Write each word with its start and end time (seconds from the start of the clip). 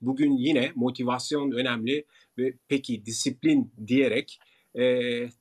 Bugün 0.00 0.36
yine 0.36 0.72
motivasyon 0.74 1.50
önemli 1.50 2.04
ve 2.38 2.54
peki 2.68 3.06
disiplin 3.06 3.72
diyerek 3.86 4.38
e, 4.74 4.82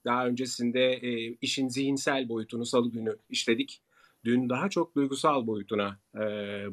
daha 0.06 0.28
öncesinde 0.28 0.94
e, 0.94 1.38
işin 1.42 1.68
zihinsel 1.68 2.30
boyutunu 2.30 2.66
salı 2.66 2.92
günü 2.92 3.16
işledik. 3.30 3.82
Dün 4.26 4.50
daha 4.50 4.70
çok 4.70 4.96
duygusal 4.96 5.48
boyutuna 5.48 6.00
e, 6.16 6.20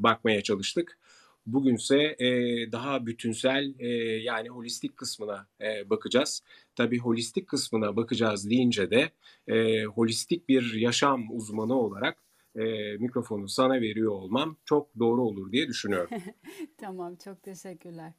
bakmaya 0.03 0.43
çalıştık. 0.43 0.99
Bugünse 1.47 2.17
e, 2.19 2.29
daha 2.73 3.07
bütünsel 3.07 3.75
e, 3.79 3.89
yani 4.23 4.49
holistik 4.49 4.97
kısmına 4.97 5.47
e, 5.61 5.91
bakacağız. 5.91 6.43
Tabii 6.77 6.99
holistik 6.99 7.49
kısmına 7.49 7.97
bakacağız 7.97 8.51
deyince 8.51 8.91
de 8.91 9.11
e, 9.49 9.85
holistik 9.85 10.49
bir 10.49 10.75
yaşam 10.75 11.37
uzmanı 11.37 11.79
olarak 11.79 12.19
e, 12.57 12.97
mikrofonu 12.97 13.49
sana 13.49 13.81
veriyor 13.81 14.13
olmam 14.13 14.57
çok 14.65 14.99
doğru 14.99 15.23
olur 15.23 15.53
diye 15.53 15.69
düşünüyorum. 15.69 16.11
Tamam, 16.79 17.17
çok 17.17 17.43
teşekkürler. 17.43 18.13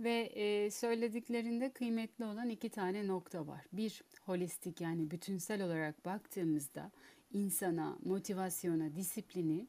Ve 0.00 0.12
e, 0.34 0.70
söylediklerinde 0.70 1.72
kıymetli 1.72 2.24
olan 2.24 2.48
iki 2.48 2.68
tane 2.68 3.06
nokta 3.06 3.46
var. 3.46 3.64
Bir, 3.72 4.02
holistik 4.22 4.80
yani 4.80 5.10
bütünsel 5.10 5.62
olarak 5.62 6.04
baktığımızda 6.04 6.92
insana, 7.32 7.98
motivasyona, 8.04 8.96
disiplini 8.96 9.66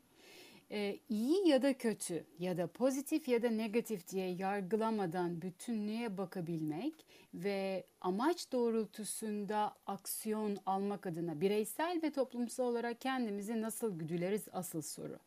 e, 0.72 1.00
iyi 1.10 1.48
ya 1.48 1.62
da 1.62 1.78
kötü 1.78 2.26
ya 2.40 2.58
da 2.58 2.68
pozitif 2.68 3.28
ya 3.28 3.44
da 3.44 3.50
negatif 3.50 4.08
diye 4.08 4.30
yargılamadan 4.30 5.42
bütünlüğe 5.42 6.18
bakabilmek 6.18 6.94
ve 7.34 7.86
amaç 8.02 8.52
doğrultusunda 8.52 9.76
aksiyon 9.86 10.58
almak 10.66 11.08
adına 11.08 11.42
bireysel 11.42 12.00
ve 12.04 12.12
toplumsal 12.12 12.66
olarak 12.66 13.02
kendimizi 13.02 13.62
nasıl 13.62 14.00
güdüleriz 14.00 14.44
asıl 14.54 14.82
soru. 14.82 15.20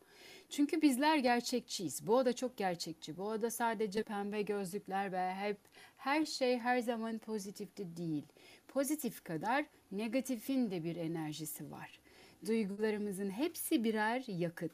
Çünkü 0.50 0.82
bizler 0.82 1.16
gerçekçiyiz. 1.16 2.06
Bu 2.06 2.16
oda 2.16 2.32
çok 2.32 2.56
gerçekçi. 2.56 3.16
Bu 3.16 3.24
oda 3.24 3.50
sadece 3.50 4.02
pembe 4.02 4.42
gözlükler 4.42 5.12
ve 5.12 5.34
hep 5.34 5.58
her 5.96 6.26
şey 6.26 6.58
her 6.58 6.78
zaman 6.78 7.18
pozitifti 7.18 7.96
değil. 7.96 8.24
Pozitif 8.68 9.24
kadar 9.24 9.64
negatifin 9.92 10.70
de 10.70 10.84
bir 10.84 10.96
enerjisi 10.96 11.70
var. 11.70 12.00
Duygularımızın 12.46 13.30
hepsi 13.30 13.84
birer 13.84 14.24
yakıt. 14.26 14.72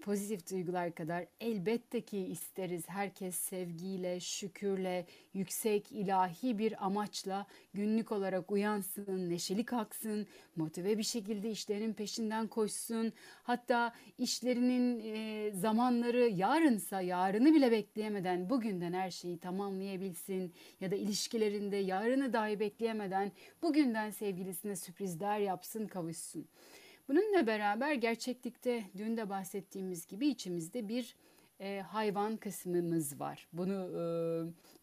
Pozitif 0.00 0.50
duygular 0.50 0.94
kadar 0.94 1.26
elbette 1.40 2.00
ki 2.00 2.18
isteriz 2.18 2.88
herkes 2.88 3.34
sevgiyle, 3.34 4.20
şükürle, 4.20 5.06
yüksek 5.34 5.92
ilahi 5.92 6.58
bir 6.58 6.86
amaçla 6.86 7.46
günlük 7.74 8.12
olarak 8.12 8.50
uyansın, 8.50 9.30
neşeli 9.30 9.64
kalksın, 9.64 10.26
motive 10.56 10.98
bir 10.98 11.02
şekilde 11.02 11.50
işlerinin 11.50 11.92
peşinden 11.92 12.46
koşsun. 12.46 13.12
Hatta 13.42 13.92
işlerinin 14.18 15.00
e, 15.04 15.50
zamanları 15.52 16.28
yarınsa 16.28 17.00
yarını 17.00 17.54
bile 17.54 17.70
bekleyemeden 17.70 18.50
bugünden 18.50 18.92
her 18.92 19.10
şeyi 19.10 19.38
tamamlayabilsin 19.38 20.52
ya 20.80 20.90
da 20.90 20.96
ilişkilerinde 20.96 21.76
yarını 21.76 22.32
dahi 22.32 22.60
bekleyemeden 22.60 23.32
bugünden 23.62 24.10
sevgilisine 24.10 24.76
sürprizler 24.76 25.38
yapsın, 25.38 25.86
kavuşsun. 25.86 26.48
Bununla 27.08 27.46
beraber 27.46 27.92
gerçeklikte 27.92 28.84
dün 28.96 29.16
de 29.16 29.30
bahsettiğimiz 29.30 30.06
gibi 30.06 30.26
içimizde 30.26 30.88
bir 30.88 31.16
e, 31.60 31.80
hayvan 31.80 32.36
kısmımız 32.36 33.20
var. 33.20 33.48
Bunu 33.52 33.74
e, 33.74 34.02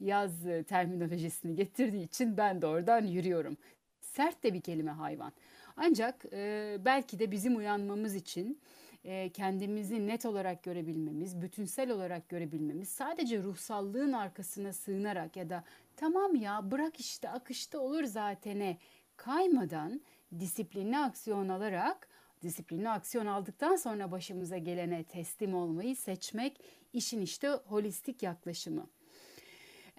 yaz 0.05 0.31
terminolojisini 0.67 1.55
getirdiği 1.55 2.03
için 2.03 2.37
ben 2.37 2.61
de 2.61 2.67
oradan 2.67 3.05
yürüyorum. 3.05 3.57
Sert 4.01 4.43
de 4.43 4.53
bir 4.53 4.61
kelime 4.61 4.91
hayvan. 4.91 5.31
Ancak 5.77 6.25
e, 6.33 6.77
belki 6.85 7.19
de 7.19 7.31
bizim 7.31 7.55
uyanmamız 7.55 8.15
için 8.15 8.59
e, 9.03 9.29
kendimizi 9.29 10.07
net 10.07 10.25
olarak 10.25 10.63
görebilmemiz, 10.63 11.41
bütünsel 11.41 11.91
olarak 11.91 12.29
görebilmemiz, 12.29 12.89
sadece 12.89 13.43
ruhsallığın 13.43 14.13
arkasına 14.13 14.73
sığınarak 14.73 15.35
ya 15.35 15.49
da 15.49 15.63
tamam 15.95 16.35
ya 16.35 16.71
bırak 16.71 16.99
işte 16.99 17.29
akışta 17.29 17.79
olur 17.79 18.03
zatene 18.03 18.77
kaymadan 19.17 20.01
disiplinli 20.39 20.97
aksiyon 20.97 21.49
alarak 21.49 22.14
disiplinli 22.45 22.89
aksiyon 22.89 23.25
aldıktan 23.25 23.75
sonra 23.75 24.11
başımıza 24.11 24.57
gelene 24.57 25.03
teslim 25.03 25.55
olmayı 25.55 25.95
seçmek 25.95 26.61
işin 26.93 27.21
işte 27.21 27.47
holistik 27.47 28.23
yaklaşımı. 28.23 28.87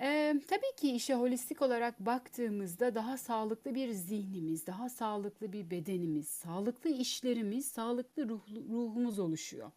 Ee, 0.01 0.35
tabii 0.49 0.77
ki 0.77 0.93
işe 0.93 1.15
holistik 1.15 1.63
olarak 1.63 2.01
baktığımızda 2.01 2.95
daha 2.95 3.17
sağlıklı 3.19 3.75
bir 3.75 3.91
zihnimiz, 3.91 4.67
daha 4.67 4.89
sağlıklı 4.89 5.53
bir 5.53 5.71
bedenimiz, 5.71 6.29
sağlıklı 6.29 6.91
işlerimiz, 6.91 7.67
sağlıklı 7.67 8.29
ruh, 8.29 8.41
ruhumuz 8.71 9.19
oluşuyor. 9.19 9.71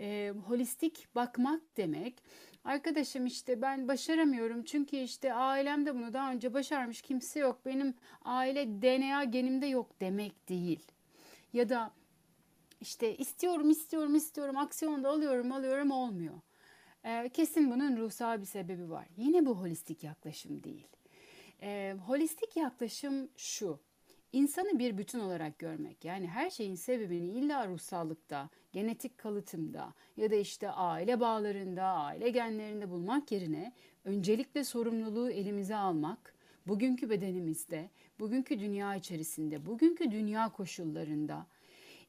Ee, 0.00 0.32
holistik 0.46 1.08
bakmak 1.14 1.62
demek, 1.76 2.22
arkadaşım 2.64 3.26
işte 3.26 3.62
ben 3.62 3.88
başaramıyorum 3.88 4.64
çünkü 4.64 4.96
işte 4.96 5.34
ailemde 5.34 5.94
bunu 5.94 6.12
daha 6.12 6.32
önce 6.32 6.54
başarmış 6.54 7.02
kimse 7.02 7.40
yok, 7.40 7.60
benim 7.66 7.94
aile 8.24 8.82
DNA 8.82 9.24
genimde 9.24 9.66
yok 9.66 10.00
demek 10.00 10.48
değil 10.48 10.95
ya 11.56 11.68
da 11.68 11.90
işte 12.80 13.16
istiyorum 13.16 13.70
istiyorum 13.70 14.14
istiyorum 14.14 14.56
aksiyonda 14.56 15.08
alıyorum 15.08 15.52
alıyorum 15.52 15.90
olmuyor. 15.90 16.40
Ee, 17.04 17.30
kesin 17.32 17.70
bunun 17.70 17.96
ruhsal 17.96 18.40
bir 18.40 18.46
sebebi 18.46 18.90
var. 18.90 19.06
Yine 19.16 19.46
bu 19.46 19.58
holistik 19.58 20.04
yaklaşım 20.04 20.62
değil. 20.62 20.86
Ee, 21.62 21.96
holistik 22.06 22.56
yaklaşım 22.56 23.28
şu. 23.36 23.80
İnsanı 24.32 24.78
bir 24.78 24.98
bütün 24.98 25.18
olarak 25.18 25.58
görmek. 25.58 26.04
Yani 26.04 26.26
her 26.26 26.50
şeyin 26.50 26.74
sebebini 26.74 27.28
illa 27.28 27.68
ruhsallıkta, 27.68 28.50
genetik 28.72 29.18
kalıtımda 29.18 29.94
ya 30.16 30.30
da 30.30 30.34
işte 30.34 30.70
aile 30.70 31.20
bağlarında, 31.20 31.82
aile 31.82 32.30
genlerinde 32.30 32.90
bulmak 32.90 33.32
yerine 33.32 33.72
öncelikle 34.04 34.64
sorumluluğu 34.64 35.30
elimize 35.30 35.76
almak, 35.76 36.34
bugünkü 36.66 37.10
bedenimizde, 37.10 37.90
bugünkü 38.20 38.60
dünya 38.60 38.94
içerisinde, 38.94 39.66
bugünkü 39.66 40.10
dünya 40.10 40.48
koşullarında 40.48 41.46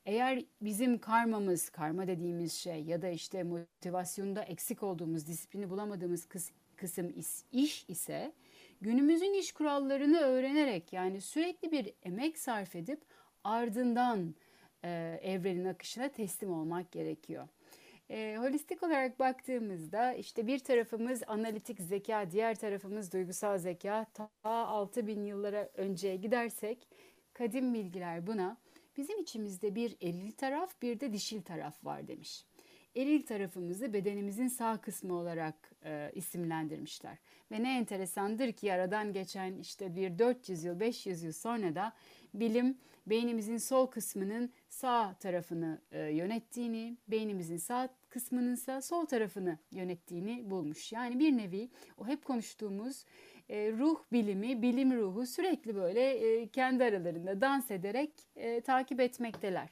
eğer 0.06 0.44
bizim 0.62 1.00
karmamız, 1.00 1.69
karma 1.69 2.07
dediğimiz 2.07 2.53
şey 2.53 2.84
ya 2.84 3.01
da 3.01 3.09
işte 3.09 3.44
motivasyonda 3.44 4.44
eksik 4.44 4.84
olduğumuz, 4.84 5.28
disiplini 5.28 5.69
bulamadığımız 5.69 6.25
kıs 6.25 6.51
kısım 6.75 7.13
iş 7.51 7.85
ise 7.88 8.34
günümüzün 8.81 9.34
iş 9.34 9.51
kurallarını 9.51 10.18
öğrenerek 10.19 10.94
yani 10.94 11.22
sürekli 11.22 11.72
bir 11.72 11.94
emek 12.03 12.38
sarf 12.38 12.75
edip 12.75 13.01
ardından 13.44 14.35
e, 14.84 15.19
evrenin 15.24 15.66
akışına 15.66 16.09
teslim 16.09 16.51
olmak 16.51 16.91
gerekiyor. 16.91 17.47
E, 18.09 18.38
holistik 18.40 18.84
olarak 18.84 19.19
baktığımızda 19.19 20.13
işte 20.13 20.47
bir 20.47 20.59
tarafımız 20.59 21.22
analitik 21.28 21.79
zeka, 21.79 22.31
diğer 22.31 22.56
tarafımız 22.56 23.13
duygusal 23.13 23.57
zeka. 23.57 24.06
Ta 24.13 24.29
6000 24.44 25.23
yıllara 25.23 25.69
önceye 25.73 26.16
gidersek 26.16 26.88
kadim 27.34 27.73
bilgiler 27.73 28.28
buna 28.28 28.57
bizim 28.97 29.19
içimizde 29.19 29.75
bir 29.75 29.97
eril 30.01 30.31
taraf 30.31 30.81
bir 30.81 31.00
de 31.00 31.13
dişil 31.13 31.41
taraf 31.41 31.85
var 31.85 32.07
demiş. 32.07 32.45
Eril 32.95 33.25
tarafımızı 33.25 33.94
bedenimizin 33.94 34.47
sağ 34.47 34.81
kısmı 34.81 35.13
olarak 35.13 35.72
e, 35.85 36.12
isimlendirmişler. 36.16 37.18
Ve 37.51 37.63
ne 37.63 37.78
enteresandır 37.78 38.51
ki 38.51 38.74
aradan 38.74 39.13
geçen 39.13 39.57
işte 39.57 39.95
bir 39.95 40.19
400 40.19 40.63
yıl 40.63 40.79
500 40.79 41.24
yıl 41.24 41.31
sonra 41.31 41.75
da 41.75 41.94
bilim 42.34 42.78
beynimizin 43.07 43.57
sol 43.57 43.88
kısmının 43.88 44.53
sağ 44.69 45.13
tarafını 45.13 45.81
e, 45.91 46.00
yönettiğini, 46.00 46.97
beynimizin 47.07 47.57
sağ 47.57 47.89
kısmının 48.09 48.53
ise 48.53 48.81
sol 48.81 49.06
tarafını 49.06 49.57
yönettiğini 49.72 50.50
bulmuş. 50.50 50.91
Yani 50.91 51.19
bir 51.19 51.38
nevi 51.38 51.69
o 51.97 52.07
hep 52.07 52.25
konuştuğumuz 52.25 53.06
e, 53.50 53.72
ruh 53.72 54.00
bilimi, 54.12 54.62
bilim 54.62 54.97
ruhu 54.97 55.25
sürekli 55.25 55.75
böyle 55.75 56.01
e, 56.01 56.47
kendi 56.47 56.84
aralarında 56.84 57.41
dans 57.41 57.72
ederek 57.72 58.12
e, 58.35 58.62
takip 58.62 59.00
etmekteler. 59.00 59.69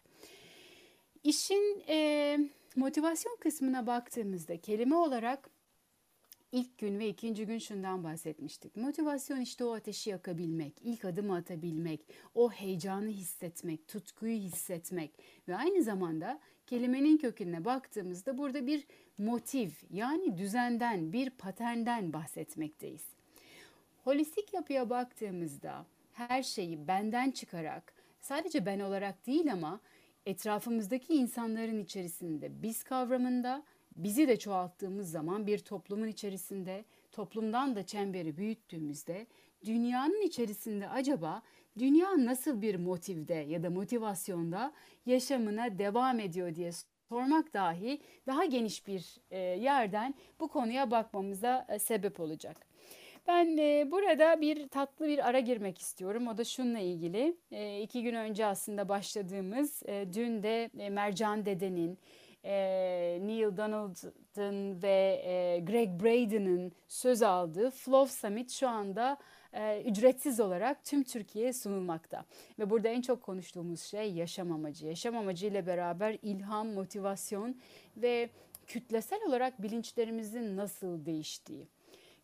İşin 1.23 1.83
e, 1.87 2.37
motivasyon 2.75 3.37
kısmına 3.39 3.87
baktığımızda 3.87 4.61
kelime 4.61 4.95
olarak 4.95 5.49
ilk 6.51 6.77
gün 6.77 6.99
ve 6.99 7.07
ikinci 7.07 7.45
gün 7.45 7.57
şundan 7.57 8.03
bahsetmiştik. 8.03 8.75
Motivasyon 8.75 9.41
işte 9.41 9.65
o 9.65 9.73
ateşi 9.73 10.09
yakabilmek, 10.09 10.73
ilk 10.81 11.05
adımı 11.05 11.35
atabilmek, 11.35 12.01
o 12.35 12.51
heyecanı 12.51 13.09
hissetmek, 13.09 13.87
tutkuyu 13.87 14.37
hissetmek 14.37 15.11
ve 15.47 15.55
aynı 15.55 15.83
zamanda 15.83 16.39
kelimenin 16.67 17.17
kökenine 17.17 17.65
baktığımızda 17.65 18.37
burada 18.37 18.67
bir 18.67 18.87
motiv 19.17 19.69
yani 19.89 20.37
düzenden, 20.37 21.13
bir 21.13 21.29
paternden 21.29 22.13
bahsetmekteyiz. 22.13 23.05
Holistik 24.03 24.53
yapıya 24.53 24.89
baktığımızda 24.89 25.85
her 26.13 26.43
şeyi 26.43 26.87
benden 26.87 27.31
çıkarak 27.31 27.93
sadece 28.21 28.65
ben 28.65 28.79
olarak 28.79 29.27
değil 29.27 29.53
ama 29.53 29.79
etrafımızdaki 30.25 31.13
insanların 31.13 31.79
içerisinde 31.79 32.61
biz 32.61 32.83
kavramında 32.83 33.63
bizi 33.95 34.27
de 34.27 34.39
çoğalttığımız 34.39 35.11
zaman 35.11 35.47
bir 35.47 35.59
toplumun 35.59 36.07
içerisinde 36.07 36.85
toplumdan 37.11 37.75
da 37.75 37.85
çemberi 37.85 38.37
büyüttüğümüzde 38.37 39.27
dünyanın 39.65 40.21
içerisinde 40.21 40.89
acaba 40.89 41.41
dünya 41.79 42.25
nasıl 42.25 42.61
bir 42.61 42.75
motivde 42.75 43.33
ya 43.33 43.63
da 43.63 43.69
motivasyonda 43.69 44.73
yaşamına 45.05 45.79
devam 45.79 46.19
ediyor 46.19 46.55
diye 46.55 46.71
sormak 47.09 47.53
dahi 47.53 48.01
daha 48.27 48.45
geniş 48.45 48.87
bir 48.87 49.17
e, 49.31 49.37
yerden 49.39 50.15
bu 50.39 50.47
konuya 50.47 50.91
bakmamıza 50.91 51.65
e, 51.69 51.79
sebep 51.79 52.19
olacak. 52.19 52.57
Ben 53.27 53.57
e, 53.57 53.91
burada 53.91 54.41
bir 54.41 54.67
tatlı 54.67 55.07
bir 55.07 55.29
ara 55.29 55.39
girmek 55.39 55.79
istiyorum. 55.79 56.27
O 56.27 56.37
da 56.37 56.43
şununla 56.43 56.79
ilgili. 56.79 57.37
İki 57.81 58.03
gün 58.03 58.15
önce 58.15 58.45
aslında 58.45 58.89
başladığımız, 58.89 59.83
dün 60.13 60.43
de 60.43 60.69
Mercan 60.89 61.45
Dede'nin, 61.45 61.99
Neil 63.27 63.57
Donaldson 63.57 64.81
ve 64.81 65.21
Greg 65.65 65.89
Braden'ın 65.89 66.71
söz 66.87 67.21
aldığı 67.21 67.71
Flow 67.71 68.13
Summit 68.13 68.51
şu 68.51 68.67
anda 68.67 69.17
e, 69.55 69.81
ücretsiz 69.81 70.39
olarak 70.39 70.85
tüm 70.85 71.03
Türkiye'ye 71.03 71.53
sunulmakta. 71.53 72.25
Ve 72.59 72.69
burada 72.69 72.87
en 72.87 73.01
çok 73.01 73.21
konuştuğumuz 73.21 73.81
şey 73.81 74.13
yaşam 74.13 74.51
amacı. 74.51 74.87
Yaşam 74.87 75.17
amacı 75.17 75.47
ile 75.47 75.67
beraber 75.67 76.17
ilham, 76.21 76.67
motivasyon 76.67 77.55
ve 77.97 78.29
kütlesel 78.67 79.19
olarak 79.27 79.61
bilinçlerimizin 79.61 80.57
nasıl 80.57 81.05
değiştiği. 81.05 81.67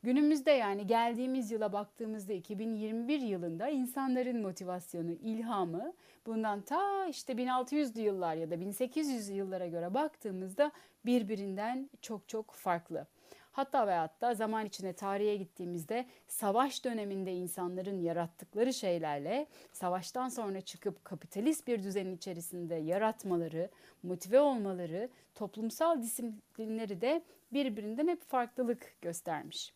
Günümüzde 0.03 0.51
yani 0.51 0.87
geldiğimiz 0.87 1.51
yıla 1.51 1.73
baktığımızda 1.73 2.33
2021 2.33 3.19
yılında 3.19 3.69
insanların 3.69 4.41
motivasyonu, 4.41 5.11
ilhamı 5.11 5.93
bundan 6.25 6.61
ta 6.61 7.07
işte 7.07 7.33
1600'lü 7.33 7.99
yıllar 7.99 8.35
ya 8.35 8.51
da 8.51 8.55
1800'lü 8.55 9.33
yıllara 9.33 9.67
göre 9.67 9.93
baktığımızda 9.93 10.71
birbirinden 11.05 11.89
çok 12.01 12.29
çok 12.29 12.51
farklı. 12.51 13.07
Hatta 13.51 13.87
ve 13.87 13.93
hatta 13.93 14.33
zaman 14.33 14.65
içinde 14.65 14.93
tarihe 14.93 15.35
gittiğimizde 15.35 16.05
savaş 16.27 16.85
döneminde 16.85 17.33
insanların 17.33 18.01
yarattıkları 18.01 18.73
şeylerle 18.73 19.47
savaştan 19.71 20.29
sonra 20.29 20.61
çıkıp 20.61 21.05
kapitalist 21.05 21.67
bir 21.67 21.83
düzenin 21.83 22.15
içerisinde 22.15 22.75
yaratmaları, 22.75 23.69
motive 24.03 24.39
olmaları, 24.39 25.09
toplumsal 25.35 26.01
disiplinleri 26.01 27.01
de 27.01 27.21
birbirinden 27.53 28.07
hep 28.07 28.23
farklılık 28.23 28.95
göstermiş. 29.01 29.73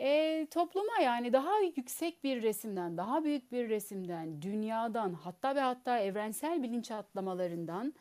E, 0.00 0.46
topluma 0.50 1.02
yani 1.02 1.32
daha 1.32 1.60
yüksek 1.60 2.24
bir 2.24 2.42
resimden, 2.42 2.96
daha 2.96 3.24
büyük 3.24 3.52
bir 3.52 3.68
resimden, 3.68 4.42
dünyadan 4.42 5.12
hatta 5.12 5.54
ve 5.54 5.60
hatta 5.60 5.98
evrensel 5.98 6.62
bilinç 6.62 6.90
atlamalarından 6.90 7.94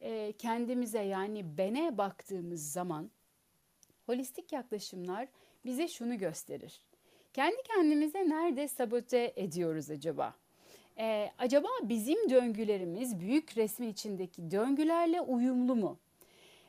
e, 0.00 0.32
kendimize 0.32 1.02
yani 1.02 1.58
bene 1.58 1.98
baktığımız 1.98 2.72
zaman 2.72 3.10
holistik 4.06 4.52
yaklaşımlar 4.52 5.28
bize 5.64 5.88
şunu 5.88 6.18
gösterir. 6.18 6.80
Kendi 7.32 7.62
kendimize 7.62 8.28
nerede 8.28 8.68
sabote 8.68 9.32
ediyoruz 9.36 9.90
acaba? 9.90 10.34
Ee, 10.98 11.30
acaba 11.38 11.68
bizim 11.82 12.30
döngülerimiz 12.30 13.20
büyük 13.20 13.56
resmin 13.56 13.88
içindeki 13.88 14.50
döngülerle 14.50 15.20
uyumlu 15.20 15.76
mu? 15.76 15.98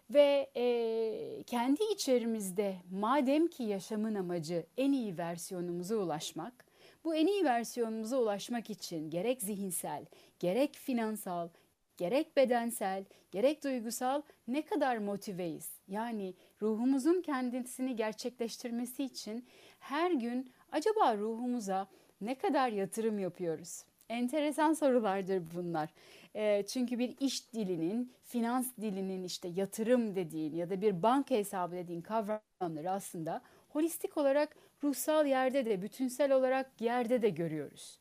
Ve 0.10 0.50
e, 0.56 1.44
kendi 1.44 1.84
içerimizde 1.94 2.76
madem 2.92 3.48
ki 3.48 3.64
yaşamın 3.64 4.16
amacı 4.16 4.66
en 4.78 4.92
iyi 4.92 5.18
versiyonumuza 5.18 5.96
ulaşmak, 5.96 6.66
bu 7.04 7.16
en 7.16 7.28
iyi 7.28 7.44
versiyonumuza 7.44 8.18
ulaşmak 8.18 8.70
için 8.70 9.10
gerek 9.10 9.42
zihinsel, 9.42 10.06
gerek 10.40 10.76
finansal, 10.76 11.50
gerek 11.98 12.38
bedensel, 12.38 13.06
gerek 13.32 13.64
duygusal 13.64 14.22
ne 14.48 14.62
kadar 14.66 14.98
motiveyiz? 14.98 15.70
Yani 15.88 16.34
ruhumuzun 16.62 17.22
kendisini 17.22 17.96
gerçekleştirmesi 17.96 19.04
için 19.04 19.46
her 19.80 20.12
gün 20.12 20.52
acaba 20.72 21.18
ruhumuza 21.18 21.88
ne 22.22 22.36
kadar 22.36 22.70
yatırım 22.70 23.20
yapıyoruz? 23.20 23.84
Enteresan 24.10 24.74
sorulardır 24.74 25.44
bunlar. 25.56 25.90
E, 26.36 26.64
çünkü 26.68 27.00
bir 27.00 27.16
iş 27.20 27.54
dilinin, 27.54 28.12
finans 28.24 28.68
dilinin 28.82 29.24
işte 29.24 29.48
yatırım 29.48 30.16
dediğin 30.16 30.56
ya 30.56 30.70
da 30.70 30.82
bir 30.82 31.04
banka 31.04 31.36
hesabı 31.36 31.76
dediğin 31.76 32.02
kavramları 32.02 32.92
aslında 32.92 33.42
holistik 33.70 34.18
olarak 34.18 34.56
ruhsal 34.84 35.26
yerde 35.28 35.66
de, 35.66 35.82
bütünsel 35.82 36.32
olarak 36.32 36.82
yerde 36.82 37.22
de 37.22 37.30
görüyoruz. 37.30 38.00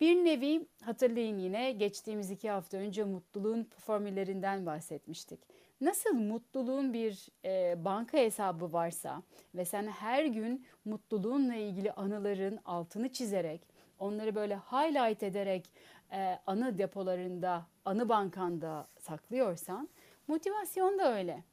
Bir 0.00 0.14
nevi 0.24 0.66
hatırlayın 0.82 1.38
yine 1.38 1.72
geçtiğimiz 1.72 2.30
iki 2.30 2.50
hafta 2.50 2.76
önce 2.76 3.04
mutluluğun 3.04 3.68
formüllerinden 3.78 4.66
bahsetmiştik. 4.66 5.40
Nasıl 5.80 6.14
mutluluğun 6.14 6.92
bir 6.92 7.28
e, 7.44 7.84
banka 7.84 8.18
hesabı 8.18 8.72
varsa 8.72 9.22
ve 9.54 9.64
sen 9.64 9.86
her 9.86 10.24
gün 10.24 10.66
mutluluğunla 10.84 11.54
ilgili 11.54 11.92
anıların 11.92 12.58
altını 12.64 13.12
çizerek, 13.12 13.60
onları 13.98 14.34
böyle 14.34 14.56
highlight 14.56 15.22
ederek 15.22 15.70
e, 16.12 16.38
anı 16.46 16.78
depolarında, 16.78 17.66
anı 17.84 18.08
bankanda 18.08 18.88
saklıyorsan, 18.98 19.88
motivasyon 20.28 20.98
da 20.98 21.16
öyle. 21.16 21.44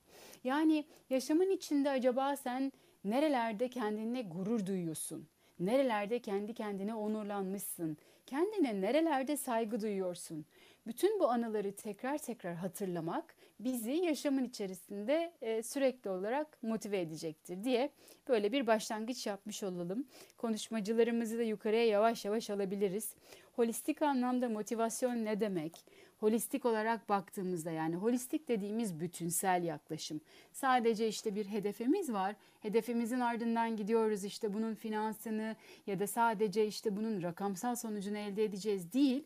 Yani 0.44 0.86
yaşamın 1.10 1.50
içinde 1.50 1.89
acaba 1.89 2.36
sen 2.36 2.72
nerelerde 3.04 3.69
kendine 3.69 4.22
gurur 4.22 4.66
duyuyorsun? 4.66 5.27
Nerelerde 5.60 6.19
kendi 6.19 6.54
kendine 6.54 6.95
onurlanmışsın? 6.95 7.98
Kendine 8.25 8.81
nerelerde 8.81 9.38
saygı 9.38 9.81
duyuyorsun? 9.81 10.45
Bütün 10.88 11.19
bu 11.19 11.30
anıları 11.30 11.75
tekrar 11.75 12.18
tekrar 12.18 12.56
hatırlamak 12.56 13.36
bizi 13.59 13.91
yaşamın 13.91 14.43
içerisinde 14.43 15.31
e, 15.41 15.63
sürekli 15.63 16.09
olarak 16.09 16.63
motive 16.63 17.01
edecektir 17.01 17.63
diye 17.63 17.89
böyle 18.27 18.51
bir 18.51 18.67
başlangıç 18.67 19.27
yapmış 19.27 19.63
olalım. 19.63 20.05
Konuşmacılarımızı 20.37 21.37
da 21.37 21.43
yukarıya 21.43 21.85
yavaş 21.85 22.25
yavaş 22.25 22.49
alabiliriz. 22.49 23.15
Holistik 23.55 24.01
anlamda 24.01 24.49
motivasyon 24.49 25.25
ne 25.25 25.39
demek? 25.39 25.85
Holistik 26.19 26.65
olarak 26.65 27.09
baktığımızda 27.09 27.71
yani 27.71 27.95
holistik 27.95 28.47
dediğimiz 28.47 28.99
bütünsel 28.99 29.63
yaklaşım. 29.63 30.21
Sadece 30.51 31.07
işte 31.07 31.35
bir 31.35 31.45
hedefimiz 31.45 32.13
var. 32.13 32.35
Hedefimizin 32.61 33.19
ardından 33.19 33.75
gidiyoruz 33.75 34.23
işte 34.23 34.53
bunun 34.53 34.75
finansını 34.75 35.55
ya 35.87 35.99
da 35.99 36.07
sadece 36.07 36.67
işte 36.67 36.95
bunun 36.95 37.23
rakamsal 37.23 37.75
sonucunu 37.75 38.17
elde 38.17 38.43
edeceğiz 38.43 38.93
değil. 38.93 39.23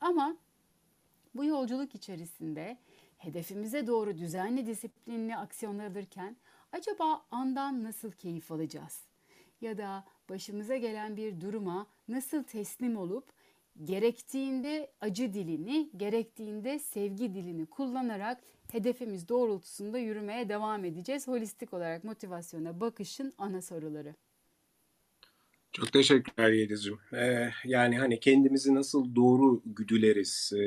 Ama 0.00 0.36
bu 1.34 1.44
yolculuk 1.44 1.94
içerisinde 1.94 2.76
hedefimize 3.16 3.86
doğru 3.86 4.18
düzenli 4.18 4.66
disiplinli 4.66 5.36
aksiyonlar 5.36 5.86
alırken 5.86 6.36
acaba 6.72 7.26
andan 7.30 7.84
nasıl 7.84 8.12
keyif 8.12 8.52
alacağız? 8.52 9.02
Ya 9.60 9.78
da 9.78 10.04
başımıza 10.28 10.76
gelen 10.76 11.16
bir 11.16 11.40
duruma 11.40 11.86
nasıl 12.08 12.42
teslim 12.42 12.96
olup 12.96 13.32
gerektiğinde 13.84 14.90
acı 15.00 15.34
dilini, 15.34 15.90
gerektiğinde 15.96 16.78
sevgi 16.78 17.34
dilini 17.34 17.66
kullanarak 17.66 18.40
hedefimiz 18.72 19.28
doğrultusunda 19.28 19.98
yürümeye 19.98 20.48
devam 20.48 20.84
edeceğiz. 20.84 21.28
Holistik 21.28 21.74
olarak 21.74 22.04
motivasyona 22.04 22.80
bakışın 22.80 23.34
ana 23.38 23.62
soruları. 23.62 24.14
Çok 25.72 25.92
teşekkürler 25.92 26.52
Yeliz'ciğim. 26.52 26.98
Ee, 27.12 27.50
yani 27.64 27.98
hani 27.98 28.20
kendimizi 28.20 28.74
nasıl 28.74 29.14
doğru 29.14 29.62
güdüleriz 29.66 30.52
e, 30.54 30.58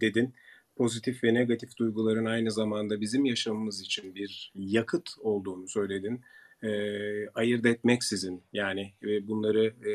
dedin. 0.00 0.34
Pozitif 0.76 1.24
ve 1.24 1.34
negatif 1.34 1.76
duyguların 1.76 2.24
aynı 2.24 2.50
zamanda 2.50 3.00
bizim 3.00 3.24
yaşamımız 3.24 3.80
için 3.80 4.14
bir 4.14 4.52
yakıt 4.54 5.10
olduğunu 5.20 5.68
söyledin. 5.68 6.20
Ee, 6.62 7.28
ayırt 7.28 7.66
etmeksizin 7.66 8.42
yani 8.52 8.92
e, 9.02 9.28
bunları 9.28 9.66
e, 9.66 9.92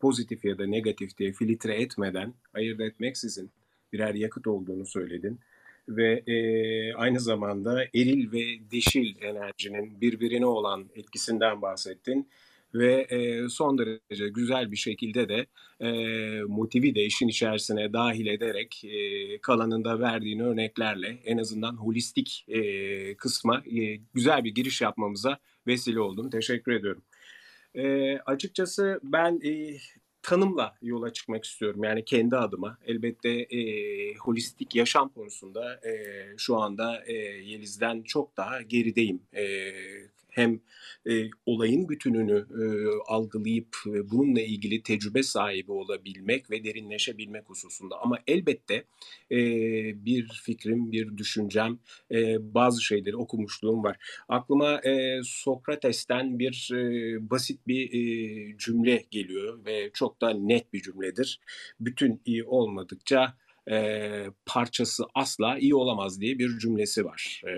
pozitif 0.00 0.44
ya 0.44 0.58
da 0.58 0.66
negatif 0.66 1.18
diye 1.18 1.32
filtre 1.32 1.74
etmeden, 1.74 2.34
ayırt 2.54 2.80
etmeksizin 2.80 3.50
birer 3.92 4.14
yakıt 4.14 4.46
olduğunu 4.46 4.86
söyledin. 4.86 5.40
Ve 5.88 6.22
e, 6.26 6.36
aynı 6.94 7.20
zamanda 7.20 7.84
eril 7.84 8.32
ve 8.32 8.70
dişil 8.70 9.22
enerjinin 9.22 10.00
birbirine 10.00 10.46
olan 10.46 10.86
etkisinden 10.94 11.62
bahsettin 11.62 12.28
ve 12.74 13.06
e, 13.10 13.48
son 13.48 13.78
derece 13.78 14.28
güzel 14.28 14.70
bir 14.70 14.76
şekilde 14.76 15.28
de 15.28 15.46
e, 15.80 15.90
motivi 16.42 16.94
de 16.94 17.04
işin 17.04 17.28
içerisine 17.28 17.92
dahil 17.92 18.26
ederek 18.26 18.84
e, 18.84 19.38
kalanında 19.38 20.00
verdiğin 20.00 20.40
örneklerle 20.40 21.18
en 21.24 21.38
azından 21.38 21.76
holistik 21.76 22.44
e, 22.48 23.16
kısma 23.16 23.62
e, 23.78 23.96
güzel 24.14 24.44
bir 24.44 24.54
giriş 24.54 24.80
yapmamıza 24.80 25.38
vesile 25.66 26.00
oldun. 26.00 26.30
Teşekkür 26.30 26.72
ediyorum. 26.72 27.02
E, 27.74 28.16
açıkçası 28.18 29.00
ben 29.02 29.40
e, 29.44 29.76
tanımla 30.22 30.74
yola 30.82 31.12
çıkmak 31.12 31.44
istiyorum. 31.44 31.84
Yani 31.84 32.04
kendi 32.04 32.36
adıma. 32.36 32.78
Elbette 32.86 33.30
e, 33.30 33.60
holistik 34.14 34.74
yaşam 34.74 35.08
konusunda 35.08 35.80
e, 35.88 35.92
şu 36.38 36.56
anda 36.56 37.04
e, 37.06 37.12
Yeliz'den 37.22 38.02
çok 38.02 38.36
daha 38.36 38.62
gerideyim. 38.62 39.22
E, 39.36 39.72
hem 40.34 40.60
e, 41.10 41.30
olayın 41.46 41.88
bütününü 41.88 42.46
e, 42.62 42.64
algılayıp 43.06 43.76
e, 43.86 44.10
bununla 44.10 44.40
ilgili 44.40 44.82
tecrübe 44.82 45.22
sahibi 45.22 45.72
olabilmek 45.72 46.50
ve 46.50 46.64
derinleşebilmek 46.64 47.48
hususunda. 47.48 48.00
Ama 48.02 48.18
elbette 48.26 48.84
e, 49.30 49.38
bir 50.04 50.40
fikrim, 50.44 50.92
bir 50.92 51.16
düşüncem, 51.16 51.78
e, 52.10 52.54
bazı 52.54 52.82
şeyleri 52.82 53.16
okumuşluğum 53.16 53.84
var. 53.84 53.96
Aklıma 54.28 54.80
e, 54.80 55.20
Sokrates'ten 55.24 56.38
bir 56.38 56.70
e, 56.74 57.30
basit 57.30 57.66
bir 57.66 57.92
e, 57.92 58.58
cümle 58.58 59.04
geliyor 59.10 59.64
ve 59.64 59.90
çok 59.94 60.20
da 60.20 60.30
net 60.30 60.72
bir 60.72 60.82
cümledir. 60.82 61.40
Bütün 61.80 62.20
iyi 62.24 62.44
olmadıkça 62.44 63.36
e, 63.70 64.26
parçası 64.46 65.04
asla 65.14 65.58
iyi 65.58 65.74
olamaz 65.74 66.20
diye 66.20 66.38
bir 66.38 66.58
cümlesi 66.58 67.04
var. 67.04 67.42
E, 67.46 67.50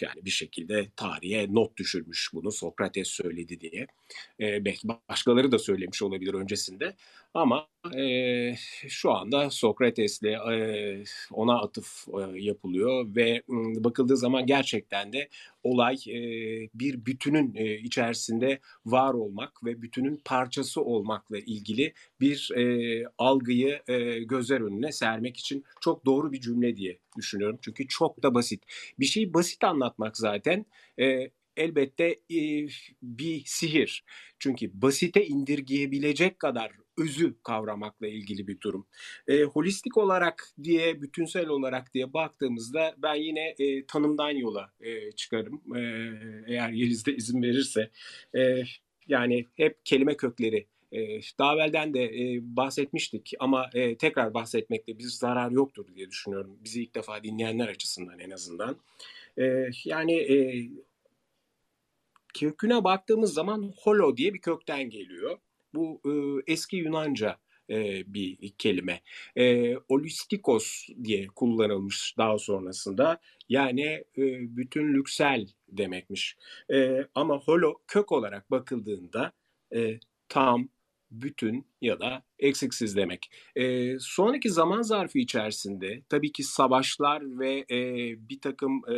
yani 0.00 0.24
bir 0.24 0.30
şekilde 0.30 0.88
tarihe 0.96 1.54
not 1.54 1.76
düşürmüş 1.76 2.30
bunu 2.32 2.52
Sokrates 2.52 3.08
söyledi 3.08 3.60
diye. 3.60 3.86
E, 4.40 4.64
belki 4.64 4.88
başkaları 5.08 5.52
da 5.52 5.58
söylemiş 5.58 6.02
olabilir 6.02 6.34
öncesinde. 6.34 6.96
Ama 7.34 7.68
e, 7.98 8.54
şu 8.88 9.12
anda 9.12 9.50
Sokrates'le 9.50 10.22
e, 10.24 11.04
ona 11.32 11.60
atıf 11.60 12.08
e, 12.08 12.40
yapılıyor 12.40 13.14
ve 13.16 13.28
e, 13.30 13.42
bakıldığı 13.84 14.16
zaman 14.16 14.46
gerçekten 14.46 15.12
de 15.12 15.28
olay 15.62 15.94
e, 16.08 16.16
bir 16.74 17.06
bütünün 17.06 17.54
e, 17.54 17.74
içerisinde 17.78 18.58
var 18.86 19.14
olmak 19.14 19.64
ve 19.64 19.82
bütünün 19.82 20.20
parçası 20.24 20.82
olmakla 20.82 21.38
ilgili 21.38 21.92
bir 22.20 22.50
e, 22.56 23.04
algıyı 23.18 23.80
e, 23.88 24.18
gözler 24.24 24.60
önüne 24.60 24.92
sermek 24.92 25.36
için 25.36 25.64
çok 25.80 26.06
doğru 26.06 26.32
bir 26.32 26.40
cümle 26.40 26.76
diye 26.76 26.98
düşünüyorum. 27.16 27.58
Çünkü 27.62 27.88
çok 27.88 28.22
da 28.22 28.34
basit. 28.34 28.62
Bir 28.98 29.04
şeyi 29.06 29.34
basit 29.34 29.64
anlatmak 29.64 30.16
zaten 30.16 30.66
e, 31.00 31.30
elbette 31.56 32.04
e, 32.30 32.66
bir 33.02 33.42
sihir. 33.46 34.04
Çünkü 34.38 34.70
basite 34.82 35.26
indirgeyebilecek 35.26 36.38
kadar 36.38 36.72
özü 36.98 37.34
kavramakla 37.42 38.06
ilgili 38.06 38.48
bir 38.48 38.60
durum. 38.60 38.86
E, 39.28 39.42
holistik 39.42 39.96
olarak 39.96 40.48
diye, 40.62 41.02
bütünsel 41.02 41.48
olarak 41.48 41.94
diye 41.94 42.12
baktığımızda 42.12 42.94
ben 42.98 43.14
yine 43.14 43.54
e, 43.58 43.86
tanımdan 43.86 44.30
yola 44.30 44.72
e, 44.80 45.12
çıkarım. 45.12 45.62
E, 45.76 45.80
eğer 46.46 46.70
Yeliz 46.70 47.06
de 47.06 47.16
izin 47.16 47.42
verirse. 47.42 47.90
E, 48.36 48.62
yani 49.08 49.46
hep 49.56 49.84
kelime 49.84 50.16
kökleri 50.16 50.66
daha 51.38 51.54
evvelden 51.54 51.94
de 51.94 52.10
bahsetmiştik 52.42 53.32
ama 53.40 53.70
tekrar 53.98 54.34
bahsetmekte 54.34 54.98
bir 54.98 55.04
zarar 55.04 55.50
yoktur 55.50 55.94
diye 55.94 56.10
düşünüyorum. 56.10 56.58
Bizi 56.64 56.82
ilk 56.82 56.94
defa 56.94 57.24
dinleyenler 57.24 57.68
açısından 57.68 58.18
en 58.18 58.30
azından. 58.30 58.76
Yani 59.84 60.26
köküne 62.34 62.84
baktığımız 62.84 63.34
zaman 63.34 63.72
holo 63.76 64.16
diye 64.16 64.34
bir 64.34 64.38
kökten 64.38 64.90
geliyor. 64.90 65.38
Bu 65.74 66.00
e, 66.06 66.12
eski 66.52 66.76
Yunanca 66.76 67.38
e, 67.70 68.02
bir 68.14 68.52
kelime. 68.58 69.00
E, 69.36 69.76
olistikos 69.88 70.88
diye 71.04 71.26
kullanılmış 71.26 72.14
daha 72.18 72.38
sonrasında. 72.38 73.20
Yani 73.48 74.04
e, 74.18 74.56
bütünlüksel 74.56 75.46
demekmiş. 75.68 76.36
E, 76.72 77.06
ama 77.14 77.38
holo 77.38 77.74
kök 77.86 78.12
olarak 78.12 78.50
bakıldığında 78.50 79.32
e, 79.74 80.00
tam, 80.28 80.68
bütün 81.10 81.66
ya 81.80 82.00
da 82.00 82.22
eksiksiz 82.38 82.96
demek. 82.96 83.30
E, 83.56 83.94
sonraki 83.98 84.50
zaman 84.50 84.82
zarfı 84.82 85.18
içerisinde 85.18 86.02
tabii 86.08 86.32
ki 86.32 86.42
savaşlar 86.42 87.38
ve 87.38 87.64
e, 87.70 87.78
bir 88.28 88.40
takım 88.40 88.82
e, 88.90 88.96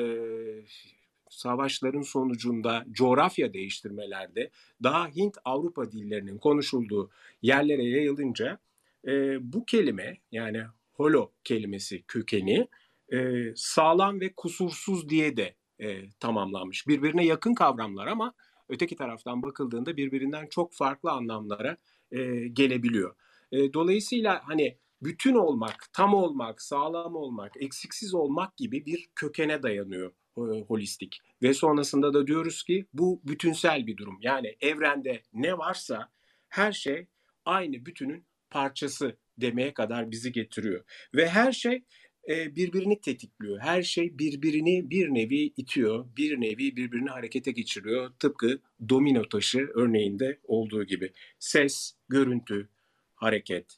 savaşların 1.34 2.02
sonucunda 2.02 2.84
coğrafya 2.90 3.52
değiştirmelerde 3.52 4.50
daha 4.82 5.08
Hint-Avrupa 5.08 5.92
dillerinin 5.92 6.38
konuşulduğu 6.38 7.10
yerlere 7.42 7.84
yayılınca 7.84 8.58
e, 9.06 9.12
bu 9.52 9.64
kelime 9.64 10.18
yani 10.32 10.62
holo 10.92 11.32
kelimesi 11.44 12.02
kökeni 12.02 12.68
e, 13.12 13.52
sağlam 13.56 14.20
ve 14.20 14.32
kusursuz 14.36 15.08
diye 15.08 15.36
de 15.36 15.54
e, 15.78 16.10
tamamlanmış. 16.10 16.88
Birbirine 16.88 17.26
yakın 17.26 17.54
kavramlar 17.54 18.06
ama 18.06 18.34
öteki 18.68 18.96
taraftan 18.96 19.42
bakıldığında 19.42 19.96
birbirinden 19.96 20.46
çok 20.46 20.74
farklı 20.74 21.10
anlamlara 21.10 21.76
e, 22.12 22.48
gelebiliyor. 22.48 23.14
E, 23.52 23.72
dolayısıyla 23.72 24.40
hani 24.44 24.78
bütün 25.02 25.34
olmak, 25.34 25.88
tam 25.92 26.14
olmak, 26.14 26.62
sağlam 26.62 27.16
olmak, 27.16 27.52
eksiksiz 27.62 28.14
olmak 28.14 28.56
gibi 28.56 28.86
bir 28.86 29.08
kökene 29.14 29.62
dayanıyor 29.62 30.12
holistik. 30.36 31.18
Ve 31.42 31.54
sonrasında 31.54 32.14
da 32.14 32.26
diyoruz 32.26 32.62
ki 32.62 32.86
bu 32.92 33.20
bütünsel 33.24 33.86
bir 33.86 33.96
durum. 33.96 34.18
Yani 34.20 34.56
evrende 34.60 35.22
ne 35.32 35.58
varsa 35.58 36.10
her 36.48 36.72
şey 36.72 37.06
aynı 37.44 37.86
bütünün 37.86 38.24
parçası 38.50 39.16
demeye 39.38 39.74
kadar 39.74 40.10
bizi 40.10 40.32
getiriyor. 40.32 40.84
Ve 41.14 41.28
her 41.28 41.52
şey 41.52 41.84
e, 42.28 42.56
birbirini 42.56 43.00
tetikliyor. 43.00 43.60
Her 43.60 43.82
şey 43.82 44.18
birbirini 44.18 44.90
bir 44.90 45.08
nevi 45.08 45.52
itiyor, 45.56 46.06
bir 46.16 46.40
nevi 46.40 46.76
birbirini 46.76 47.10
harekete 47.10 47.52
geçiriyor. 47.52 48.10
Tıpkı 48.18 48.60
domino 48.88 49.28
taşı 49.28 49.68
örneğinde 49.74 50.38
olduğu 50.44 50.84
gibi. 50.84 51.12
Ses, 51.38 51.94
görüntü, 52.08 52.68
hareket, 53.14 53.76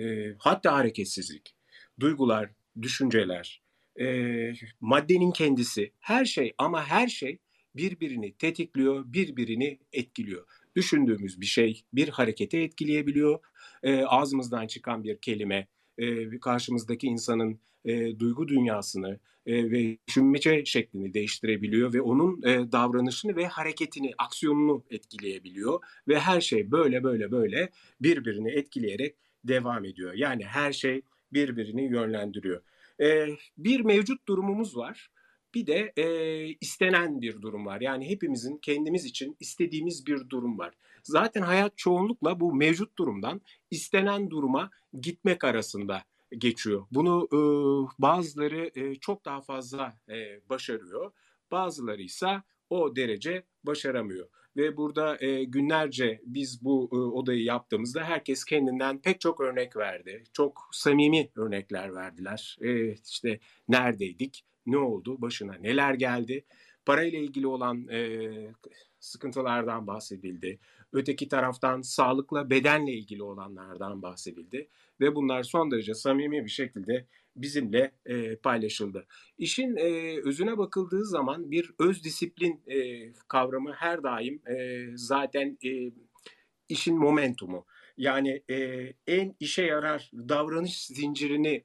e, 0.00 0.34
hatta 0.38 0.72
hareketsizlik, 0.72 1.54
duygular, 2.00 2.50
düşünceler, 2.82 3.62
e, 4.00 4.52
maddenin 4.80 5.30
kendisi, 5.30 5.92
her 6.00 6.24
şey 6.24 6.54
ama 6.58 6.84
her 6.84 7.08
şey 7.08 7.38
birbirini 7.76 8.32
tetikliyor, 8.32 9.04
birbirini 9.06 9.78
etkiliyor. 9.92 10.46
Düşündüğümüz 10.76 11.40
bir 11.40 11.46
şey 11.46 11.82
bir 11.92 12.08
harekete 12.08 12.58
etkileyebiliyor. 12.58 13.38
E, 13.82 14.04
ağzımızdan 14.04 14.66
çıkan 14.66 15.04
bir 15.04 15.18
kelime 15.18 15.66
e, 15.98 16.38
karşımızdaki 16.38 17.06
insanın 17.06 17.60
e, 17.84 18.18
duygu 18.18 18.48
dünyasını 18.48 19.18
e, 19.46 19.70
ve 19.70 19.98
düşünmece 20.08 20.64
şeklini 20.64 21.14
değiştirebiliyor 21.14 21.92
ve 21.92 22.00
onun 22.00 22.42
e, 22.42 22.72
davranışını 22.72 23.36
ve 23.36 23.46
hareketini, 23.46 24.12
aksiyonunu 24.18 24.84
etkileyebiliyor 24.90 25.80
ve 26.08 26.20
her 26.20 26.40
şey 26.40 26.70
böyle 26.70 27.04
böyle 27.04 27.30
böyle 27.30 27.70
birbirini 28.00 28.50
etkileyerek 28.50 29.16
devam 29.44 29.84
ediyor. 29.84 30.12
Yani 30.14 30.44
her 30.44 30.72
şey 30.72 31.02
birbirini 31.32 31.82
yönlendiriyor. 31.82 32.62
E, 33.00 33.28
bir 33.58 33.80
mevcut 33.80 34.28
durumumuz 34.28 34.76
var. 34.76 35.10
Bir 35.54 35.66
de 35.66 35.92
e, 35.96 36.46
istenen 36.60 37.20
bir 37.20 37.42
durum 37.42 37.66
var. 37.66 37.80
Yani 37.80 38.08
hepimizin 38.08 38.58
kendimiz 38.58 39.04
için 39.04 39.36
istediğimiz 39.40 40.06
bir 40.06 40.28
durum 40.28 40.58
var. 40.58 40.74
Zaten 41.02 41.42
hayat 41.42 41.78
çoğunlukla 41.78 42.40
bu 42.40 42.54
mevcut 42.54 42.98
durumdan 42.98 43.40
istenen 43.70 44.30
duruma 44.30 44.70
gitmek 45.00 45.44
arasında 45.44 46.02
geçiyor. 46.38 46.86
Bunu 46.90 47.28
e, 47.32 47.38
bazıları 48.02 48.70
e, 48.74 48.94
çok 48.94 49.24
daha 49.24 49.40
fazla 49.40 49.94
e, 50.08 50.48
başarıyor, 50.48 51.12
bazıları 51.50 52.02
ise 52.02 52.42
o 52.70 52.96
derece 52.96 53.44
başaramıyor. 53.64 54.28
Ve 54.56 54.76
burada 54.76 55.18
e, 55.20 55.44
günlerce 55.44 56.20
biz 56.26 56.64
bu 56.64 56.88
e, 56.92 56.96
odayı 56.96 57.44
yaptığımızda 57.44 58.04
herkes 58.04 58.44
kendinden 58.44 58.98
pek 58.98 59.20
çok 59.20 59.40
örnek 59.40 59.76
verdi. 59.76 60.24
Çok 60.32 60.68
samimi 60.72 61.30
örnekler 61.36 61.94
verdiler. 61.94 62.56
E, 62.60 62.92
işte 62.92 63.40
neredeydik, 63.68 64.44
ne 64.66 64.76
oldu, 64.76 65.22
başına 65.22 65.54
neler 65.54 65.94
geldi. 65.94 66.44
Parayla 66.86 67.18
ilgili 67.18 67.46
olan 67.46 67.88
e, 67.88 68.30
sıkıntılardan 69.00 69.86
bahsedildi. 69.86 70.58
Öteki 70.92 71.28
taraftan 71.28 71.82
sağlıkla 71.82 72.50
bedenle 72.50 72.92
ilgili 72.92 73.22
olanlardan 73.22 74.02
bahsedildi 74.02 74.68
ve 75.00 75.14
bunlar 75.14 75.42
son 75.42 75.70
derece 75.70 75.94
samimi 75.94 76.44
bir 76.44 76.50
şekilde 76.50 77.06
bizimle 77.36 77.92
e, 78.06 78.36
paylaşıldı. 78.36 79.06
İşin 79.38 79.76
e, 79.76 80.20
özüne 80.24 80.58
bakıldığı 80.58 81.04
zaman 81.04 81.50
bir 81.50 81.70
öz 81.78 82.04
disiplin 82.04 82.62
e, 82.66 83.12
kavramı 83.28 83.72
her 83.72 84.02
daim 84.02 84.42
e, 84.48 84.86
zaten 84.94 85.58
e, 85.64 85.92
işin 86.68 86.98
momentumu. 86.98 87.66
Yani 87.96 88.42
e, 88.50 88.88
en 89.06 89.36
işe 89.40 89.62
yarar 89.62 90.10
davranış 90.14 90.86
zincirini 90.86 91.48
e, 91.48 91.64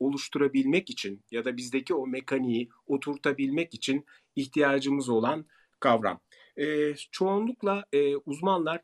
oluşturabilmek 0.00 0.90
için 0.90 1.24
ya 1.30 1.44
da 1.44 1.56
bizdeki 1.56 1.94
o 1.94 2.06
mekaniği 2.06 2.68
oturtabilmek 2.86 3.74
için 3.74 4.04
ihtiyacımız 4.36 5.08
olan 5.08 5.46
kavram. 5.80 6.20
E, 6.56 6.94
çoğunlukla 6.94 7.84
e, 7.92 8.16
uzmanlar 8.16 8.80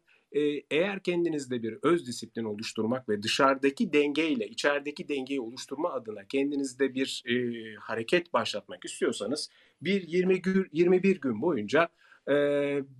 eğer 0.70 1.02
kendinizde 1.02 1.62
bir 1.62 1.78
öz 1.82 2.06
disiplin 2.06 2.44
oluşturmak 2.44 3.08
ve 3.08 3.22
dışarıdaki 3.22 3.92
dengeyle 3.92 4.48
içerideki 4.48 5.08
dengeyi 5.08 5.40
oluşturma 5.40 5.92
adına 5.92 6.26
kendinizde 6.26 6.94
bir 6.94 7.22
e, 7.26 7.34
hareket 7.74 8.32
başlatmak 8.32 8.84
istiyorsanız 8.84 9.50
bir 9.82 10.08
20 10.08 10.42
gün 10.42 10.68
21 10.72 11.20
gün 11.20 11.42
boyunca 11.42 11.88
e, 12.28 12.34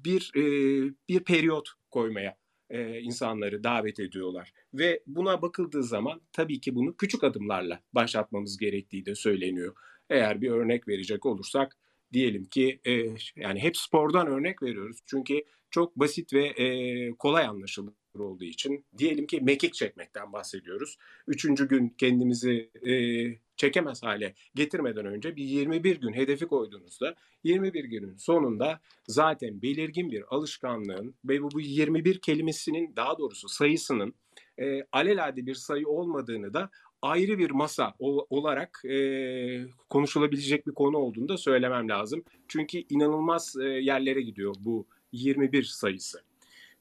bir 0.05 0.33
e, 0.37 0.43
bir 1.09 1.21
periyot 1.21 1.69
koymaya 1.91 2.37
e, 2.71 3.01
insanları 3.01 3.65
davet 3.65 4.01
ediyorlar. 4.01 4.53
Ve 4.75 5.03
buna 5.07 5.43
bakıldığı 5.43 5.83
zaman 5.83 6.21
tabii 6.33 6.61
ki 6.61 6.75
bunu 6.75 6.97
küçük 6.97 7.25
adımlarla 7.25 7.81
başlatmamız 7.93 8.59
gerektiği 8.59 9.07
de 9.07 9.15
söyleniyor. 9.15 9.77
Eğer 10.11 10.41
bir 10.41 10.51
örnek 10.51 10.89
verecek 10.89 11.27
olursak 11.27 11.77
diyelim 12.13 12.45
ki 12.45 12.81
e, 12.85 12.93
yani 13.37 13.61
hep 13.61 13.77
spordan 13.77 14.27
örnek 14.27 14.63
veriyoruz. 14.63 14.99
Çünkü 15.07 15.43
çok 15.71 15.97
basit 15.97 16.33
ve 16.33 16.47
e, 16.47 17.11
kolay 17.11 17.45
anlaşılır 17.45 17.93
olduğu 18.19 18.45
için 18.45 18.85
diyelim 18.99 19.27
ki 19.27 19.41
mekik 19.41 19.75
çekmekten 19.75 20.33
bahsediyoruz. 20.33 20.99
Üçüncü 21.27 21.69
gün 21.69 21.89
kendimizi 21.89 22.71
e, 22.87 22.93
çekemez 23.57 24.03
hale 24.03 24.35
getirmeden 24.55 25.07
önce 25.07 25.37
bir 25.37 25.45
21 25.45 26.01
gün 26.01 26.13
hedefi 26.13 26.47
koyduğunuzda 26.47 27.15
21 27.45 27.85
günün 27.85 28.17
sonunda 28.17 28.81
zaten 29.09 29.63
belirgin 29.63 30.11
bir 30.11 30.35
alışkanlığın 30.35 31.15
ve 31.25 31.43
bu 31.43 31.61
21 31.61 32.19
kelimesinin 32.21 32.97
daha 32.97 33.19
doğrusu 33.19 33.49
sayısının 33.49 34.15
e, 34.59 34.83
alelade 34.93 35.47
bir 35.47 35.55
sayı 35.55 35.89
olmadığını 35.89 36.55
da 36.55 36.71
ayrı 37.03 37.39
bir 37.39 37.51
masa 37.51 37.95
olarak 38.31 38.83
e, 38.85 38.97
konuşulabilecek 39.91 40.67
bir 40.67 40.73
konu 40.73 40.99
olduğunu 40.99 41.29
da 41.29 41.37
söylemem 41.37 41.89
lazım. 41.89 42.25
Çünkü 42.49 42.79
inanılmaz 42.91 43.57
e, 43.61 43.65
yerlere 43.65 44.23
gidiyor 44.23 44.55
bu 44.61 44.87
21 45.13 45.63
sayısı. 45.63 46.23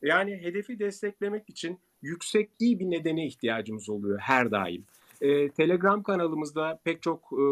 Yani 0.01 0.37
hedefi 0.37 0.79
desteklemek 0.79 1.49
için 1.49 1.79
yüksek 2.01 2.49
iyi 2.59 2.79
bir 2.79 2.91
nedene 2.91 3.25
ihtiyacımız 3.25 3.89
oluyor 3.89 4.19
her 4.19 4.51
daim. 4.51 4.85
E, 5.21 5.49
Telegram 5.49 6.03
kanalımızda 6.03 6.79
pek 6.83 7.01
çok 7.01 7.33
e, 7.33 7.43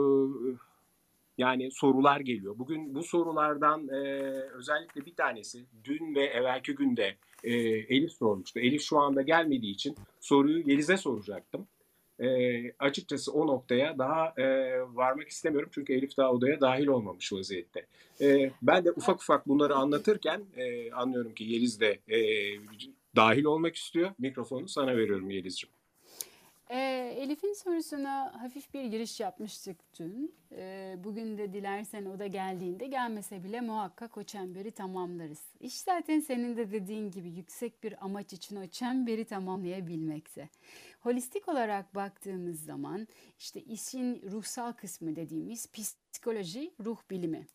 yani 1.37 1.71
sorular 1.71 2.19
geliyor. 2.19 2.59
Bugün 2.59 2.95
bu 2.95 3.03
sorulardan 3.03 3.87
e, 3.87 3.99
özellikle 4.53 5.05
bir 5.05 5.15
tanesi 5.15 5.65
dün 5.83 6.15
ve 6.15 6.25
evvelki 6.25 6.75
günde 6.75 7.15
e, 7.43 7.53
Elif 7.53 8.11
sormuştu. 8.11 8.59
Elif 8.59 8.81
şu 8.81 8.99
anda 8.99 9.21
gelmediği 9.21 9.73
için 9.73 9.95
soruyu 10.19 10.69
Yeliz'e 10.69 10.97
soracaktım. 10.97 11.67
E, 12.19 12.71
açıkçası 12.79 13.33
o 13.33 13.47
noktaya 13.47 13.97
daha 13.97 14.33
e, 14.37 14.45
varmak 14.81 15.27
istemiyorum 15.27 15.69
çünkü 15.73 15.93
Elif 15.93 16.17
daha 16.17 16.31
odaya 16.31 16.61
dahil 16.61 16.87
olmamış 16.87 17.33
vaziyette. 17.33 17.85
E, 18.21 18.51
ben 18.61 18.85
de 18.85 18.91
ufak 18.91 19.21
ufak 19.21 19.47
bunları 19.47 19.75
anlatırken 19.75 20.41
e, 20.57 20.91
anlıyorum 20.91 21.33
ki 21.33 21.43
Yeliz 21.43 21.79
de 21.79 21.99
e, 22.09 22.19
dahil 23.15 23.43
olmak 23.43 23.75
istiyor. 23.75 24.11
Mikrofonu 24.19 24.67
sana 24.67 24.97
veriyorum 24.97 25.29
Yeliz'ciğim. 25.29 25.79
Ee, 26.71 27.13
Elif'in 27.17 27.53
sorusuna 27.53 28.41
hafif 28.41 28.73
bir 28.73 28.83
giriş 28.83 29.19
yapmıştık 29.19 29.77
dün. 29.99 30.33
Ee, 30.51 30.95
bugün 31.03 31.37
de 31.37 31.53
dilersen 31.53 32.05
o 32.05 32.19
da 32.19 32.27
geldiğinde 32.27 32.87
gelmese 32.87 33.43
bile 33.43 33.61
muhakkak 33.61 34.17
o 34.17 34.23
çemberi 34.23 34.71
tamamlarız. 34.71 35.41
İş 35.59 35.73
zaten 35.73 36.19
senin 36.19 36.57
de 36.57 36.71
dediğin 36.71 37.11
gibi 37.11 37.29
yüksek 37.29 37.83
bir 37.83 38.05
amaç 38.05 38.33
için 38.33 38.55
o 38.55 38.67
çemberi 38.67 39.25
tamamlayabilmekte. 39.25 40.49
Holistik 40.99 41.49
olarak 41.49 41.95
baktığımız 41.95 42.63
zaman 42.63 43.07
işte 43.37 43.61
işin 43.61 44.21
ruhsal 44.31 44.71
kısmı 44.73 45.15
dediğimiz 45.15 45.71
psikoloji, 45.71 46.73
ruh 46.85 46.97
bilimi. 47.09 47.47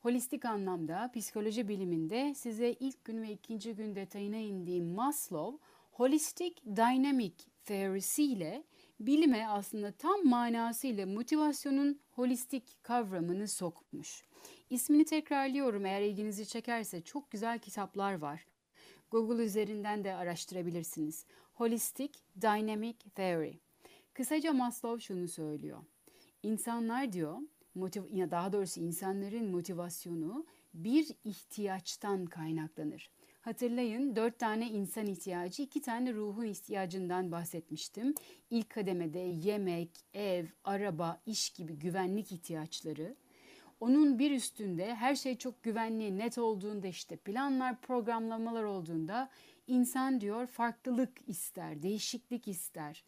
Holistik 0.00 0.44
anlamda 0.44 1.10
psikoloji 1.14 1.68
biliminde 1.68 2.34
size 2.34 2.72
ilk 2.72 3.04
gün 3.04 3.22
ve 3.22 3.30
ikinci 3.30 3.74
gün 3.74 3.94
detayına 3.94 4.36
indiğim 4.36 4.86
Maslow, 4.86 5.66
Holistic 5.92 6.54
Dynamic 6.76 7.34
Theory'siyle 7.64 8.64
bilime 9.00 9.46
aslında 9.46 9.92
tam 9.92 10.24
manasıyla 10.24 11.06
motivasyonun 11.06 12.00
holistik 12.10 12.84
kavramını 12.84 13.48
sokmuş. 13.48 14.22
İsmini 14.70 15.04
tekrarlıyorum 15.04 15.86
eğer 15.86 16.02
ilginizi 16.02 16.46
çekerse 16.46 17.00
çok 17.02 17.30
güzel 17.30 17.58
kitaplar 17.58 18.14
var. 18.14 18.46
Google 19.10 19.44
üzerinden 19.44 20.04
de 20.04 20.14
araştırabilirsiniz. 20.14 21.26
Holistic 21.52 22.12
Dynamic 22.40 22.96
Theory. 23.14 23.54
Kısaca 24.14 24.52
Maslow 24.52 25.00
şunu 25.00 25.28
söylüyor. 25.28 25.78
İnsanlar 26.42 27.12
diyor, 27.12 27.38
motiv 27.74 28.02
ya 28.10 28.30
daha 28.30 28.52
doğrusu 28.52 28.80
insanların 28.80 29.50
motivasyonu 29.50 30.46
bir 30.74 31.08
ihtiyaçtan 31.24 32.26
kaynaklanır. 32.26 33.10
Hatırlayın 33.40 34.16
dört 34.16 34.38
tane 34.38 34.70
insan 34.70 35.06
ihtiyacı, 35.06 35.62
iki 35.62 35.80
tane 35.80 36.14
ruhun 36.14 36.44
ihtiyacından 36.44 37.32
bahsetmiştim. 37.32 38.14
İlk 38.50 38.70
kademede 38.70 39.18
yemek, 39.18 39.90
ev, 40.14 40.46
araba, 40.64 41.20
iş 41.26 41.50
gibi 41.50 41.72
güvenlik 41.72 42.32
ihtiyaçları. 42.32 43.16
Onun 43.80 44.18
bir 44.18 44.30
üstünde 44.30 44.94
her 44.94 45.14
şey 45.14 45.38
çok 45.38 45.62
güvenli, 45.62 46.18
net 46.18 46.38
olduğunda 46.38 46.86
işte 46.86 47.16
planlar, 47.16 47.80
programlamalar 47.80 48.64
olduğunda 48.64 49.30
insan 49.66 50.20
diyor 50.20 50.46
farklılık 50.46 51.12
ister, 51.26 51.82
değişiklik 51.82 52.48
ister. 52.48 53.04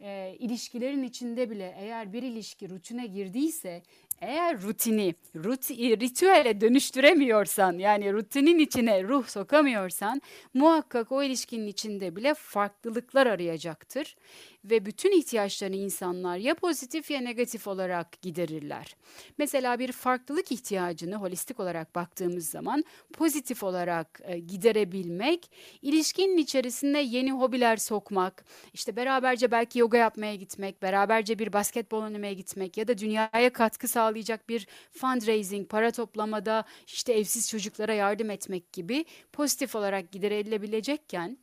E, 0.00 0.36
ilişkilerin 0.38 1.02
içinde 1.02 1.50
bile 1.50 1.74
eğer 1.78 2.12
bir 2.12 2.22
ilişki 2.22 2.70
rutine 2.70 3.06
girdiyse 3.06 3.82
eğer 4.20 4.62
rutini 4.62 5.14
rut, 5.36 5.70
ritüele 5.70 6.60
dönüştüremiyorsan 6.60 7.78
yani 7.78 8.12
rutinin 8.12 8.58
içine 8.58 9.02
ruh 9.02 9.26
sokamıyorsan 9.26 10.22
muhakkak 10.54 11.12
o 11.12 11.22
ilişkinin 11.22 11.66
içinde 11.66 12.16
bile 12.16 12.34
farklılıklar 12.34 13.26
arayacaktır 13.26 14.16
ve 14.64 14.86
bütün 14.86 15.18
ihtiyaçlarını 15.18 15.76
insanlar 15.76 16.36
ya 16.36 16.54
pozitif 16.54 17.10
ya 17.10 17.20
negatif 17.20 17.66
olarak 17.66 18.22
giderirler. 18.22 18.96
Mesela 19.38 19.78
bir 19.78 19.92
farklılık 19.92 20.52
ihtiyacını 20.52 21.16
holistik 21.16 21.60
olarak 21.60 21.94
baktığımız 21.94 22.48
zaman 22.50 22.84
pozitif 23.12 23.62
olarak 23.62 24.20
e, 24.24 24.38
giderebilmek, 24.38 25.50
ilişkinin 25.82 26.36
içerisinde 26.36 26.98
yeni 26.98 27.32
hobiler 27.32 27.76
sokmak, 27.76 28.44
işte 28.74 28.96
beraberce 28.96 29.50
belki 29.50 29.78
yoga 29.78 29.98
yapmaya 29.98 30.34
gitmek, 30.34 30.82
beraberce 30.82 31.38
bir 31.38 31.52
basketbol 31.52 32.02
oynamaya 32.02 32.32
gitmek 32.32 32.76
ya 32.76 32.88
da 32.88 32.98
dünyaya 32.98 33.52
katkı 33.52 33.88
sağlayacak 33.88 34.48
bir 34.48 34.66
fundraising, 34.90 35.68
para 35.68 35.90
toplamada 35.90 36.64
işte 36.86 37.12
evsiz 37.12 37.50
çocuklara 37.50 37.94
yardım 37.94 38.30
etmek 38.30 38.72
gibi 38.72 39.04
pozitif 39.32 39.74
olarak 39.74 40.12
giderilebilecekken 40.12 41.38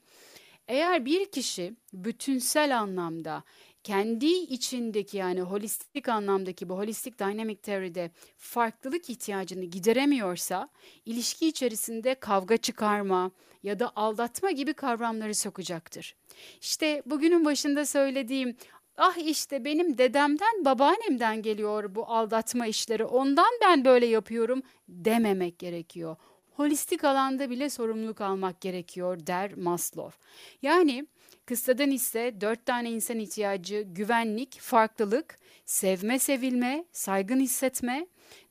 eğer 0.67 1.05
bir 1.05 1.25
kişi 1.31 1.75
bütünsel 1.93 2.79
anlamda 2.79 3.43
kendi 3.83 4.25
içindeki 4.25 5.17
yani 5.17 5.41
holistik 5.41 6.09
anlamdaki 6.09 6.69
bu 6.69 6.77
holistik 6.77 7.19
dynamic 7.19 7.55
teoride 7.55 8.11
farklılık 8.37 9.09
ihtiyacını 9.09 9.63
gideremiyorsa 9.65 10.69
ilişki 11.05 11.47
içerisinde 11.47 12.15
kavga 12.15 12.57
çıkarma 12.57 13.31
ya 13.63 13.79
da 13.79 13.91
aldatma 13.95 14.51
gibi 14.51 14.73
kavramları 14.73 15.35
sokacaktır. 15.35 16.15
İşte 16.61 17.03
bugünün 17.05 17.45
başında 17.45 17.85
söylediğim 17.85 18.57
ah 18.97 19.17
işte 19.17 19.65
benim 19.65 19.97
dedemden 19.97 20.65
babaannemden 20.65 21.41
geliyor 21.41 21.95
bu 21.95 22.05
aldatma 22.05 22.67
işleri 22.67 23.03
ondan 23.05 23.51
ben 23.61 23.85
böyle 23.85 24.05
yapıyorum 24.05 24.61
dememek 24.87 25.59
gerekiyor 25.59 26.15
holistik 26.57 27.03
alanda 27.03 27.49
bile 27.49 27.69
sorumluluk 27.69 28.21
almak 28.21 28.61
gerekiyor 28.61 29.27
der 29.27 29.57
Maslow. 29.57 30.17
Yani 30.61 31.07
kıssadan 31.45 31.91
ise 31.91 32.41
dört 32.41 32.65
tane 32.65 32.91
insan 32.91 33.19
ihtiyacı 33.19 33.81
güvenlik, 33.81 34.59
farklılık, 34.59 35.39
sevme 35.65 36.19
sevilme, 36.19 36.85
saygın 36.91 37.39
hissetme. 37.39 38.07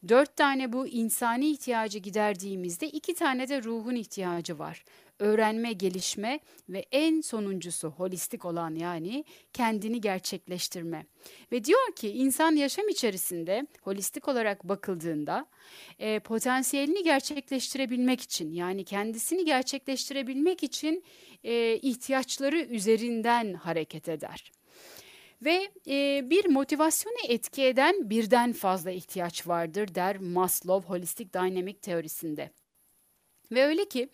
Dört 0.09 0.37
tane 0.37 0.73
bu 0.73 0.87
insani 0.87 1.51
ihtiyacı 1.51 1.99
giderdiğimizde 1.99 2.89
iki 2.89 3.15
tane 3.15 3.49
de 3.49 3.63
ruhun 3.63 3.95
ihtiyacı 3.95 4.59
var 4.59 4.85
öğrenme, 5.19 5.73
gelişme 5.73 6.41
ve 6.69 6.85
en 6.93 7.21
sonuncusu 7.21 7.89
holistik 7.89 8.45
olan 8.45 8.75
yani 8.75 9.25
kendini 9.53 10.01
gerçekleştirme. 10.01 11.07
Ve 11.53 11.65
diyor 11.65 11.95
ki 11.97 12.09
insan 12.09 12.57
yaşam 12.57 12.89
içerisinde 12.89 13.67
holistik 13.83 14.29
olarak 14.29 14.65
bakıldığında 14.65 15.47
e, 15.99 16.19
potansiyelini 16.19 17.03
gerçekleştirebilmek 17.03 18.21
için 18.21 18.53
yani 18.53 18.85
kendisini 18.85 19.45
gerçekleştirebilmek 19.45 20.63
için 20.63 21.05
e, 21.45 21.79
ihtiyaçları 21.83 22.61
üzerinden 22.61 23.55
hareket 23.55 24.09
eder. 24.09 24.53
Ve 25.45 25.69
e, 25.87 26.31
bir 26.31 26.45
motivasyonu 26.47 27.17
etki 27.29 27.63
eden 27.63 28.11
birden 28.11 28.53
fazla 28.53 28.91
ihtiyaç 28.91 29.47
vardır 29.49 29.95
der 29.95 30.17
Maslow 30.17 30.89
Holistic 30.89 31.33
Dynamic 31.33 31.79
teorisinde. 31.81 32.51
Ve 33.53 33.65
öyle 33.65 33.85
ki 33.85 34.09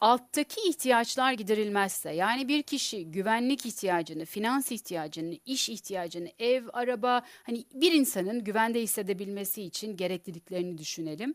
alttaki 0.00 0.60
ihtiyaçlar 0.68 1.32
giderilmezse 1.32 2.10
yani 2.10 2.48
bir 2.48 2.62
kişi 2.62 3.10
güvenlik 3.10 3.66
ihtiyacını, 3.66 4.24
finans 4.24 4.72
ihtiyacını, 4.72 5.34
iş 5.46 5.68
ihtiyacını, 5.68 6.28
ev, 6.38 6.64
araba 6.72 7.22
hani 7.42 7.64
bir 7.74 7.92
insanın 7.92 8.44
güvende 8.44 8.82
hissedebilmesi 8.82 9.62
için 9.62 9.96
gerekliliklerini 9.96 10.78
düşünelim. 10.78 11.34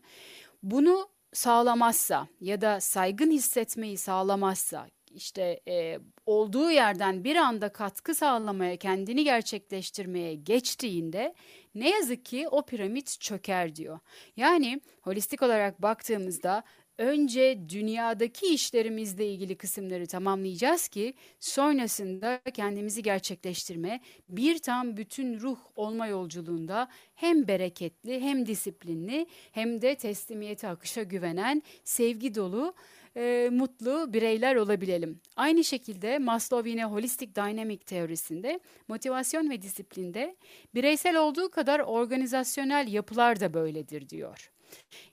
Bunu 0.62 1.08
sağlamazsa 1.32 2.28
ya 2.40 2.60
da 2.60 2.80
saygın 2.80 3.30
hissetmeyi 3.30 3.98
sağlamazsa 3.98 4.86
işte 5.14 5.60
e, 5.68 5.98
olduğu 6.26 6.70
yerden 6.70 7.24
bir 7.24 7.36
anda 7.36 7.68
katkı 7.68 8.14
sağlamaya, 8.14 8.76
kendini 8.76 9.24
gerçekleştirmeye 9.24 10.34
geçtiğinde 10.34 11.34
ne 11.74 11.90
yazık 11.90 12.24
ki 12.24 12.48
o 12.48 12.62
piramit 12.66 13.20
çöker 13.20 13.76
diyor. 13.76 13.98
Yani 14.36 14.80
holistik 15.02 15.42
olarak 15.42 15.82
baktığımızda 15.82 16.62
önce 16.98 17.68
dünyadaki 17.68 18.46
işlerimizle 18.46 19.26
ilgili 19.26 19.56
kısımları 19.56 20.06
tamamlayacağız 20.06 20.88
ki 20.88 21.14
sonrasında 21.40 22.40
kendimizi 22.54 23.02
gerçekleştirme, 23.02 24.00
bir 24.28 24.58
tam 24.58 24.96
bütün 24.96 25.40
ruh 25.40 25.58
olma 25.76 26.06
yolculuğunda 26.06 26.88
hem 27.14 27.48
bereketli 27.48 28.20
hem 28.20 28.46
disiplinli 28.46 29.26
hem 29.52 29.82
de 29.82 29.94
teslimiyete 29.94 30.68
akışa 30.68 31.02
güvenen, 31.02 31.62
sevgi 31.84 32.34
dolu 32.34 32.74
e, 33.16 33.48
mutlu 33.52 34.12
bireyler 34.12 34.56
olabilelim. 34.56 35.20
Aynı 35.36 35.64
şekilde 35.64 36.18
Maslow 36.18 36.70
yine 36.70 36.84
holistik 36.84 37.36
dynamic 37.36 37.78
teorisinde 37.78 38.60
motivasyon 38.88 39.50
ve 39.50 39.62
disiplinde 39.62 40.36
bireysel 40.74 41.16
olduğu 41.16 41.50
kadar 41.50 41.80
organizasyonel 41.80 42.88
yapılar 42.88 43.40
da 43.40 43.54
böyledir 43.54 44.08
diyor. 44.08 44.53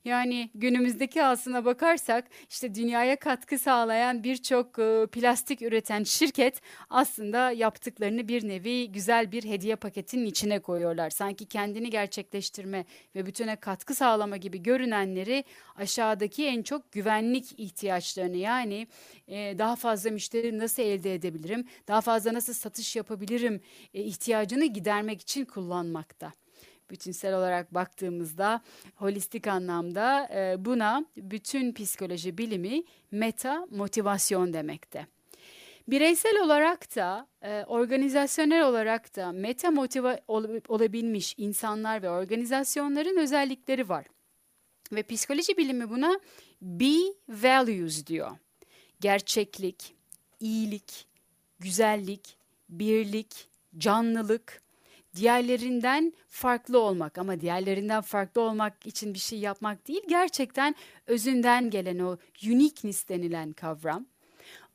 Yani 0.06 0.50
günümüzdeki 0.56 1.24
aslına 1.24 1.66
bakarsak 1.66 2.26
işte 2.50 2.76
dünyaya 2.76 3.16
katkı 3.16 3.60
sağlayan 3.60 4.24
birçok 4.24 4.80
e, 4.80 5.08
plastik 5.12 5.62
üreten 5.62 6.04
şirket 6.04 6.62
aslında 6.90 7.52
yaptıklarını 7.52 8.28
bir 8.28 8.48
nevi 8.48 8.92
güzel 8.92 9.32
bir 9.32 9.44
hediye 9.44 9.76
paketinin 9.76 10.26
içine 10.26 10.60
koyuyorlar. 10.60 11.10
Sanki 11.10 11.46
kendini 11.46 11.90
gerçekleştirme 11.90 12.86
ve 13.16 13.26
bütüne 13.26 13.56
katkı 13.56 13.96
sağlama 13.96 14.38
gibi 14.38 14.64
görünenleri 14.64 15.44
aşağıdaki 15.76 16.46
en 16.46 16.64
çok 16.64 16.92
güvenlik 16.92 17.60
ihtiyaçlarını 17.60 18.38
yani 18.38 18.88
e, 19.28 19.56
daha 19.58 19.76
fazla 19.76 20.10
müşteri 20.12 20.60
nasıl 20.60 20.84
elde 20.84 21.14
edebilirim, 21.14 21.66
daha 21.88 22.02
fazla 22.02 22.34
nasıl 22.34 22.54
satış 22.54 22.96
yapabilirim 22.96 23.62
e, 23.94 24.04
ihtiyacını 24.04 24.66
gidermek 24.66 25.22
için 25.22 25.46
kullanmakta 25.46 26.41
bütünsel 26.92 27.38
olarak 27.38 27.74
baktığımızda 27.74 28.62
holistik 28.96 29.48
anlamda 29.48 30.30
e, 30.34 30.66
buna 30.66 31.06
bütün 31.18 31.74
psikoloji 31.74 32.38
bilimi 32.38 32.84
meta 33.12 33.68
motivasyon 33.72 34.54
demekte. 34.54 35.08
Bireysel 35.88 36.42
olarak 36.44 36.96
da, 36.96 37.28
e, 37.42 37.64
organizasyonel 37.68 38.68
olarak 38.68 39.16
da 39.16 39.32
meta 39.32 39.72
motive 39.72 40.22
ol, 40.28 40.46
olabilmiş 40.68 41.36
insanlar 41.38 42.04
ve 42.04 42.10
organizasyonların 42.10 43.18
özellikleri 43.18 43.90
var. 43.90 44.06
Ve 44.92 45.04
psikoloji 45.04 45.58
bilimi 45.58 45.90
buna 45.90 46.20
be 46.62 46.94
values 47.30 48.06
diyor. 48.08 48.32
Gerçeklik, 49.00 49.96
iyilik, 50.40 51.08
güzellik, 51.60 52.38
birlik, 52.70 53.48
canlılık, 53.78 54.62
diğerlerinden 55.16 56.14
farklı 56.28 56.80
olmak 56.80 57.18
ama 57.18 57.42
diğerlerinden 57.42 58.02
farklı 58.02 58.42
olmak 58.42 58.86
için 58.86 59.14
bir 59.14 59.20
şey 59.20 59.40
yapmak 59.40 59.88
değil 59.88 60.02
gerçekten 60.10 60.76
özünden 61.08 61.70
gelen 61.70 62.00
o 62.00 62.18
uniqueness 62.46 63.10
denilen 63.10 63.52
kavram. 63.52 64.06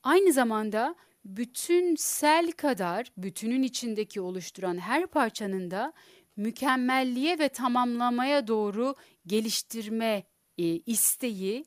Aynı 0.03 0.33
zamanda 0.33 0.95
bütünsel 1.25 2.53
kadar 2.53 3.13
bütünün 3.17 3.63
içindeki 3.63 4.21
oluşturan 4.21 4.79
her 4.79 5.07
parçanın 5.07 5.71
da 5.71 5.93
mükemmelliğe 6.37 7.39
ve 7.39 7.49
tamamlamaya 7.49 8.49
doğru 8.49 8.95
geliştirme 9.27 10.23
e, 10.59 10.65
isteği 10.65 11.65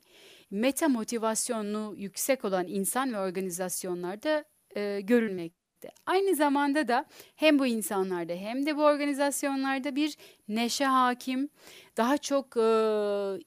meta 0.50 0.88
motivasyonu 0.88 1.94
yüksek 1.96 2.44
olan 2.44 2.66
insan 2.66 3.12
ve 3.12 3.18
organizasyonlarda 3.18 4.44
e, 4.76 5.00
görülmek 5.00 5.59
Aynı 6.06 6.36
zamanda 6.36 6.88
da 6.88 7.04
hem 7.36 7.58
bu 7.58 7.66
insanlarda 7.66 8.32
hem 8.32 8.66
de 8.66 8.76
bu 8.76 8.82
organizasyonlarda 8.84 9.96
bir 9.96 10.16
neşe 10.48 10.84
hakim. 10.84 11.48
Daha 11.96 12.18
çok 12.18 12.56
e, 12.56 12.64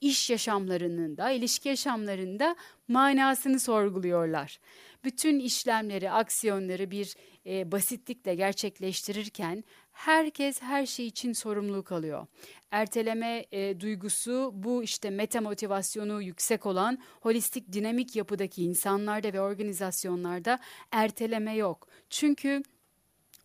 iş 0.01 0.29
yaşamlarının 0.29 1.17
da, 1.17 1.31
ilişki 1.31 1.69
yaşamlarında 1.69 2.55
manasını 2.87 3.59
sorguluyorlar. 3.59 4.59
Bütün 5.03 5.39
işlemleri, 5.39 6.11
aksiyonları 6.11 6.91
bir 6.91 7.15
e, 7.45 7.71
basitlikle 7.71 8.35
gerçekleştirirken 8.35 9.63
herkes 9.93 10.61
her 10.61 10.85
şey 10.85 11.07
için 11.07 11.33
sorumluluk 11.33 11.91
alıyor. 11.91 12.27
Erteleme 12.71 13.45
e, 13.51 13.79
duygusu 13.79 14.51
bu 14.53 14.83
işte 14.83 15.09
meta 15.09 15.41
motivasyonu 15.41 16.21
yüksek 16.21 16.65
olan 16.65 16.97
holistik 17.21 17.73
dinamik 17.73 18.15
yapıdaki 18.15 18.63
insanlarda 18.63 19.33
ve 19.33 19.41
organizasyonlarda 19.41 20.59
erteleme 20.91 21.55
yok. 21.55 21.87
Çünkü 22.09 22.63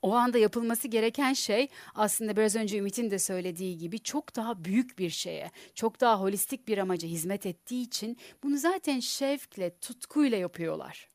o 0.03 0.15
anda 0.15 0.39
yapılması 0.39 0.89
gereken 0.89 1.33
şey 1.33 1.69
aslında 1.95 2.37
biraz 2.37 2.57
önce 2.57 2.79
Ümit'in 2.79 3.11
de 3.11 3.19
söylediği 3.19 3.79
gibi 3.79 3.99
çok 3.99 4.37
daha 4.37 4.65
büyük 4.65 4.99
bir 4.99 5.11
şeye, 5.11 5.51
çok 5.75 6.01
daha 6.01 6.21
holistik 6.21 6.69
bir 6.69 6.79
amaca 6.79 7.09
hizmet 7.09 7.47
ettiği 7.47 7.83
için 7.83 8.17
bunu 8.43 8.59
zaten 8.59 9.01
şevkle, 9.01 9.79
tutkuyla 9.79 10.39
yapıyorlar. 10.39 11.09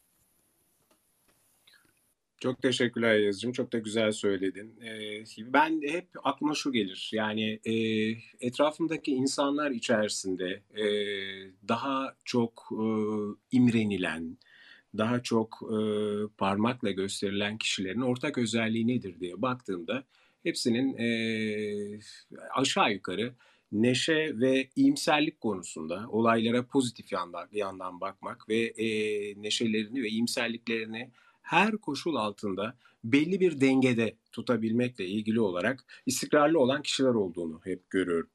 Çok 2.44 2.62
teşekkürler 2.62 3.16
Yazıcığım. 3.16 3.52
Çok 3.52 3.74
da 3.74 3.78
güzel 3.78 4.12
söyledin. 4.12 4.80
Ee, 4.82 5.24
ben 5.54 5.82
hep 5.82 6.08
aklıma 6.24 6.54
şu 6.54 6.72
gelir. 6.72 7.10
Yani 7.14 7.60
e, 7.66 7.74
etrafımdaki 8.48 9.12
insanlar 9.12 9.72
içerisinde 9.72 10.62
e, 10.76 10.86
daha 11.68 12.16
çok 12.26 12.70
e, 12.72 12.86
imrenilen, 13.52 14.38
daha 14.98 15.24
çok 15.24 15.60
e, 15.64 15.78
parmakla 16.38 16.92
gösterilen 16.92 17.58
kişilerin 17.58 18.02
ortak 18.02 18.38
özelliği 18.38 18.88
nedir 18.88 19.20
diye 19.20 19.42
baktığımda 19.42 20.04
hepsinin 20.44 20.98
e, 20.98 21.08
aşağı 22.56 22.94
yukarı 22.94 23.34
neşe 23.72 24.40
ve 24.40 24.70
iyimserlik 24.76 25.42
konusunda 25.42 26.06
olaylara 26.10 26.66
pozitif 26.66 27.12
yandan, 27.12 27.48
yandan 27.52 28.02
bakmak 28.02 28.50
ve 28.50 28.60
e, 28.60 28.88
neşelerini 29.42 30.04
ve 30.04 30.10
iyimserliklerini 30.10 31.12
her 31.44 31.78
koşul 31.78 32.16
altında 32.16 32.76
belli 33.04 33.40
bir 33.40 33.62
dengede 33.62 34.16
tutabilmekle 34.32 35.08
ilgili 35.08 35.40
olarak 35.42 35.86
istikrarlı 36.06 36.60
olan 36.60 36.82
kişiler 36.82 37.14
olduğunu 37.14 37.62
hep 37.64 37.90
görüyorum. 37.90 38.30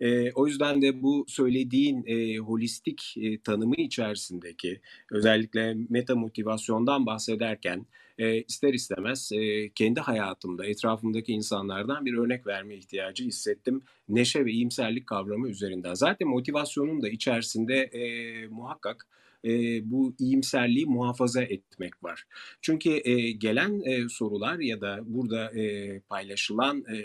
E, 0.00 0.32
o 0.32 0.46
yüzden 0.46 0.82
de 0.82 1.02
bu 1.02 1.24
söylediğin 1.28 2.04
e, 2.06 2.38
holistik 2.38 3.14
e, 3.16 3.38
tanımı 3.38 3.74
içerisindeki 3.74 4.80
özellikle 5.10 5.76
meta 5.88 6.16
motivasyondan 6.16 7.06
bahsederken 7.06 7.86
e, 8.18 8.42
ister 8.42 8.74
istemez 8.74 9.32
e, 9.32 9.68
kendi 9.68 10.00
hayatımda 10.00 10.66
etrafımdaki 10.66 11.32
insanlardan 11.32 12.06
bir 12.06 12.14
örnek 12.14 12.46
verme 12.46 12.74
ihtiyacı 12.76 13.24
hissettim. 13.24 13.82
Neşe 14.08 14.44
ve 14.44 14.52
iyimserlik 14.52 15.06
kavramı 15.06 15.48
üzerinden. 15.48 15.94
Zaten 15.94 16.28
motivasyonun 16.28 17.02
da 17.02 17.08
içerisinde 17.08 17.74
e, 17.74 18.46
muhakkak 18.46 19.06
e, 19.44 19.50
bu 19.90 20.14
iyimserliği 20.18 20.86
muhafaza 20.86 21.42
etmek 21.42 22.04
var. 22.04 22.24
Çünkü 22.60 23.00
e, 23.04 23.30
gelen 23.32 23.80
e, 23.80 24.08
sorular 24.08 24.58
ya 24.58 24.80
da 24.80 24.98
burada 25.02 25.60
e, 25.60 26.00
paylaşılan 26.00 26.84
e, 26.94 27.04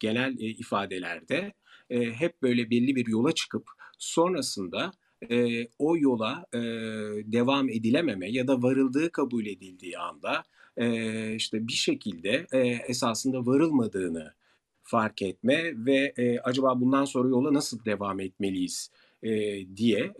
genel 0.00 0.38
e, 0.38 0.46
ifadelerde 0.46 1.52
e, 1.90 2.10
hep 2.12 2.42
böyle 2.42 2.70
belli 2.70 2.96
bir 2.96 3.06
yola 3.06 3.32
çıkıp 3.32 3.66
sonrasında 3.98 4.92
e, 5.30 5.68
o 5.78 5.96
yola 5.96 6.46
e, 6.54 6.58
devam 7.32 7.68
edilememe 7.68 8.30
ya 8.30 8.48
da 8.48 8.62
varıldığı 8.62 9.12
kabul 9.12 9.46
edildiği 9.46 9.98
anda 9.98 10.42
e, 10.76 11.34
işte 11.34 11.68
bir 11.68 11.72
şekilde 11.72 12.46
e, 12.52 12.58
esasında 12.88 13.46
varılmadığını 13.46 14.32
fark 14.82 15.22
etme 15.22 15.86
ve 15.86 16.12
e, 16.16 16.38
acaba 16.38 16.80
bundan 16.80 17.04
sonra 17.04 17.28
yola 17.28 17.54
nasıl 17.54 17.84
devam 17.84 18.20
etmeliyiz 18.20 18.90
diye 19.76 20.12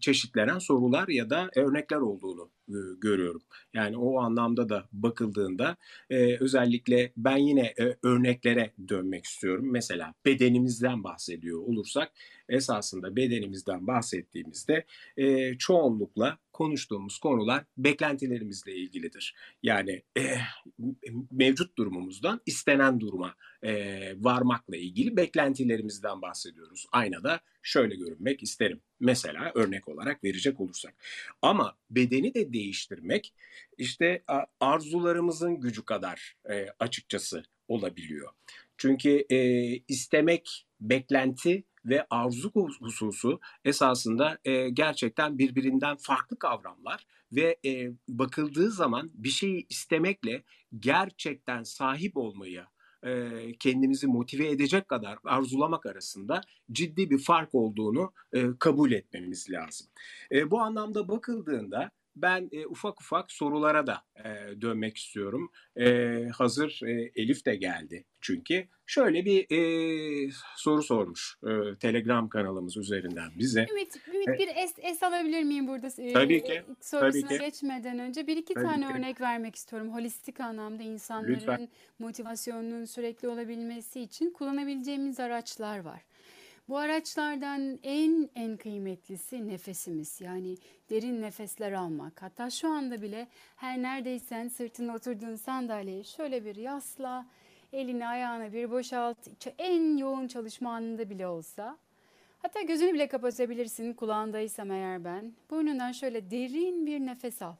çeşitlenen 0.00 0.58
sorular 0.58 1.08
ya 1.08 1.30
da 1.30 1.50
örnekler 1.56 1.96
olduğunu 1.96 2.50
e, 2.68 2.78
görüyorum. 3.00 3.42
Yani 3.74 3.96
o 3.96 4.18
anlamda 4.18 4.68
da 4.68 4.88
bakıldığında 4.92 5.76
e, 6.10 6.36
özellikle 6.36 7.12
ben 7.16 7.36
yine 7.36 7.74
e, 7.80 7.96
örneklere 8.02 8.72
dönmek 8.88 9.24
istiyorum. 9.24 9.68
Mesela 9.70 10.14
bedenimizden 10.24 11.04
bahsediyor 11.04 11.60
olursak 11.60 12.12
esasında 12.48 13.16
bedenimizden 13.16 13.86
bahsettiğimizde 13.86 14.84
e, 15.16 15.58
çoğunlukla 15.58 16.38
konuştuğumuz 16.52 17.18
konular 17.18 17.64
beklentilerimizle 17.76 18.74
ilgilidir. 18.76 19.34
Yani 19.62 20.02
e, 20.18 20.22
mevcut 21.30 21.78
durumumuzdan 21.78 22.40
istenen 22.46 23.00
duruma 23.00 23.34
e, 23.62 23.72
varmakla 24.24 24.76
ilgili 24.76 25.16
beklentilerimizden 25.16 26.22
bahsediyoruz. 26.22 26.86
Aynada 26.92 27.40
şöyle 27.62 27.96
görünmek 27.96 28.42
isterim. 28.42 28.80
Mesela 29.02 29.52
örnek 29.54 29.88
olarak 29.88 30.24
verecek 30.24 30.60
olursak. 30.60 30.94
Ama 31.42 31.76
bedeni 31.90 32.34
de 32.34 32.52
değiştirmek 32.52 33.34
işte 33.78 34.22
arzularımızın 34.60 35.60
gücü 35.60 35.84
kadar 35.84 36.36
e, 36.50 36.66
açıkçası 36.78 37.42
olabiliyor. 37.68 38.28
Çünkü 38.76 39.26
e, 39.30 39.36
istemek, 39.88 40.66
beklenti 40.80 41.64
ve 41.84 42.06
arzu 42.10 42.52
hususu 42.80 43.40
esasında 43.64 44.38
e, 44.44 44.68
gerçekten 44.68 45.38
birbirinden 45.38 45.96
farklı 45.96 46.38
kavramlar 46.38 47.06
ve 47.32 47.56
e, 47.64 47.90
bakıldığı 48.08 48.70
zaman 48.70 49.10
bir 49.14 49.28
şeyi 49.28 49.66
istemekle 49.68 50.42
gerçekten 50.78 51.62
sahip 51.62 52.16
olmayı 52.16 52.64
e, 53.06 53.30
kendimizi 53.58 54.06
motive 54.06 54.48
edecek 54.48 54.88
kadar 54.88 55.18
arzulamak 55.24 55.86
arasında 55.86 56.40
ciddi 56.72 57.10
bir 57.10 57.18
fark 57.18 57.54
olduğunu 57.54 58.12
e, 58.32 58.46
kabul 58.58 58.92
etmemiz 58.92 59.50
lazım. 59.50 59.86
E, 60.32 60.50
bu 60.50 60.60
anlamda 60.60 61.08
bakıldığında 61.08 61.90
ben 62.16 62.48
e, 62.52 62.66
ufak 62.66 63.00
ufak 63.00 63.32
sorulara 63.32 63.86
da 63.86 64.02
e, 64.16 64.60
dönmek 64.60 64.96
istiyorum. 64.96 65.50
E, 65.76 66.24
hazır 66.34 66.80
e, 66.86 67.12
Elif 67.16 67.46
de 67.46 67.56
geldi 67.56 68.04
çünkü. 68.20 68.68
Şöyle 68.86 69.24
bir 69.24 69.46
e, 69.50 70.30
soru 70.56 70.82
sormuş 70.82 71.36
e, 71.44 71.78
Telegram 71.78 72.28
kanalımız 72.28 72.76
üzerinden 72.76 73.30
bize. 73.38 73.66
Ümit, 73.70 74.08
Ümit 74.08 74.28
bir 74.38 74.48
es, 74.56 74.74
es 74.78 75.02
alabilir 75.02 75.42
miyim 75.42 75.68
burada? 75.68 75.88
E, 75.98 76.12
tabii 76.12 76.44
ki. 76.44 76.62
Sorusuna 76.80 77.28
tabii 77.28 77.38
ki. 77.38 77.44
geçmeden 77.44 77.98
önce 77.98 78.26
bir 78.26 78.36
iki 78.36 78.54
tabii 78.54 78.64
tane 78.64 78.86
ki. 78.86 78.92
örnek 78.94 79.20
vermek 79.20 79.56
istiyorum. 79.56 79.94
Holistik 79.94 80.40
anlamda 80.40 80.82
insanların 80.82 81.34
Lütfen. 81.34 81.68
motivasyonunun 81.98 82.84
sürekli 82.84 83.28
olabilmesi 83.28 84.00
için 84.00 84.30
kullanabileceğimiz 84.30 85.20
araçlar 85.20 85.78
var. 85.78 86.02
Bu 86.68 86.78
araçlardan 86.78 87.78
en 87.82 88.30
en 88.34 88.56
kıymetlisi 88.56 89.48
nefesimiz. 89.48 90.20
Yani 90.20 90.56
derin 90.90 91.22
nefesler 91.22 91.72
almak. 91.72 92.22
Hatta 92.22 92.50
şu 92.50 92.68
anda 92.68 93.02
bile 93.02 93.28
her 93.56 93.82
neredeysen 93.82 94.48
sırtına 94.48 94.94
oturduğun 94.94 95.36
sandalyeye 95.36 96.04
şöyle 96.04 96.44
bir 96.44 96.56
yasla, 96.56 97.26
elini 97.72 98.06
ayağına 98.06 98.52
bir 98.52 98.70
boşalt. 98.70 99.18
En 99.58 99.96
yoğun 99.96 100.28
çalışma 100.28 100.70
anında 100.74 101.10
bile 101.10 101.26
olsa. 101.26 101.78
Hatta 102.42 102.62
gözünü 102.62 102.92
bile 102.92 103.08
kapatabilirsin 103.08 103.92
kulağındaysam 103.92 104.70
eğer 104.70 105.04
ben. 105.04 105.32
Burnundan 105.50 105.92
şöyle 105.92 106.30
derin 106.30 106.86
bir 106.86 107.00
nefes 107.00 107.42
al. 107.42 107.54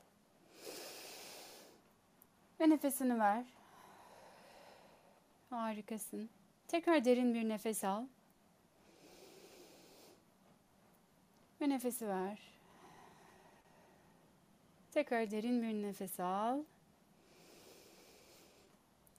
Ve 2.61 2.71
nefesini 2.71 3.19
ver. 3.19 3.45
Harikasın. 5.51 6.31
Tekrar 6.69 7.05
derin 7.05 7.35
bir 7.35 7.49
nefes 7.49 7.85
al. 7.85 8.05
Ve 11.63 11.69
nefesi 11.69 12.09
ver. 12.09 12.39
Tekrar 14.91 15.31
derin 15.31 15.63
bir 15.63 15.89
nefes 15.89 16.21
al. 16.21 16.63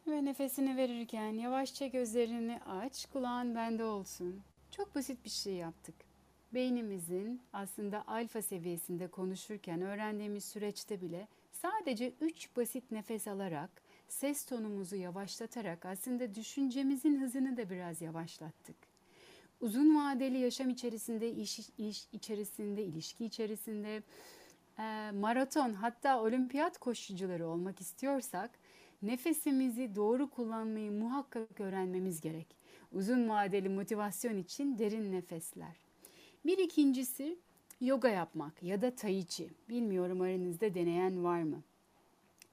Ve 0.07 0.25
nefesini 0.25 0.77
verirken 0.77 1.33
yavaşça 1.33 1.87
gözlerini 1.87 2.59
aç, 2.67 3.05
kulağın 3.05 3.55
bende 3.55 3.83
olsun. 3.83 4.41
Çok 4.71 4.95
basit 4.95 5.25
bir 5.25 5.29
şey 5.29 5.53
yaptık. 5.53 5.95
Beynimizin 6.53 7.41
aslında 7.53 8.07
alfa 8.07 8.41
seviyesinde 8.41 9.07
konuşurken 9.07 9.81
öğrendiğimiz 9.81 10.45
süreçte 10.45 11.01
bile 11.01 11.27
sadece 11.51 12.13
üç 12.21 12.55
basit 12.57 12.91
nefes 12.91 13.27
alarak, 13.27 13.69
ses 14.07 14.45
tonumuzu 14.45 14.95
yavaşlatarak 14.95 15.85
aslında 15.85 16.35
düşüncemizin 16.35 17.21
hızını 17.21 17.57
da 17.57 17.69
biraz 17.69 18.01
yavaşlattık 18.01 18.92
uzun 19.63 19.95
vadeli 19.95 20.37
yaşam 20.37 20.69
içerisinde, 20.69 21.31
iş, 21.31 21.59
iş 21.77 22.07
içerisinde, 22.13 22.83
ilişki 22.83 23.25
içerisinde 23.25 24.03
e, 24.79 25.11
maraton 25.11 25.73
hatta 25.73 26.21
olimpiyat 26.21 26.77
koşucuları 26.77 27.47
olmak 27.47 27.81
istiyorsak 27.81 28.51
nefesimizi 29.01 29.95
doğru 29.95 30.29
kullanmayı 30.29 30.91
muhakkak 30.91 31.59
öğrenmemiz 31.59 32.21
gerek. 32.21 32.47
Uzun 32.91 33.29
vadeli 33.29 33.69
motivasyon 33.69 34.37
için 34.37 34.77
derin 34.77 35.11
nefesler. 35.11 35.75
Bir 36.45 36.57
ikincisi 36.57 37.37
yoga 37.81 38.09
yapmak 38.09 38.63
ya 38.63 38.81
da 38.81 38.95
tai 38.95 39.25
chi. 39.25 39.49
Bilmiyorum 39.69 40.21
aranızda 40.21 40.73
deneyen 40.73 41.23
var 41.23 41.43
mı? 41.43 41.63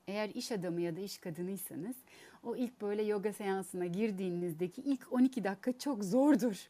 Eğer 0.09 0.29
iş 0.29 0.53
adamı 0.53 0.81
ya 0.81 0.97
da 0.97 1.01
iş 1.01 1.19
kadınıysanız 1.19 1.97
o 2.43 2.57
ilk 2.57 2.81
böyle 2.81 3.03
yoga 3.03 3.33
seansına 3.33 3.87
girdiğinizdeki 3.87 4.83
ilk 4.83 5.13
12 5.13 5.45
dakika 5.45 5.79
çok 5.79 6.05
zordur. 6.05 6.69